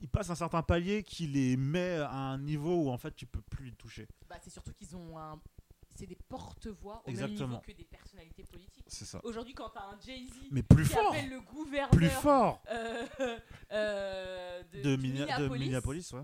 [0.00, 3.26] ils passent un certain palier qui les met à un niveau où en fait tu
[3.26, 4.06] peux plus les toucher.
[4.28, 5.40] Bah, c'est surtout qu'ils ont un.
[5.98, 7.60] C'est des porte-voix au même niveau Exactement.
[7.60, 8.84] que des personnalités politiques.
[8.86, 9.18] C'est ça.
[9.24, 13.06] Aujourd'hui, quand t'as un Jay-Z Mais plus qui fort, appelle le gouverneur plus fort euh,
[13.72, 16.22] euh, de, de, Minna- de Minneapolis, ouais.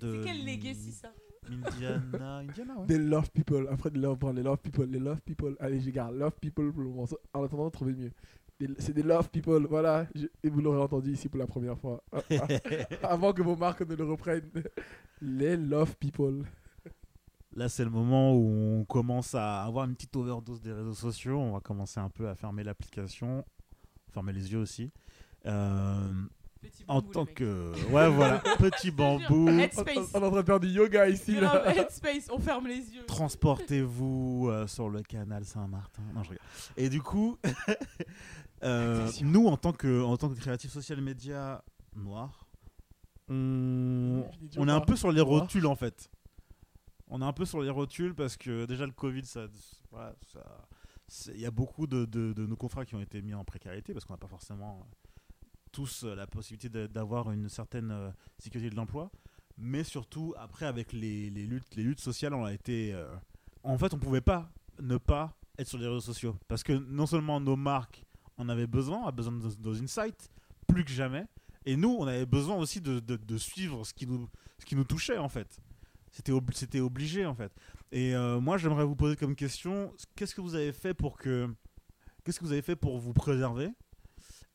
[0.00, 1.12] C'est quel legacy ça
[1.50, 2.86] Indiana, Indiana, ouais.
[2.86, 3.68] Des love people.
[3.70, 5.56] Après, des love brands, les love people, les love people.
[5.60, 7.06] Allez, je garde love people pour le moment.
[7.34, 8.12] En attendant, trouvez mieux.
[8.78, 10.06] C'est des love people, voilà.
[10.14, 12.02] Je- et vous l'aurez entendu ici pour la première fois.
[13.02, 14.50] Avant que vos marques ne le reprennent.
[15.22, 16.44] Les love people.
[17.56, 18.46] Là, c'est le moment où
[18.80, 21.38] on commence à avoir une petite overdose des réseaux sociaux.
[21.38, 23.44] On va commencer un peu à fermer l'application,
[24.12, 24.92] fermer les yeux aussi.
[25.46, 26.12] Euh,
[26.62, 27.72] Petit en bambou, tant que.
[27.90, 29.48] Ouais, voilà, petit bambou.
[29.48, 29.96] On, Headspace.
[30.14, 31.74] on est en train de faire du yoga ici, là.
[31.74, 33.06] Headspace, on ferme les yeux.
[33.06, 36.02] Transportez-vous euh, sur le canal Saint-Martin.
[36.14, 36.44] Non, je rigole.
[36.76, 37.38] Et du coup,
[38.62, 41.64] euh, nous, en tant que, en tant que créatif social média
[41.96, 42.46] noir,
[43.28, 44.24] on,
[44.56, 46.10] on est un peu sur les rotules en fait.
[47.08, 49.46] On est un peu sur les rotules parce que déjà le Covid, ça,
[49.90, 53.34] voilà, ça- il y a beaucoup de, de- de nos confrères qui ont été mis
[53.34, 54.94] en précarité parce qu'on n'a pas forcément euh,
[55.70, 59.10] tous euh, la possibilité d'avoir une certaine euh, sécurité de l'emploi.
[59.58, 62.94] Mais surtout, après, avec les, luttes, les luttes sociales, on a été.
[62.94, 63.14] euh,
[63.62, 67.06] en fait, on pouvait pas ne pas être sur les réseaux sociaux parce que non
[67.06, 68.04] seulement nos marques
[68.38, 70.30] en avaient besoin, a besoin de nos, insights
[70.66, 71.26] plus que jamais,
[71.66, 74.26] et nous, on avait besoin aussi de, suivre ce qui nous,
[74.58, 75.60] ce qui nous touchait en fait.
[76.10, 77.52] C'était c'était obligé en fait.
[77.92, 81.54] Et moi, j'aimerais vous poser comme question qu'est-ce que vous avez fait pour que
[82.24, 83.70] qu'est-ce que vous avez fait pour vous préserver?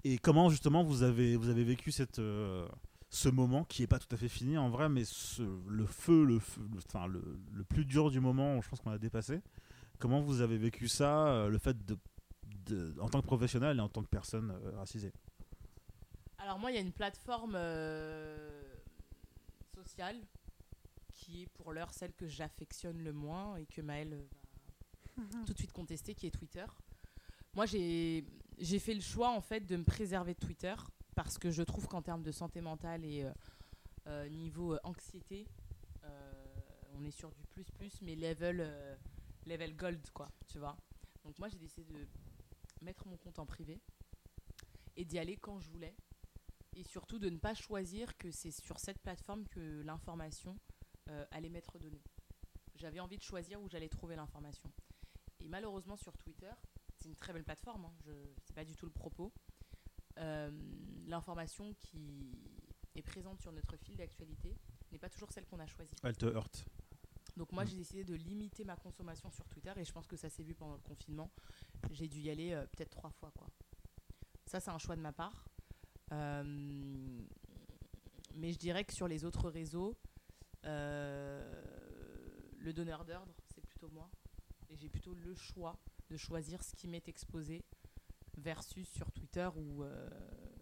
[0.07, 2.67] Et comment justement vous avez vous avez vécu cette euh,
[3.09, 6.23] ce moment qui est pas tout à fait fini en vrai, mais ce- le feu,
[6.25, 9.41] le, feu, le- enfin le, le plus dur du moment, je pense qu'on a dépassé.
[9.99, 11.97] Comment vous avez vécu ça, euh, le fait de,
[12.67, 15.13] de- en tant que professionnel et en tant que personne euh, racisée?
[16.37, 18.61] Alors moi, il y a une plateforme euh,
[19.73, 20.17] sociale
[21.13, 24.19] qui est pour l'heure celle que j'affectionne le moins et que Maëlle
[25.17, 26.65] va tout de suite contester, qui est Twitter.
[27.55, 28.25] Moi, j'ai
[28.59, 30.75] j'ai fait le choix en fait de me préserver de Twitter
[31.15, 33.31] parce que je trouve qu'en termes de santé mentale et euh,
[34.07, 35.47] euh, niveau euh, anxiété,
[36.97, 38.65] on est sur du plus plus, mais level
[39.45, 40.77] level gold quoi, tu vois.
[41.25, 42.07] Donc moi, j'ai décidé de
[42.81, 43.81] mettre mon compte en privé
[44.95, 45.93] et d'y aller quand je voulais
[46.73, 50.57] et surtout de ne pas choisir que c'est sur cette plateforme que l'information
[51.31, 52.01] allait m'être donnée.
[52.75, 54.71] J'avais envie de choisir où j'allais trouver l'information.
[55.41, 56.51] Et malheureusement sur Twitter,
[57.05, 59.31] c'est une très belle plateforme, hein, je pas du tout le propos.
[60.17, 60.49] euh,
[61.07, 62.35] l'information qui
[62.95, 64.57] est présente sur notre fil d'actualité
[64.91, 65.93] n'est pas toujours celle qu'on a choisie.
[66.03, 66.65] Elle te heurte.
[67.37, 67.67] Donc moi Mm.
[67.67, 70.55] j'ai décidé de limiter ma consommation sur Twitter et je pense que ça s'est vu
[70.55, 71.29] pendant le confinement.
[71.91, 73.47] J'ai dû y aller euh, peut-être trois fois quoi.
[74.47, 75.47] Ça c'est un choix de ma part.
[76.13, 77.21] Euh,
[78.35, 79.95] mais je dirais que sur les autres réseaux,
[80.63, 81.61] euh,
[82.57, 84.09] le donneur d'ordre c'est plutôt moi.
[84.69, 85.77] Et j'ai plutôt le choix
[86.09, 87.63] de choisir ce qui m'est exposé
[88.37, 90.09] versus sur Twitter où euh,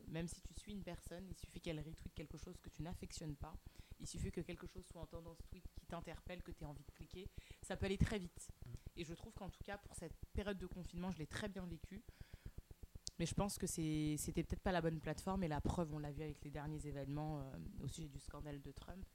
[0.07, 3.35] même si tu suis une personne, il suffit qu'elle retweet quelque chose que tu n'affectionnes
[3.35, 3.55] pas
[4.03, 6.83] il suffit que quelque chose soit en tendance tweet qui t'interpelle, que tu aies envie
[6.83, 7.29] de cliquer.
[7.61, 8.49] Ça peut aller très vite.
[8.97, 11.65] Et je trouve qu'en tout cas, pour cette période de confinement, je l'ai très bien
[11.65, 12.03] vécu.
[13.17, 15.43] Mais je pense que c'était peut-être pas la bonne plateforme.
[15.43, 18.61] Et la preuve, on l'a vu avec les derniers événements euh, au sujet du scandale
[18.61, 19.05] de Trump.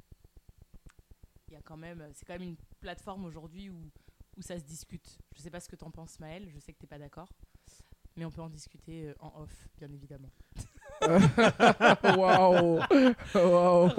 [1.48, 3.90] Il y a quand même, c'est quand même une plateforme aujourd'hui où,
[4.38, 5.18] où ça se discute.
[5.36, 6.48] Je sais pas ce que t'en penses, Maël.
[6.54, 7.28] Je sais que t'es pas d'accord.
[8.16, 10.30] Mais on peut en discuter euh, en off, bien évidemment.
[12.16, 12.80] Waouh
[13.34, 13.90] Waouh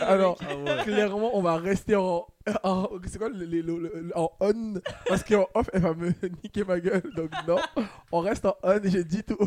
[0.00, 0.38] Alors.
[0.42, 0.82] Ah ouais.
[0.82, 2.26] clairement, on va rester en,
[2.64, 4.74] en- c'est quoi, le- le- le- le- en on
[5.06, 6.08] parce qu'en off, elle va me
[6.42, 7.08] niquer ma gueule.
[7.14, 7.58] Donc non,
[8.10, 8.80] on reste en on.
[8.84, 9.38] J'ai dit tout.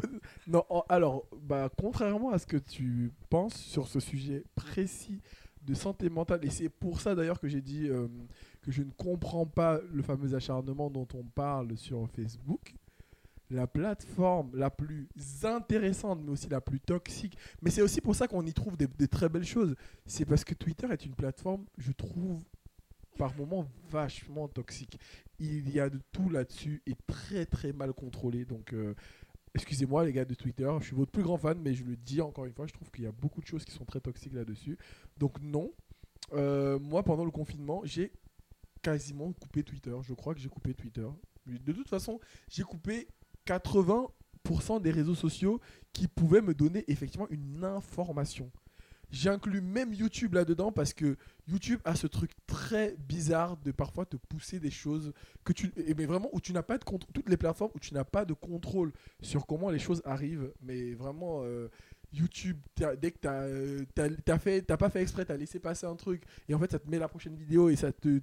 [0.48, 5.22] Non, en- alors, bah, contrairement à ce que tu penses sur ce sujet précis
[5.64, 8.08] de santé mentale, et c'est pour ça d'ailleurs que j'ai dit euh,
[8.62, 12.74] que je ne comprends pas le fameux acharnement dont on parle sur Facebook.
[13.50, 15.10] La plateforme la plus
[15.44, 17.38] intéressante, mais aussi la plus toxique.
[17.62, 19.76] Mais c'est aussi pour ça qu'on y trouve des, très belles choses.
[20.06, 22.42] C'est parce que Twitter est une plateforme, je trouve,
[23.18, 24.98] par moments vachement toxique.
[25.40, 28.46] Il y a de tout là-dessus et très très mal contrôlé.
[28.46, 28.96] Donc, euh,
[29.54, 32.22] excusez-moi les gars de Twitter, je suis votre plus grand fan, mais je le dis
[32.22, 34.34] encore une fois, je trouve qu'il y a beaucoup de choses qui sont très toxiques
[34.34, 34.78] là-dessus.
[35.18, 35.72] Donc non,
[36.34, 38.14] Euh, moi pendant le confinement, j'ai
[38.82, 39.94] quasiment coupé Twitter.
[40.04, 41.08] Je crois que j'ai coupé Twitter.
[41.46, 43.08] De toute façon, j'ai coupé
[43.48, 45.60] 80% des réseaux sociaux
[45.94, 48.52] qui pouvaient me donner effectivement une information.
[49.12, 54.16] J'inclus même YouTube là-dedans parce que YouTube a ce truc très bizarre de parfois te
[54.16, 55.12] pousser des choses
[55.44, 57.94] que tu mais vraiment où tu n'as pas de contrôle toutes les plateformes où tu
[57.94, 61.68] n'as pas de contrôle sur comment les choses arrivent mais vraiment euh,
[62.14, 65.86] YouTube t'as- dès que tu as, fait t'as pas fait exprès tu as laissé passer
[65.86, 68.22] un truc et en fait ça te met la prochaine vidéo et ça te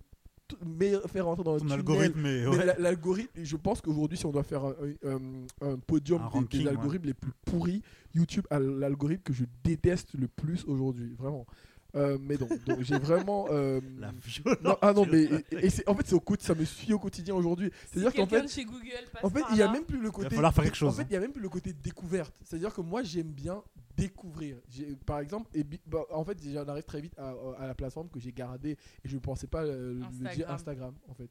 [1.08, 1.74] fait rentrer dans le tunnel.
[1.78, 2.74] algorithme ouais.
[2.78, 6.60] l'algorithme, je pense qu'aujourd'hui, si on doit faire un, un- un podium Un des- ranking,
[6.60, 6.70] des, ouais.
[6.70, 7.82] algorithmes les plus pourris,
[8.14, 11.46] YouTube a l'algorithme que je déteste le plus aujourd'hui, vraiment.
[11.94, 13.46] Euh, mais donc, donc j'ai vraiment.
[13.50, 14.62] euh, La violence.
[14.62, 17.34] non, ah non, mais et, et en fait, c'est au ça me suit au quotidien
[17.34, 17.70] aujourd'hui.
[17.86, 20.10] C'est-à-dire qu'en fait, de chez Google passe en fait, il y a même plus le
[20.10, 20.28] côté.
[20.34, 22.34] falloir faire quelque chose, En fait, il y a même plus le côté découverte.
[22.44, 23.62] C'est-à-dire que moi, j'aime bien
[23.96, 24.58] découvrir.
[24.68, 28.08] J'ai- Par exemple, et bah, en fait, j'en arrive très vite à, à la plateforme
[28.10, 30.54] que j'ai gardée et je ne pensais pas euh, le dire Instagram.
[30.54, 31.30] Instagram, en fait.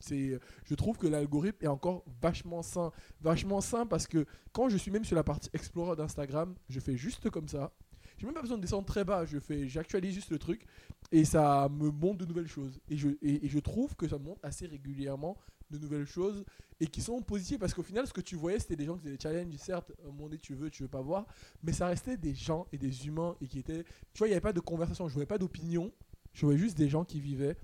[0.00, 4.76] C'est, je trouve que l'algorithme est encore vachement sain, vachement sain parce que quand je
[4.76, 7.72] suis même sur la partie Explorer d'Instagram, je fais juste comme ça.
[8.18, 9.24] J'ai même pas besoin de descendre très bas.
[9.24, 10.66] Je fais, j'actualise juste le truc
[11.12, 12.80] et ça me montre de nouvelles choses.
[12.88, 15.36] Et je, et, je trouve que ça me montre assez régulièrement
[15.70, 16.44] de nouvelles choses
[16.80, 19.02] et qui sont positives parce qu'au final, ce que tu voyais, c'était des gens qui
[19.02, 19.56] faisaient des challenges.
[19.58, 21.26] Certes, donné, tu veux, tu veux pas voir,
[21.62, 23.84] mais ça restait des gens et des humains et qui étaient.
[24.12, 25.92] Tu vois, il n'y avait pas de conversation, je voyais pas d'opinion.
[26.32, 27.56] Je voyais juste des gens qui vivaient.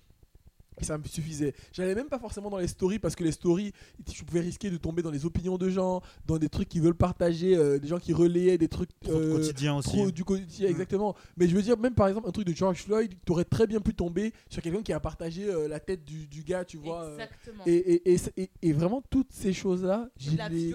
[0.81, 1.55] Et ça me suffisait.
[1.73, 3.73] J'allais même pas forcément dans les stories parce que les stories,
[4.13, 6.97] tu pouvais risquer de tomber dans les opinions de gens, dans des trucs qu'ils veulent
[6.97, 9.89] partager, euh, des gens qui relayaient des trucs euh, quotidien aussi.
[9.89, 10.73] trop du quotidien, Mm.
[10.73, 11.15] exactement.
[11.37, 13.67] Mais je veux dire, même par exemple, un truc de George Floyd, tu aurais très
[13.69, 16.77] bien pu tomber sur quelqu'un qui a partagé euh, la tête du, du gars, tu
[16.79, 17.03] vois.
[17.05, 17.63] euh, Exactement.
[17.67, 20.75] et, et, et, et- et vraiment, toutes ces choses-là, je les,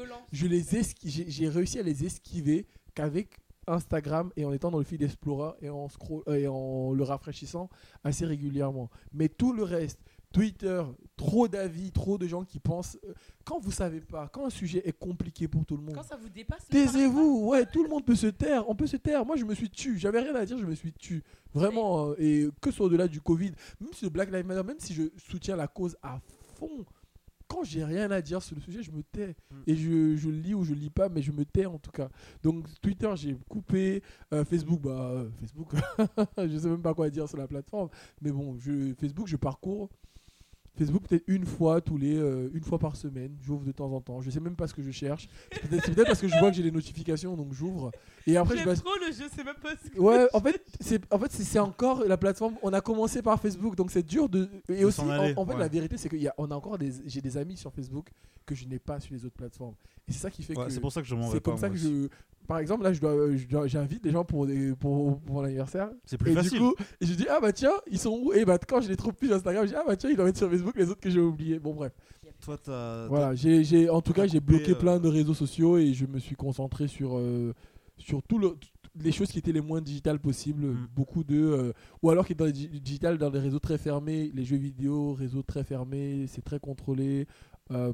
[1.28, 2.66] j'ai réussi à les esquiver
[2.96, 3.38] qu'avec
[3.70, 7.04] Instagram et en étant dans le feed Explorer et en, scroll, euh, et en le
[7.04, 7.70] rafraîchissant
[8.04, 8.90] assez régulièrement.
[9.14, 10.00] Mais tout le reste,
[10.32, 10.84] Twitter,
[11.16, 12.98] trop d'avis, trop de gens qui pensent.
[13.08, 13.14] euh,
[13.44, 16.18] quand vous savez pas, quand un sujet est compliqué pour tout le monde, Quand ça
[16.18, 19.26] vous dépasse, Taisez-vous, ouais, tout le monde peut se taire, on peut se taire.
[19.26, 21.24] Moi, je me suis tu, j'avais rien à dire, je me suis tu.
[21.54, 24.64] Vraiment, euh, et que ce soit au-delà du Covid, même si le Black Lives Matter,
[24.64, 26.20] même si je soutiens la cause à
[26.56, 26.86] fond,
[27.50, 29.36] quand j'ai rien à dire sur le sujet, je me tais.
[29.52, 29.56] Mm.
[29.68, 32.10] Et je, je lis ou je lis pas, mais je me tais en tout cas.
[32.44, 34.02] Donc, Twitter, j'ai coupé.
[34.34, 35.72] Euh, Facebook, bah, euh, Facebook,
[36.38, 37.90] je sais même pas quoi dire sur la plateforme.
[38.22, 39.90] Mais bon, je, Facebook, je parcours.
[40.78, 44.00] Facebook peut-être une fois tous les euh, une fois par semaine j'ouvre de temps en
[44.00, 46.52] temps je sais même pas ce que je cherche c'est peut-être parce que je vois
[46.52, 47.92] que j'ai les notifications donc j'ouvre
[48.32, 51.02] et après je trop le jeu, c'est même pas ce que- ouais en fait c'est
[51.14, 54.48] en fait c'est- encore la plateforme on a commencé par Facebook donc c'est dur de
[54.70, 55.60] et De aussi en, aller, en fait ouais.
[55.60, 58.10] la vérité c'est qu'il y a on a encore des j'ai des amis sur Facebook
[58.46, 59.76] que je n'ai pas sur les autres plateformes
[60.08, 61.40] et c'est ça qui fait Ouais, que c'est pour ça que je m'en vais c'est
[61.42, 61.52] pas.
[61.52, 62.04] comme ça que aussi.
[62.04, 62.08] je
[62.48, 65.44] par exemple là je dois je dois- j'invite des gens pour des pour, pour mon
[65.44, 66.52] anniversaire C'est plus et facile.
[66.54, 68.34] du coup, et je dis ah bah tiens, ils sont où?
[68.34, 70.16] Et bah quand je les trouve plus sur Instagram, je dis ah bah tiens, ils
[70.16, 71.60] doivent être sur Facebook, les autres que j'ai oubliés.
[71.60, 71.92] Bon bref.
[72.42, 73.06] Toi, t'as.
[73.08, 76.06] Voilà, j'ai j'ai- en tout cas, j'ai bloqué euh, plein de réseaux sociaux et je
[76.08, 77.54] me suis concentré sur euh,
[78.00, 78.56] sur tout le
[78.96, 80.88] les choses qui étaient les moins digitales possibles, Mm.
[80.96, 83.78] beaucoup de euh, ou alors qui étaient dans les di- digital dans des réseaux très
[83.78, 87.28] fermés, les jeux vidéo, réseaux très fermés, c'est très contrôlé.
[87.72, 87.94] Euh,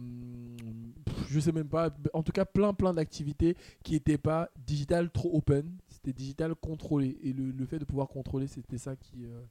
[1.30, 5.36] je sais même pas, en tout cas plein plein d'activités qui n'étaient pas digital trop
[5.36, 9.42] open, c'était digital contrôlé et le, le fait de pouvoir contrôler c'était ça qui euh,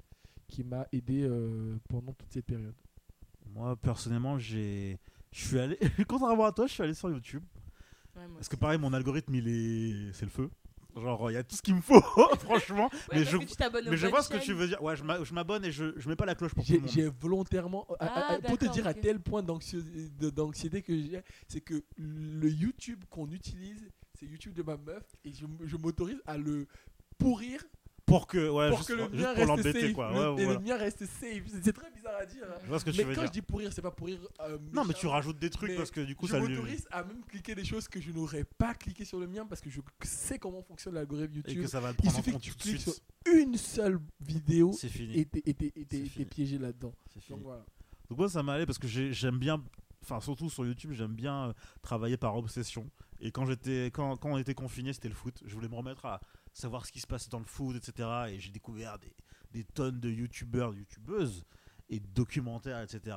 [0.48, 2.74] qui m'a aidé euh, pendant toute cette période.
[3.54, 4.98] Moi, personnellement, j'ai.
[5.30, 5.78] Je suis allé.
[6.08, 7.42] Contrairement à toi, je suis allé sur YouTube.
[8.16, 10.12] Ouais, moi Parce que pareil, mon algorithme, il est.
[10.12, 10.50] C'est le feu.
[10.96, 12.00] Genre, il y a tout ce qu'il me faut,
[12.38, 12.88] franchement.
[13.10, 13.36] Ouais, mais je,
[13.90, 14.80] mais je vois ce que tu veux dire.
[14.80, 16.76] Ouais, je m'a- je m'abonne et je, je mets pas la cloche pour tout J'ai
[16.76, 16.90] le monde.
[16.90, 21.60] j'ai volontairement, à- Ah, à- pour te dire à tel point d'anxiété que j'ai, c'est
[21.60, 26.38] que le YouTube qu'on utilise, c'est YouTube de ma meuf, et je, je m'autorise à
[26.38, 26.68] le
[27.18, 27.64] pourrir
[28.06, 29.92] Pour que, ouais, pour juste, que le mien reste safe.
[29.94, 30.12] quoi.
[30.12, 30.58] Le- Ouais, et voilà.
[30.60, 31.42] le mien reste safe.
[31.62, 32.44] C'est- très bizarre à dire.
[32.46, 32.58] hein.
[32.62, 33.28] Je vois ce que tu Mais veux quand dire.
[33.28, 34.18] je dis pourrir, c'est pas pourrir.
[34.40, 36.54] euh, Non, mais tu rajoutes des trucs Mais parce que du coup, je ça lui.
[36.54, 39.60] m'autorise à même cliquer des choses que je n'aurais pas cliqué sur le mien parce
[39.62, 41.62] que je sais comment fonctionne l'algorithme Et YouTube.
[41.62, 42.94] que ça va le Il prendre en suffit que compte tu tout de cliques sur
[43.32, 45.18] une seule vidéo C'est fini.
[45.18, 45.56] et t'es- et
[46.20, 46.92] et piégé là-dedans.
[47.30, 47.64] Donc voilà.
[48.10, 49.64] Donc moi ça m'est allé parce que j'ai- j'aime bien,
[50.02, 52.90] enfin surtout sur YouTube, j'aime bien euh, travailler par obsession.
[53.20, 55.42] Et quand j'étais, quand, quand on était confiné, c'était le foot.
[55.46, 56.20] Je voulais me remettre à
[56.54, 58.08] savoir ce qui se passait dans le foot, etc.
[58.30, 58.98] Et j'ai découvert
[59.52, 61.44] des, tonnes de youtubeurs, de youtubeuses
[61.90, 63.16] et de documentaires, etc.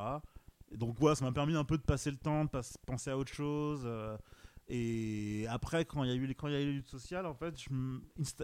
[0.72, 2.50] Et donc ouais, ça m'a permis un peu de passer le temps, de
[2.86, 3.84] penser à autre chose.
[3.86, 4.18] euh,
[4.70, 7.26] et après, quand il y a eu quand il y a eu les luttes sociales,
[7.26, 7.56] en fait,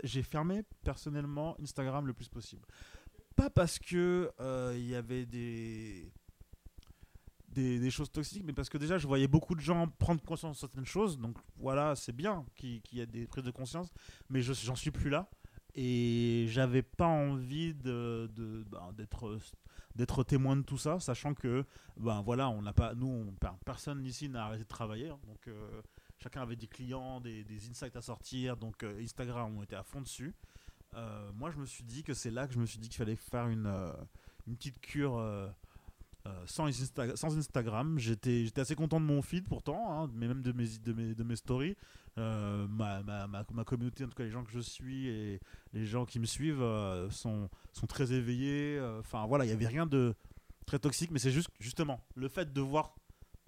[0.03, 2.65] j'ai fermé personnellement Instagram le plus possible.
[3.35, 6.13] Pas parce que euh, il y avait des
[7.53, 10.59] des, choses toxiques, mais parce que déjà je voyais beaucoup de gens prendre conscience de
[10.59, 13.91] certaines choses, donc voilà, c'est bien qu'il y ait des prises de conscience,
[14.29, 15.29] mais je j'en suis plus là,
[15.75, 18.27] et j'avais pas envie ben,
[19.95, 21.65] d'être témoin de tout ça, sachant que
[21.97, 25.47] ben voilà, on n'a pas, nous, on- personne ici n'a arrêté de travailler, hein, donc
[25.47, 25.81] euh,
[26.19, 30.01] chacun avait des clients, des, insights à sortir, donc euh, Instagram, on était à fond
[30.01, 30.33] dessus.
[30.95, 32.97] Euh, moi, je me suis dit que c'est là que je me suis dit qu'il
[32.97, 33.93] fallait faire une
[34.45, 35.17] petite cure
[36.25, 37.99] euh, sans, Insta- sans Instagram.
[37.99, 41.75] J'étais assez content de mon feed pourtant, hein, mais même de mes, stories.
[42.17, 45.39] Euh, ma, communauté, en tout cas les gens que je suis et
[45.73, 48.79] les gens qui me suivent euh, sont, sont très éveillés.
[48.99, 50.15] Enfin voilà, il n'y avait rien de
[50.65, 52.95] très toxique, mais c'est juste justement le fait de voir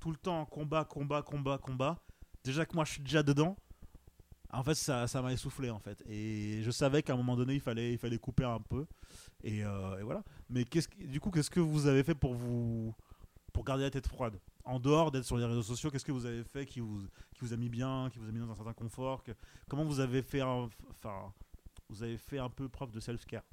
[0.01, 1.97] tout le temps combat, combat, combat, combat.
[2.43, 3.55] Déjà que moi je suis déjà dedans.
[4.57, 7.55] En fait, ça, ça m'a essoufflé en fait, et je savais qu'à un moment donné,
[7.55, 8.85] il fallait, il fallait couper un peu,
[9.43, 10.23] et, euh, et voilà.
[10.49, 12.93] Mais qu'est-ce du coup, qu'est-ce que vous avez fait pour vous,
[13.53, 14.39] pour garder la tête froide?
[14.63, 17.01] En dehors d'être sur les réseaux sociaux, qu'est-ce que vous avez fait qui vous,
[17.33, 19.23] qui vous a mis bien, qui vous a mis dans un certain confort?
[19.23, 19.33] Que-
[19.69, 21.31] Comment vous avez fait, un- enfin,
[21.89, 23.43] vous avez fait un peu preuve de self-care?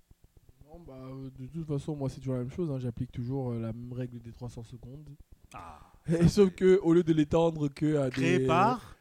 [0.67, 2.71] Non, bah, euh, de toute façon, moi, c'est toujours la même chose.
[2.71, 2.79] hein.
[2.79, 5.11] J'applique toujours euh, la même règle des 300 secondes.
[5.53, 5.81] Ah.
[6.09, 8.47] Et sauf que, au lieu de l'étendre que à Créé des.
[8.47, 8.97] par?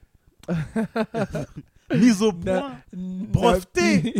[1.97, 4.13] Mise au point N- Breveté.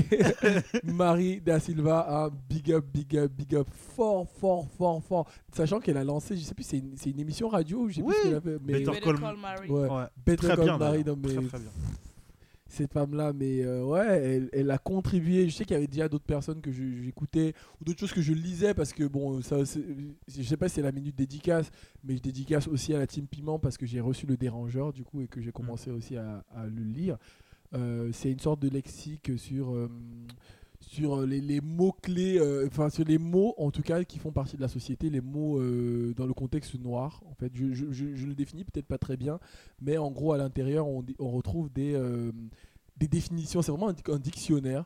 [0.84, 5.27] Marie Da Silva, un big up, big up, big up, fort, fort, fort, fort.
[5.53, 8.02] Sachant qu'elle a lancé, je sais plus, c'est une, c'est une émission radio, je sais
[8.02, 8.14] Oui.
[8.14, 8.57] plus ce qu'elle a fait.
[8.65, 9.69] Mais Better Call- Call Mary.
[9.69, 10.03] ouais, Ouais.
[10.26, 11.69] Better Très Call bien, Marie, non, mais Très, très bien.
[12.68, 15.49] cette femme-là, mais euh, ouais, elle, elle a contribué.
[15.49, 18.22] Je sais qu'il y avait déjà d'autres personnes que je- j'écoutais ou d'autres choses que
[18.22, 19.84] je lisais parce que bon, ça, c'est-
[20.27, 21.69] je sais pas si c'est la minute dédicace,
[22.03, 25.03] mais je dédicace aussi à la team Piment parce que j'ai reçu le dérangeur du
[25.03, 27.18] coup et que j'ai commencé aussi à, à le lire.
[27.73, 29.89] Euh, c'est une sorte de lexique sur euh,
[30.80, 34.57] sur les, les mots clés, enfin sur les mots en tout cas qui font partie
[34.57, 37.22] de la société, les mots euh, dans le contexte noir.
[37.30, 39.39] En fait, je, je- le définis peut-être pas très bien,
[39.81, 42.31] mais en gros à l'intérieur on, retrouve des euh,
[42.98, 43.61] des définitions.
[43.61, 44.85] C'est vraiment un dictionnaire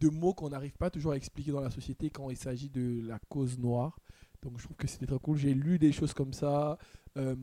[0.00, 3.06] de mots qu'on n'arrive pas toujours à expliquer dans la société quand il s'agit de
[3.06, 3.98] la cause noire.
[4.42, 5.38] Donc je trouve que c'était très cool.
[5.38, 6.78] J'ai lu des choses comme ça.
[7.16, 7.34] Euh,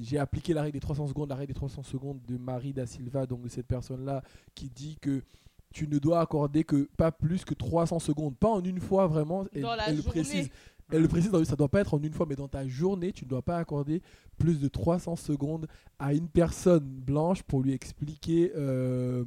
[0.00, 2.86] j'ai appliqué la règle des 300 secondes, la règle des 300 secondes de Marie da
[2.86, 4.22] Silva, donc de cette personne-là,
[4.54, 5.22] qui dit que
[5.72, 9.44] tu ne dois accorder que pas plus que 300 secondes, pas en une fois vraiment.
[9.54, 10.20] Elle, Dans la elle le journée.
[10.22, 10.50] précise.
[10.92, 13.24] Elle le précise, ça doit pas être en une fois, mais dans ta journée, tu
[13.24, 14.02] ne dois pas accorder
[14.36, 15.66] plus de 300 secondes
[15.98, 19.24] à une personne blanche pour lui expliquer euh,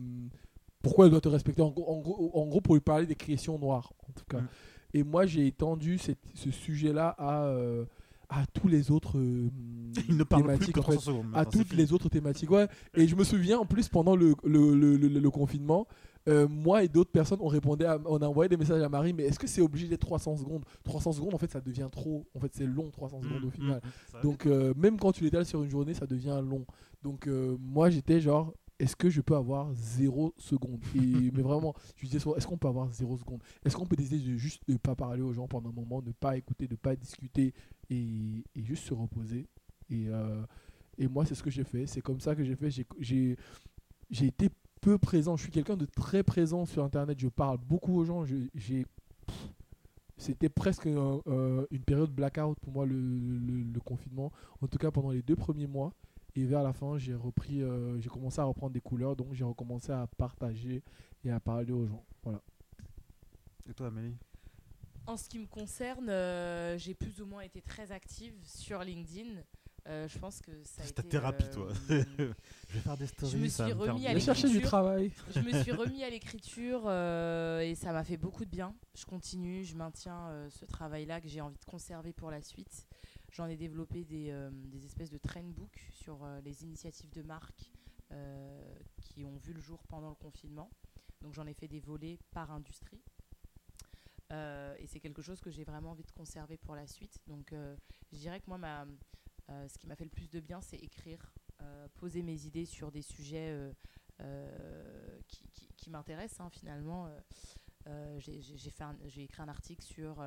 [0.83, 1.63] pourquoi elle doit te respecter.
[1.63, 4.41] En gros, en gros, en gros, pour lui parler des questions noires, en tout cas.
[4.93, 7.85] Et moi, j'ai étendu cette- ce sujet-là à, euh,
[8.29, 9.49] à tous les autres euh,
[10.09, 11.31] Il ne parle plus thématiques, que en fait 300 secondes.
[11.33, 12.51] à toutes les autres thématiques.
[12.51, 12.67] Ouais.
[12.95, 15.87] Et je me souviens en plus pendant le, le, le, le- le confinement,
[16.27, 19.13] euh, moi et d'autres personnes on répondait, à- on a envoyé des messages à Marie,
[19.13, 20.65] mais est-ce que c'est obligé d'être 300 secondes?
[20.83, 22.27] 300 secondes, en fait, ça devient trop.
[22.35, 23.77] En fait, c'est long 300 secondes au Mm, final.
[23.83, 26.65] mm, ça va Donc euh, même quand tu l'étales sur une journée, ça devient long.
[27.03, 30.83] Donc euh, moi j'étais genre, est-ce que je peux avoir 0 seconde?
[30.95, 33.41] Mais vraiment, je disais est-ce qu'on peut avoir 0 seconde?
[33.65, 36.11] Est-ce qu'on peut décider de juste ne pas parler aux gens pendant un moment, ne
[36.11, 37.53] pas écouter, ne pas discuter
[37.89, 39.47] et, juste se reposer?
[39.89, 40.43] Et, euh,
[40.97, 41.87] et moi c'est ce que j'ai fait.
[41.87, 42.69] C'est comme ça que j'ai fait.
[42.99, 43.37] J'ai-
[44.11, 44.49] été
[44.81, 45.35] peu présent.
[45.35, 47.19] Je suis quelqu'un de très présent sur Internet.
[47.19, 48.25] Je parle beaucoup aux gens.
[50.17, 51.21] C'était presque un-
[51.71, 54.31] une période blackout pour moi le confinement
[54.61, 55.93] en tout cas pendant les deux premiers mois
[56.37, 59.43] et vers la fin j'ai repris euh, j'ai commencé à reprendre des couleurs donc j'ai
[59.43, 60.83] recommencé à partager
[61.23, 62.41] et à parler aux gens voilà
[63.69, 64.15] Et toi, Amélie?
[65.07, 69.41] En ce qui me concerne, euh, j'ai plus ou moins été très active sur LinkedIn.
[69.87, 71.67] Euh, je pense que ça a C'est ta été, thérapie, euh, toi.
[71.87, 73.37] Je vais faire des stories.
[73.37, 74.67] me suis va me faire remis à chercher du l'écriture.
[74.69, 78.75] travail je me suis remis à l'écriture euh, et ça m'a fait beaucoup de bien.
[78.95, 82.85] Je continue, je maintiens euh, ce travail-là que j'ai envie de conserver pour la suite.
[83.31, 84.49] J'en ai développé des, euh,
[84.85, 87.71] espèces de trendbooks sur euh, les initiatives de marque
[88.11, 90.71] euh, qui ont vu le jour pendant le confinement.
[91.21, 93.01] Donc j'en ai fait des volets par industrie.
[94.79, 97.17] Et c'est quelque chose que j'ai vraiment envie de conserver pour la suite.
[97.27, 97.53] Donc,
[98.11, 98.85] je dirais que moi,
[99.47, 101.33] ce qui m'a fait le plus de bien, c'est écrire,
[101.95, 103.73] poser mes idées sur des sujets
[105.77, 107.09] qui, m'intéressent hein, finalement.
[108.17, 108.41] J'ai-
[109.23, 110.21] écrit un article sur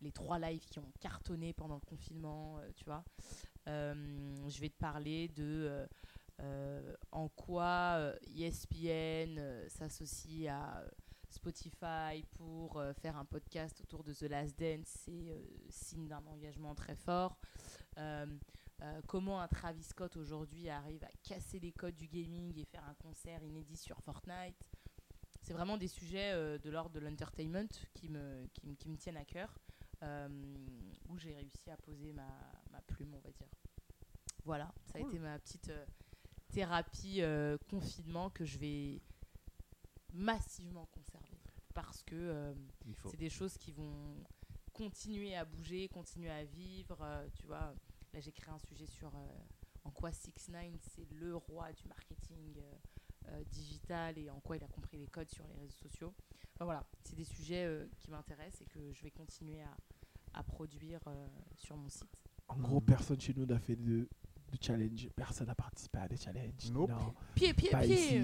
[0.00, 3.04] les trois lives qui ont cartonné pendant le confinement, euh, tu vois.
[3.68, 5.86] Euh, je vais te parler de
[6.40, 10.84] euh, en quoi ESPN euh, s'associe à
[11.30, 16.94] Spotify pour faire un podcast autour de The Last Dance, c'est signe d'un engagement très
[16.94, 17.38] fort.
[19.06, 22.94] Comment un Travis Scott aujourd'hui arrive à casser les codes du gaming et faire un
[22.94, 24.56] concert inédit sur Fortnite.
[25.42, 29.24] C'est vraiment des sujets de l'ordre de l'entertainment qui me, qui, qui me tiennent à
[29.24, 29.58] cœur,
[31.08, 32.28] où j'ai réussi à poser ma,
[32.70, 33.48] ma plume, on va dire.
[34.44, 35.86] Voilà, ça a été ma petite euh,
[36.52, 39.00] thérapie euh, confinement que je vais
[40.12, 41.38] massivement conserver
[41.74, 42.54] parce que euh,
[43.10, 44.24] c'est des choses qui vont
[44.72, 46.98] continuer à bouger, continuer à vivre.
[47.02, 47.74] euh, tu vois,
[48.12, 49.26] là j'ai créé un sujet sur euh,
[49.84, 52.78] en quoi 6 9 c'est le roi du marketing euh, euh,
[53.50, 56.12] digital et en quoi il a compris les codes sur les réseaux sociaux.
[56.54, 60.42] Enfin voilà, c'est des sujets euh, qui m'intéressent et que je vais continuer à, à
[60.42, 62.08] produire euh, sur mon site.
[62.48, 64.08] En gros, personne chez nous n'a fait de,
[64.52, 65.08] de challenge.
[65.16, 66.70] Personne n'a participé à des challenges.
[66.72, 66.90] Nope.
[66.90, 68.20] Non, Pied, pied, pas pied ici.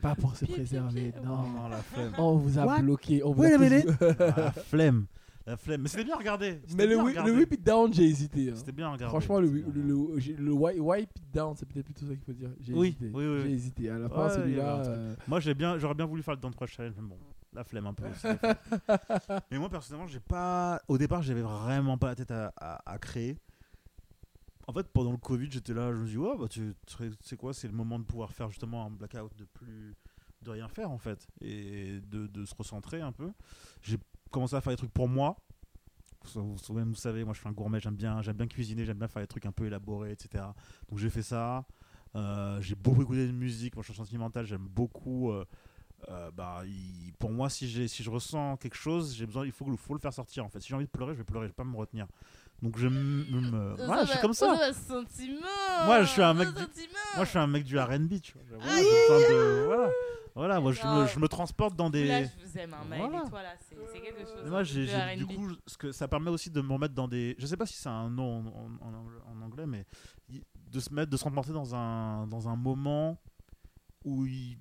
[0.00, 1.12] Pas pour se Pied, préserver.
[1.12, 1.20] pied.
[1.22, 1.42] Non.
[1.48, 2.14] Non, la flemme.
[2.18, 2.80] On vous a What?
[2.82, 3.22] bloqué.
[3.24, 3.48] On vous a.
[3.48, 5.06] Ah, la flemme.
[5.46, 5.82] La flemme.
[5.82, 6.60] Mais c'était bien regardé.
[6.76, 8.50] Mais le, wi- le whip it down, j'ai hésité.
[8.50, 8.54] hein.
[8.56, 9.10] C'était bien regardé.
[9.10, 12.24] Franchement, le, bien le, le, j'ai- le wi- wipe down, c'est peut-être plutôt ça qu'il
[12.24, 12.50] faut dire.
[12.60, 13.10] J'ai Oui, hésité.
[13.12, 13.90] oui, oui, J'ai hésité.
[13.90, 14.74] À la Ouais, fin, celui-là.
[14.74, 14.94] un truc.
[14.96, 17.18] euh, Moi, j'ai bien, j'aurais bien voulu faire le Dance Rush Challenge, mais bon,
[17.52, 18.04] la flemme un peu.
[18.06, 18.26] aussi,
[19.50, 20.80] mais moi, personnellement, j'ai pas.
[20.88, 23.38] Au départ, j'avais vraiment pas la tête à, à- à créer.
[24.68, 27.36] En fait, pendant le Covid, j'étais là, je me dis, ouais, bah, tu tu sais
[27.36, 29.94] quoi, c'est le moment de pouvoir faire justement un blackout, de plus.
[30.42, 33.32] de rien faire, en fait, et de, de se recentrer un peu.
[33.82, 33.96] J'ai
[34.30, 35.36] commencé à faire des trucs pour moi.
[36.34, 39.22] Vous, savez, moi, je suis un gourmet, j'aime bien, j'aime bien cuisiner, j'aime bien faire
[39.22, 40.44] des trucs un peu élaborés, etc.
[40.90, 41.64] Donc, j'ai fait ça.
[42.14, 45.30] Euh, j'ai beaucoup écouté de musique, moi je suis sentimental, j'aime beaucoup.
[45.30, 45.44] euh,
[46.10, 49.52] euh, bah, il- pour moi, si, j'ai, si je ressens quelque chose, j'ai besoin, il
[49.52, 50.60] faut, faut le faire sortir en fait.
[50.60, 52.06] Si j'ai envie de pleurer, je vais pleurer, je vais pas me retenir.
[52.60, 53.74] Donc je me.
[53.86, 54.46] voilà, je suis comme ça.
[55.86, 56.54] Moi, je suis un mec du-
[57.16, 58.42] Moi, je suis un mec du RB, tu vois.
[58.50, 58.62] j'avoue,
[59.28, 59.90] de- Voilà,
[60.34, 62.06] voilà moi je me, je me transporte dans des.
[62.06, 63.24] Là, je vous aime, hein, Maël, Voilà.
[63.26, 64.48] et toi, là, c'est quelque chose.
[64.48, 67.08] Moi, hein, j'ai, j'ai- du coup, ce que ça permet aussi de me remettre dans
[67.08, 67.34] des.
[67.38, 69.84] Je sais pas si c'est un nom en, en- en- en anglais, mais
[70.28, 73.18] de se mettre, de se remporter dans un, dans un moment
[74.04, 74.58] où il-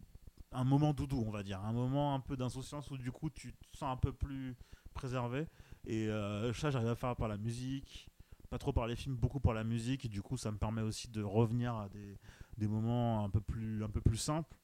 [0.52, 3.54] un moment doudou, on va dire, un moment un peu d'insouciance où du coup tu
[3.54, 4.56] te sens un peu plus
[4.94, 5.48] préservé.
[5.88, 8.10] Et euh, ça, j'arrive à faire par la musique,
[8.50, 10.04] pas trop par les films, beaucoup par la musique.
[10.06, 12.20] Et du coup, ça me permet aussi de revenir à des,
[12.58, 14.56] des moments un peu plus, un peu plus simples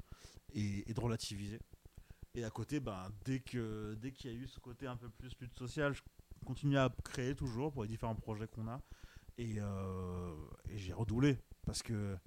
[0.57, 1.59] et, de relativiser.
[2.35, 5.09] Et à côté, ben, dès que dès qu'il y a eu ce côté un peu
[5.09, 6.01] plus lutte sociale, je
[6.45, 8.81] continue à créer toujours pour les différents projets qu'on a.
[9.37, 10.33] Et, euh,
[10.75, 12.17] j'ai redoublé parce que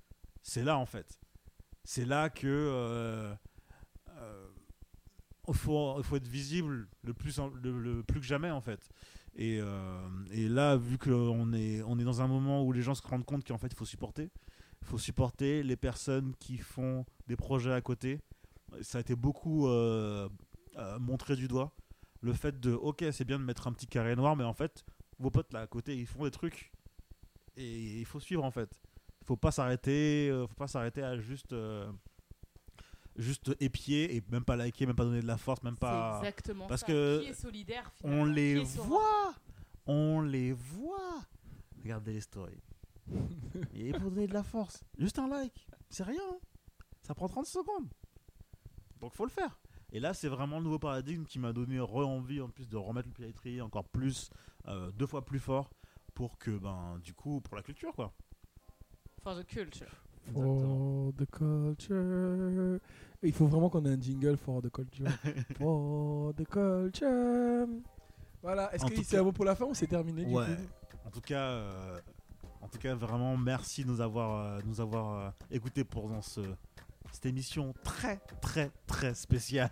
[0.43, 1.19] c'est là en fait.
[1.85, 3.35] C'est là que euh,
[4.11, 4.49] euh,
[5.53, 8.91] faut, faut être visible le plus, le, le plus que jamais en fait.
[9.35, 12.95] Et, euh, et là, vu qu'on est, on est dans un moment où les gens
[12.95, 14.31] se rendent compte qu'en fait il faut supporter,
[14.83, 18.21] faut supporter les personnes qui font des projets à côté.
[18.83, 20.29] Ça a été beaucoup euh,
[20.77, 21.73] euh, montré du doigt.
[22.23, 24.85] Le fait de, ok, c'est bien de mettre un petit carré noir, mais en fait,
[25.19, 26.71] vos potes là à côté, ils font des trucs
[27.57, 28.81] et il faut suivre en fait.
[29.23, 31.91] Il faut pas s'arrêter, euh, faut pas s'arrêter à juste, euh,
[33.17, 36.19] juste épier et même pas liker, même pas donner de la force, même pas.
[36.19, 36.87] exactement parce ça.
[36.87, 39.35] que Qui est solidaire On les voit,
[39.87, 41.23] on les voit.
[41.83, 42.61] Regardez les stories.
[43.75, 46.21] et pour donner de la force, juste un like, c'est rien.
[46.33, 46.39] hein.
[47.03, 47.89] Ça prend 30 secondes.
[49.01, 49.59] Donc faut le faire.
[49.93, 53.09] Et là, c'est vraiment le nouveau paradigme qui m'a donné re-envie en plus de remettre
[53.19, 54.31] le pied encore plus,
[54.69, 55.71] euh, deux fois plus fort,
[56.15, 58.13] pour que, ben, du coup, pour la culture, quoi.
[59.23, 59.89] For the culture.
[60.33, 62.79] For the culture.
[63.23, 65.07] Il faut vraiment qu'on ait un jingle for the culture.
[65.59, 67.67] for the culture.
[68.43, 70.47] Voilà, est-ce que c'est à vous pour la fin ou c'est terminé du Ouais.
[70.47, 70.63] coup?
[71.07, 72.01] En tout cas, euh,
[72.63, 76.23] en tout cas, vraiment merci de nous avoir, euh, nous avoir euh, écoutés pour dans
[76.23, 76.41] ce,
[77.13, 79.71] cette émission très, très, très spéciale.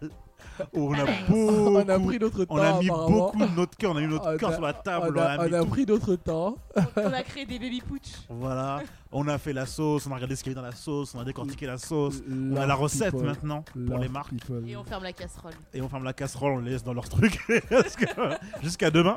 [0.73, 2.55] Où on a beaucoup, On a pris notre temps.
[2.55, 5.19] on a mis beaucoup de notre cœur, on a mis notre cœur sur la table,
[5.19, 6.57] On on a, on pris notre temps.
[6.97, 8.03] On a créé des baby pooch.
[8.29, 10.77] Voilà, on a fait la sauce, on a regardé ce qu'il y avait dans la
[10.77, 12.23] sauce, on a décortiqué la sauce.
[12.31, 13.27] On a la recette people.
[13.27, 14.31] maintenant pour Love les marques.
[14.31, 14.69] people.
[14.69, 15.55] Et on ferme la casserole.
[15.75, 17.37] Et on ferme la casserole, on les laisse dans leur truc
[18.63, 19.17] jusqu'à demain.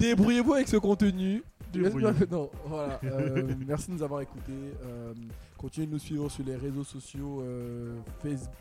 [0.00, 1.44] Débrouillez-vous avec ce contenu.
[2.30, 2.98] Non, voilà.
[3.04, 4.52] euh, merci de nous avoir écoutés.
[4.84, 5.12] Euh,
[5.58, 8.52] continuez de nous suivre sur les réseaux sociaux euh, Facebook.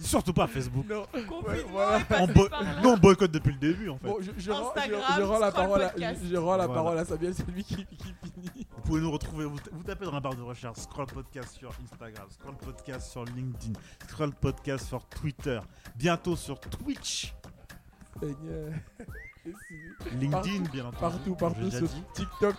[0.00, 0.84] Surtout pas Facebook.
[0.86, 1.06] Non.
[1.70, 1.98] Voilà.
[2.20, 2.48] On, bo-
[2.82, 4.06] nous, on boycotte depuis le début en fait.
[4.06, 6.66] Bon, je, je rends, je- Instagram, je rends la parole à, je, je rends la
[6.66, 6.82] Voilà.
[6.82, 8.66] parole à Samuel, c'est lui qui, qui finit.
[8.76, 11.70] Vous pouvez nous retrouver, vous, vous tapez dans la barre de recherche Scroll Podcast sur
[11.82, 13.72] Instagram, Scroll Podcast sur LinkedIn,
[14.08, 15.58] Scroll Podcast sur Twitter,
[15.96, 17.34] bientôt sur Twitch,
[18.20, 18.72] Seigneur.
[20.18, 21.00] LinkedIn Partout, bien entendu.
[21.00, 21.88] Partout, partout, sur.
[22.14, 22.56] TikTok.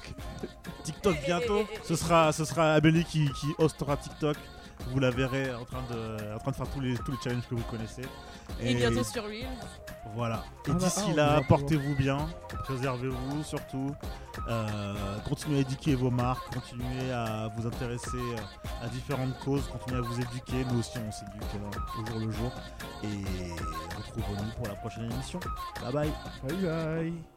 [0.84, 1.66] TikTok bientôt.
[1.84, 4.38] Ce sera, ce sera Amélie qui, qui hostera TikTok.
[4.92, 7.48] Vous la verrez en train de, en train de faire tous les, tous les challenges
[7.50, 8.04] que vous connaissez.
[8.62, 9.48] Et bientôt sur Reels.
[10.14, 10.44] Voilà.
[10.68, 12.18] Et Ah bah, d'ici ah, on là, portez-vous bien,
[12.64, 13.94] préservez-vous surtout.
[14.48, 14.94] Euh,
[15.28, 20.02] continuez à éduquer vos marques, continuez à vous intéresser euh, à différentes causes, continuez à
[20.02, 20.66] vous éduquer.
[20.72, 22.52] Nous aussi, on s'éduque euh, au jour le jour.
[23.04, 23.24] Et
[23.98, 25.40] retrouvons-nous pour la prochaine émission.
[25.82, 26.12] Bye bye.
[26.44, 27.35] Bye bye.